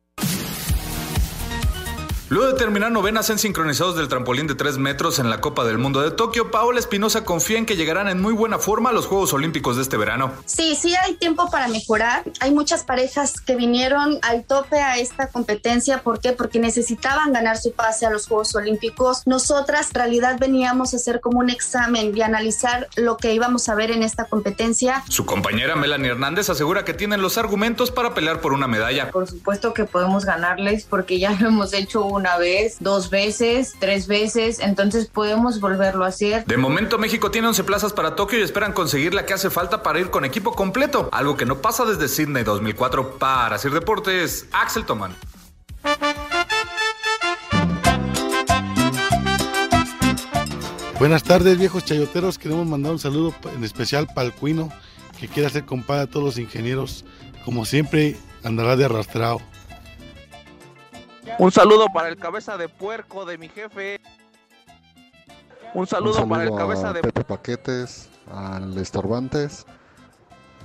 Luego 2.30 2.52
de 2.52 2.56
terminar 2.56 2.92
novenas 2.92 3.28
en 3.30 3.40
sincronizados 3.40 3.96
del 3.96 4.06
trampolín 4.06 4.46
de 4.46 4.54
3 4.54 4.78
metros 4.78 5.18
en 5.18 5.30
la 5.30 5.40
Copa 5.40 5.64
del 5.64 5.78
Mundo 5.78 6.00
de 6.00 6.12
Tokio, 6.12 6.52
Paola 6.52 6.78
Espinosa 6.78 7.24
confía 7.24 7.58
en 7.58 7.66
que 7.66 7.74
llegarán 7.74 8.06
en 8.06 8.22
muy 8.22 8.32
buena 8.32 8.60
forma 8.60 8.90
a 8.90 8.92
los 8.92 9.06
Juegos 9.08 9.32
Olímpicos 9.32 9.74
de 9.74 9.82
este 9.82 9.96
verano. 9.96 10.32
Sí, 10.44 10.76
sí 10.76 10.94
hay 10.94 11.14
tiempo 11.16 11.50
para 11.50 11.66
mejorar. 11.66 12.22
Hay 12.38 12.52
muchas 12.52 12.84
parejas 12.84 13.40
que 13.40 13.56
vinieron 13.56 14.20
al 14.22 14.44
tope 14.44 14.76
a 14.76 14.98
esta 14.98 15.26
competencia. 15.26 16.04
¿Por 16.04 16.20
qué? 16.20 16.30
Porque 16.30 16.60
necesitaban 16.60 17.32
ganar 17.32 17.58
su 17.58 17.72
pase 17.72 18.06
a 18.06 18.10
los 18.10 18.28
Juegos 18.28 18.54
Olímpicos. 18.54 19.26
Nosotras, 19.26 19.88
en 19.88 19.94
realidad, 19.94 20.36
veníamos 20.38 20.94
a 20.94 20.98
hacer 20.98 21.20
como 21.20 21.40
un 21.40 21.50
examen 21.50 22.16
y 22.16 22.22
analizar 22.22 22.86
lo 22.94 23.16
que 23.16 23.34
íbamos 23.34 23.68
a 23.68 23.74
ver 23.74 23.90
en 23.90 24.04
esta 24.04 24.26
competencia. 24.26 25.02
Su 25.08 25.26
compañera 25.26 25.74
Melanie 25.74 26.12
Hernández 26.12 26.48
asegura 26.48 26.84
que 26.84 26.94
tienen 26.94 27.22
los 27.22 27.38
argumentos 27.38 27.90
para 27.90 28.14
pelear 28.14 28.40
por 28.40 28.52
una 28.52 28.68
medalla. 28.68 29.10
Por 29.10 29.26
supuesto 29.26 29.74
que 29.74 29.84
podemos 29.84 30.24
ganarles 30.24 30.84
porque 30.84 31.18
ya 31.18 31.32
lo 31.32 31.48
hemos 31.48 31.72
hecho 31.72 32.19
una 32.20 32.36
vez, 32.36 32.76
dos 32.80 33.08
veces, 33.08 33.74
tres 33.78 34.06
veces, 34.06 34.60
entonces 34.60 35.06
podemos 35.06 35.58
volverlo 35.58 36.04
a 36.04 36.08
hacer. 36.08 36.44
De 36.44 36.58
momento 36.58 36.98
México 36.98 37.30
tiene 37.30 37.48
11 37.48 37.64
plazas 37.64 37.92
para 37.94 38.14
Tokio 38.14 38.38
y 38.38 38.42
esperan 38.42 38.74
conseguir 38.74 39.14
la 39.14 39.24
que 39.24 39.32
hace 39.32 39.48
falta 39.48 39.82
para 39.82 39.98
ir 40.00 40.10
con 40.10 40.26
equipo 40.26 40.52
completo, 40.52 41.08
algo 41.12 41.38
que 41.38 41.46
no 41.46 41.62
pasa 41.62 41.86
desde 41.86 42.08
Sydney 42.08 42.44
2004. 42.44 43.18
Para 43.18 43.58
Sir 43.58 43.72
Deportes, 43.72 44.46
Axel 44.52 44.84
Toman. 44.84 45.16
Buenas 50.98 51.22
tardes, 51.22 51.56
viejos 51.56 51.86
chayoteros. 51.86 52.36
Queremos 52.36 52.66
mandar 52.66 52.92
un 52.92 52.98
saludo 52.98 53.34
en 53.54 53.64
especial 53.64 54.06
para 54.14 54.26
el 54.26 54.34
Cuino, 54.34 54.68
que 55.18 55.26
quiere 55.26 55.46
hacer 55.46 55.64
compadre 55.64 56.02
a 56.02 56.06
todos 56.06 56.26
los 56.26 56.38
ingenieros. 56.38 57.06
Como 57.46 57.64
siempre, 57.64 58.18
andará 58.44 58.76
de 58.76 58.84
arrastrado. 58.84 59.40
Un 61.38 61.52
saludo 61.52 61.86
para 61.92 62.08
el 62.08 62.16
cabeza 62.16 62.56
de 62.56 62.68
puerco 62.68 63.24
de 63.24 63.38
mi 63.38 63.48
jefe. 63.48 64.00
Un 65.74 65.86
saludo, 65.86 66.22
Un 66.22 66.28
para 66.28 66.42
el 66.42 66.48
saludo 66.48 66.66
cabeza 66.66 66.92
de 66.92 67.02
Pepe 67.02 67.24
Paquetes, 67.24 68.08
al 68.32 68.76
Estorbantes, 68.78 69.66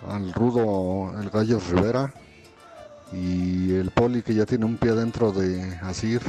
al 0.09 0.33
Rudo 0.33 1.13
El 1.19 1.29
Gallo 1.29 1.59
Rivera 1.59 2.13
y 3.11 3.75
el 3.75 3.91
Poli 3.91 4.23
que 4.23 4.33
ya 4.33 4.45
tiene 4.45 4.65
un 4.65 4.77
pie 4.77 4.93
dentro 4.93 5.31
de 5.31 5.77
Asir, 5.83 6.21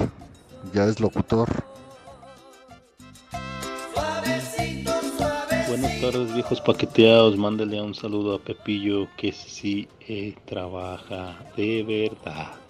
ya 0.72 0.84
es 0.84 1.00
locutor. 1.00 1.48
Buenas 5.68 6.00
tardes, 6.00 6.32
viejos 6.32 6.60
paqueteados. 6.60 7.36
Mándale 7.36 7.82
un 7.82 7.94
saludo 7.94 8.36
a 8.36 8.38
Pepillo 8.38 9.08
que 9.16 9.32
sí 9.32 9.88
eh, 10.00 10.34
trabaja 10.46 11.36
de 11.56 11.82
verdad. 11.82 12.65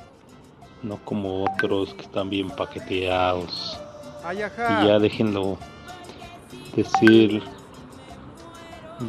No 0.86 0.98
como 0.98 1.42
otros 1.42 1.94
que 1.94 2.02
están 2.02 2.30
bien 2.30 2.48
paqueteados. 2.48 3.76
Ay, 4.22 4.38
Y 4.38 4.86
ya 4.86 5.00
déjenlo 5.00 5.58
decir. 6.76 7.42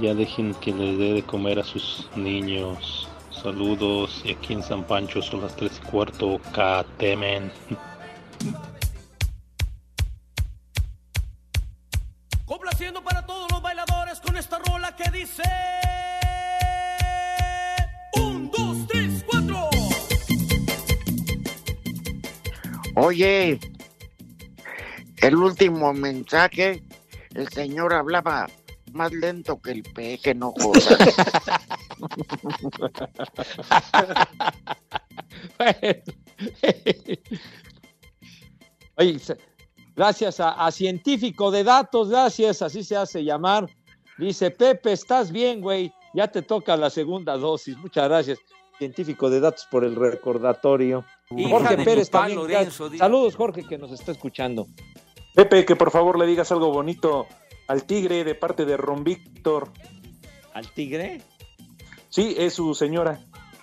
Ya 0.01 0.15
dejen 0.15 0.55
que 0.55 0.73
les 0.73 0.97
dé 0.97 1.13
de 1.13 1.21
comer 1.21 1.59
a 1.59 1.63
sus 1.63 2.09
niños. 2.15 3.07
Saludos. 3.30 4.23
Y 4.25 4.32
aquí 4.32 4.53
en 4.53 4.63
San 4.63 4.86
Pancho 4.86 5.21
son 5.21 5.41
las 5.41 5.55
3 5.55 5.71
y 5.84 5.88
cuarto. 5.88 6.41
Catemen. 6.51 7.51
Complaciendo 12.43 13.03
para 13.03 13.23
todos 13.23 13.51
los 13.51 13.61
bailadores 13.61 14.19
con 14.19 14.36
esta 14.36 14.57
rola 14.57 14.95
que 14.95 15.11
dice. 15.11 15.43
Oye, 23.00 23.60
el 25.22 25.36
último 25.36 25.93
mensaje, 25.93 26.82
el 27.36 27.48
señor 27.50 27.93
hablaba 27.93 28.48
más 28.91 29.12
lento 29.12 29.62
que 29.62 29.70
el 29.70 29.84
peje, 29.84 30.34
no 30.34 30.52
jodas. 30.54 30.88
Oye, 38.95 39.22
gracias 39.95 40.39
a 40.39 40.72
científico 40.72 41.52
de 41.52 41.64
datos, 41.64 42.10
gracias, 42.10 42.64
así 42.64 42.84
se 42.84 42.98
hace 42.98 43.24
llamar. 43.24 43.70
Dice 44.18 44.50
Pepe, 44.50 44.93
estás 44.93 45.32
bien, 45.32 45.62
güey. 45.62 45.93
Ya 46.16 46.30
te 46.30 46.41
toca 46.41 46.76
la 46.76 46.89
segunda 46.89 47.38
dosis. 47.38 47.78
Muchas 47.78 48.06
gracias, 48.06 48.39
científico 48.80 49.30
de 49.30 49.39
datos, 49.39 49.68
por 49.70 49.84
el 49.84 49.95
recordatorio. 49.95 51.06
Hija 51.36 51.49
Jorge 51.49 51.75
de 51.75 51.84
Pérez 51.84 52.09
también. 52.09 52.38
Lorenzo, 52.39 52.89
Saludos, 52.95 53.36
Jorge, 53.36 53.63
que 53.63 53.78
nos 53.78 53.91
está 53.91 54.11
escuchando. 54.11 54.67
Pepe, 55.34 55.65
que 55.65 55.75
por 55.75 55.91
favor 55.91 56.17
le 56.17 56.25
digas 56.25 56.51
algo 56.51 56.71
bonito 56.71 57.28
al 57.67 57.84
tigre 57.84 58.23
de 58.23 58.36
parte 58.36 58.65
de 58.65 58.78
Ron 58.78 59.03
Víctor. 59.03 59.71
¿Al 60.53 60.71
tigre? 60.71 61.21
Sí, 62.09 62.36
es 62.38 62.53
su 62.53 62.73
señora. 62.73 63.19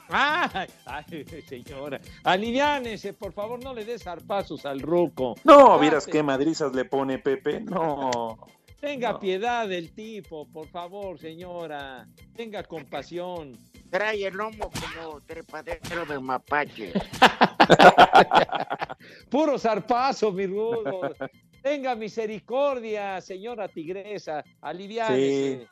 Ay, 0.09 0.69
ay, 0.85 1.25
señora. 1.49 2.01
Aliviánese, 2.23 3.15
por 3.15 3.33
favor, 3.33 3.63
no 3.63 3.73
le 3.75 3.85
des 3.85 4.03
zarpazos 4.03 4.67
al 4.67 4.81
ruco. 4.81 5.35
No, 5.45 5.79
vieras 5.79 6.07
qué 6.07 6.23
madrizas 6.23 6.75
le 6.75 6.85
pone 6.85 7.19
Pepe. 7.19 7.61
No. 7.63 8.39
Tenga 8.81 9.19
piedad 9.19 9.67
del 9.67 9.93
tipo, 9.95 10.47
por 10.47 10.69
favor, 10.69 11.19
señora. 11.19 12.07
Tenga 12.37 12.63
compasión. 12.65 13.59
Trae 13.95 14.27
el 14.27 14.35
lomo 14.35 14.73
como 14.73 15.21
trepadero 15.21 16.05
de 16.05 16.19
mapache. 16.19 16.93
Puro 19.31 19.57
zarpazo, 19.57 20.33
mi 20.33 20.49
rudo. 20.49 21.15
Tenga 21.63 21.95
misericordia, 21.95 23.21
señora 23.21 23.69
tigresa. 23.69 24.43
Aliviánese. 24.63 25.69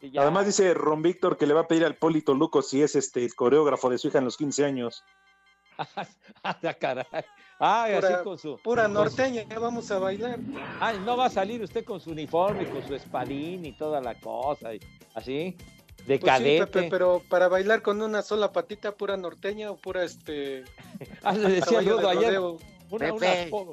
Sí. 0.00 0.12
Además 0.16 0.46
dice 0.46 0.72
Ron 0.72 1.02
Víctor 1.02 1.36
que 1.36 1.48
le 1.48 1.54
va 1.54 1.62
a 1.62 1.66
pedir 1.66 1.84
al 1.84 1.96
Polito 1.96 2.32
Luco 2.32 2.62
si 2.62 2.80
es 2.80 2.94
este 2.94 3.24
el 3.24 3.34
coreógrafo 3.34 3.90
de 3.90 3.98
su 3.98 4.06
hija 4.06 4.18
en 4.18 4.26
los 4.26 4.36
15 4.36 4.64
años. 4.64 5.02
Ah, 6.44 6.56
caray. 6.78 7.04
Ay, 7.58 7.96
Pura- 7.96 8.08
así 8.08 8.22
con 8.22 8.38
su. 8.38 8.56
Pura 8.62 8.86
norteña, 8.86 9.42
ya 9.42 9.58
vamos 9.58 9.90
a 9.90 9.98
bailar. 9.98 10.38
Ay, 10.78 11.00
no 11.04 11.16
va 11.16 11.26
a 11.26 11.30
salir 11.30 11.60
usted 11.60 11.84
con 11.84 11.98
su 11.98 12.12
uniforme, 12.12 12.70
con 12.70 12.86
su 12.86 12.94
espadín 12.94 13.64
y 13.64 13.76
toda 13.76 14.00
la 14.00 14.14
cosa. 14.20 14.68
Así. 15.14 15.56
De 16.06 16.18
Pues 16.18 16.36
sí. 16.38 16.56
Pepe, 16.58 16.88
pero 16.90 17.22
para 17.28 17.48
bailar 17.48 17.80
con 17.82 18.02
una 18.02 18.20
sola 18.22 18.52
patita, 18.52 18.92
pura 18.94 19.16
norteña 19.16 19.70
o 19.70 19.76
pura 19.76 20.04
este. 20.04 20.64
Ah, 21.22 21.32
le 21.32 21.48
decía 21.60 21.78
caballo 21.78 21.96
Rudo 21.96 22.08
de 22.08 22.18
ayer. 22.18 22.34
rodeo. 22.34 22.58
Una, 22.90 23.12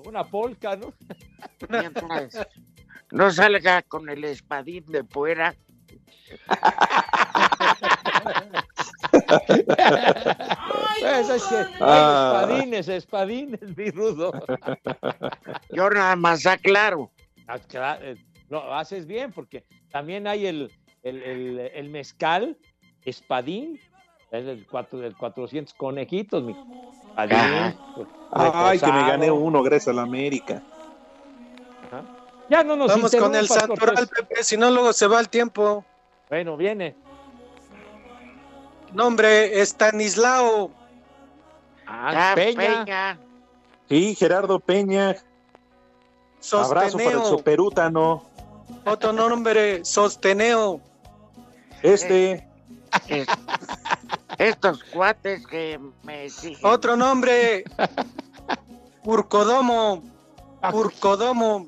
una, 0.05 0.23
polca, 0.23 0.75
¿no? 0.77 0.93
Mientras 1.69 2.47
no 3.11 3.29
salga 3.31 3.81
con 3.83 4.09
el 4.09 4.23
espadín 4.23 4.85
de 4.87 5.03
fuera. 5.03 5.53
Pues 10.99 11.29
es 11.29 11.43
que 11.43 11.55
Ah. 11.81 12.41
espadines, 12.45 12.87
espadines, 12.87 13.77
mi 13.77 13.89
rudo. 13.91 14.31
Yo 15.71 15.89
nada 15.89 16.15
más 16.15 16.45
aclaro. 16.45 17.11
Ah, 17.47 17.59
eh, 18.01 18.15
Lo 18.49 18.73
haces 18.73 19.05
bien, 19.07 19.31
porque 19.31 19.65
también 19.91 20.27
hay 20.27 20.45
el, 20.45 20.71
el, 21.03 21.23
el- 21.23 21.59
el 21.59 21.89
mezcal, 21.89 22.57
espadín, 23.05 23.79
es 24.31 24.45
el, 24.45 24.65
cuatro, 24.69 25.03
el 25.03 25.15
400 25.15 25.73
conejitos, 25.73 26.43
mi 26.43 26.55
espadín. 27.09 27.75
Ay, 28.33 28.79
que 28.79 28.91
me 28.91 29.07
gané 29.07 29.31
uno 29.31 29.61
gracias 29.63 29.89
a 29.89 29.93
la 29.93 30.03
América. 30.03 30.61
Ya 32.49 32.63
no 32.63 32.75
nos 32.75 32.87
Vamos 32.89 33.15
con 33.15 33.35
el 33.35 33.47
santoral. 33.47 34.07
Pepe, 34.07 34.43
si 34.43 34.57
no 34.57 34.69
luego 34.71 34.93
se 34.93 35.07
va 35.07 35.19
el 35.19 35.29
tiempo. 35.29 35.83
Bueno, 36.29 36.55
viene. 36.57 36.95
Nombre, 38.93 39.61
Estanislao. 39.61 40.71
Ah, 41.87 42.33
Peña. 42.35 43.17
Sí, 43.89 44.15
Gerardo 44.15 44.59
Peña. 44.59 45.15
Abrazo 46.53 46.97
para 46.97 47.09
el 47.11 47.23
soperútano. 47.23 48.23
Otro 48.85 49.11
nombre, 49.13 49.83
Sosteneo. 49.85 50.79
Este. 51.83 52.47
Es- 53.07 53.27
estos 54.37 54.83
cuates 54.85 55.45
que 55.47 55.79
me. 56.03 56.27
Otro 56.63 56.95
nombre. 56.95 57.63
Urcodomo. 59.03 60.03
Urcodomo. 60.73 61.67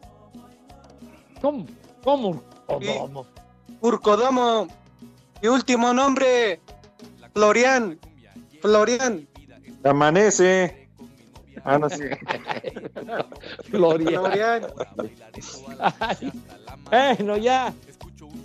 ¿Cómo? 1.42 1.66
¿Cómo? 2.04 2.44
Urcodomo? 2.68 3.26
Urcodomo. 3.82 4.68
Y 5.42 5.48
último 5.48 5.94
nombre. 5.94 6.62
Florian. 7.34 8.00
Florian. 8.62 9.28
Amanece. 9.84 10.88
Ah, 11.66 11.78
no 11.78 11.90
sé. 11.90 12.20
Gloria. 13.70 14.20
Florian. 14.20 14.66
Ay, 16.00 16.32
bueno, 17.18 17.38
ya. 17.38 17.74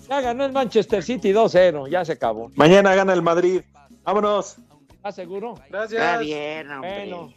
Ya 0.09 0.21
ganó 0.21 0.45
el 0.45 0.53
Manchester 0.53 1.03
City 1.03 1.33
2-0. 1.33 1.89
Ya 1.89 2.05
se 2.05 2.13
acabó. 2.13 2.51
Mañana 2.55 2.95
gana 2.95 3.13
el 3.13 3.23
Madrid. 3.23 3.63
Vámonos. 4.05 4.57
¿Estás 4.91 5.15
seguro? 5.15 5.55
Gracias. 5.69 6.01
Está 6.01 6.19
bien, 6.19 6.71
hombre. 6.71 7.09
Bueno. 7.09 7.33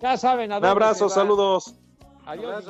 Ya 0.00 0.16
saben 0.16 0.52
a 0.52 0.58
Un 0.58 0.64
abrazo, 0.64 1.08
saludos. 1.08 1.74
Adiós. 2.26 2.64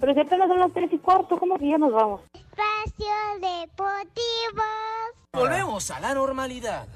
Pero 0.00 0.14
si 0.14 0.20
apenas 0.20 0.48
son 0.48 0.60
las 0.60 0.72
tres 0.72 0.92
y 0.92 0.98
cuarto, 0.98 1.38
¿cómo 1.38 1.58
que 1.58 1.68
ya 1.68 1.78
nos 1.78 1.92
vamos? 1.92 2.20
Espacio 2.34 3.06
Deportivo. 3.34 4.62
Volvemos 5.32 5.90
a 5.90 6.00
la 6.00 6.14
normalidad. 6.14 6.86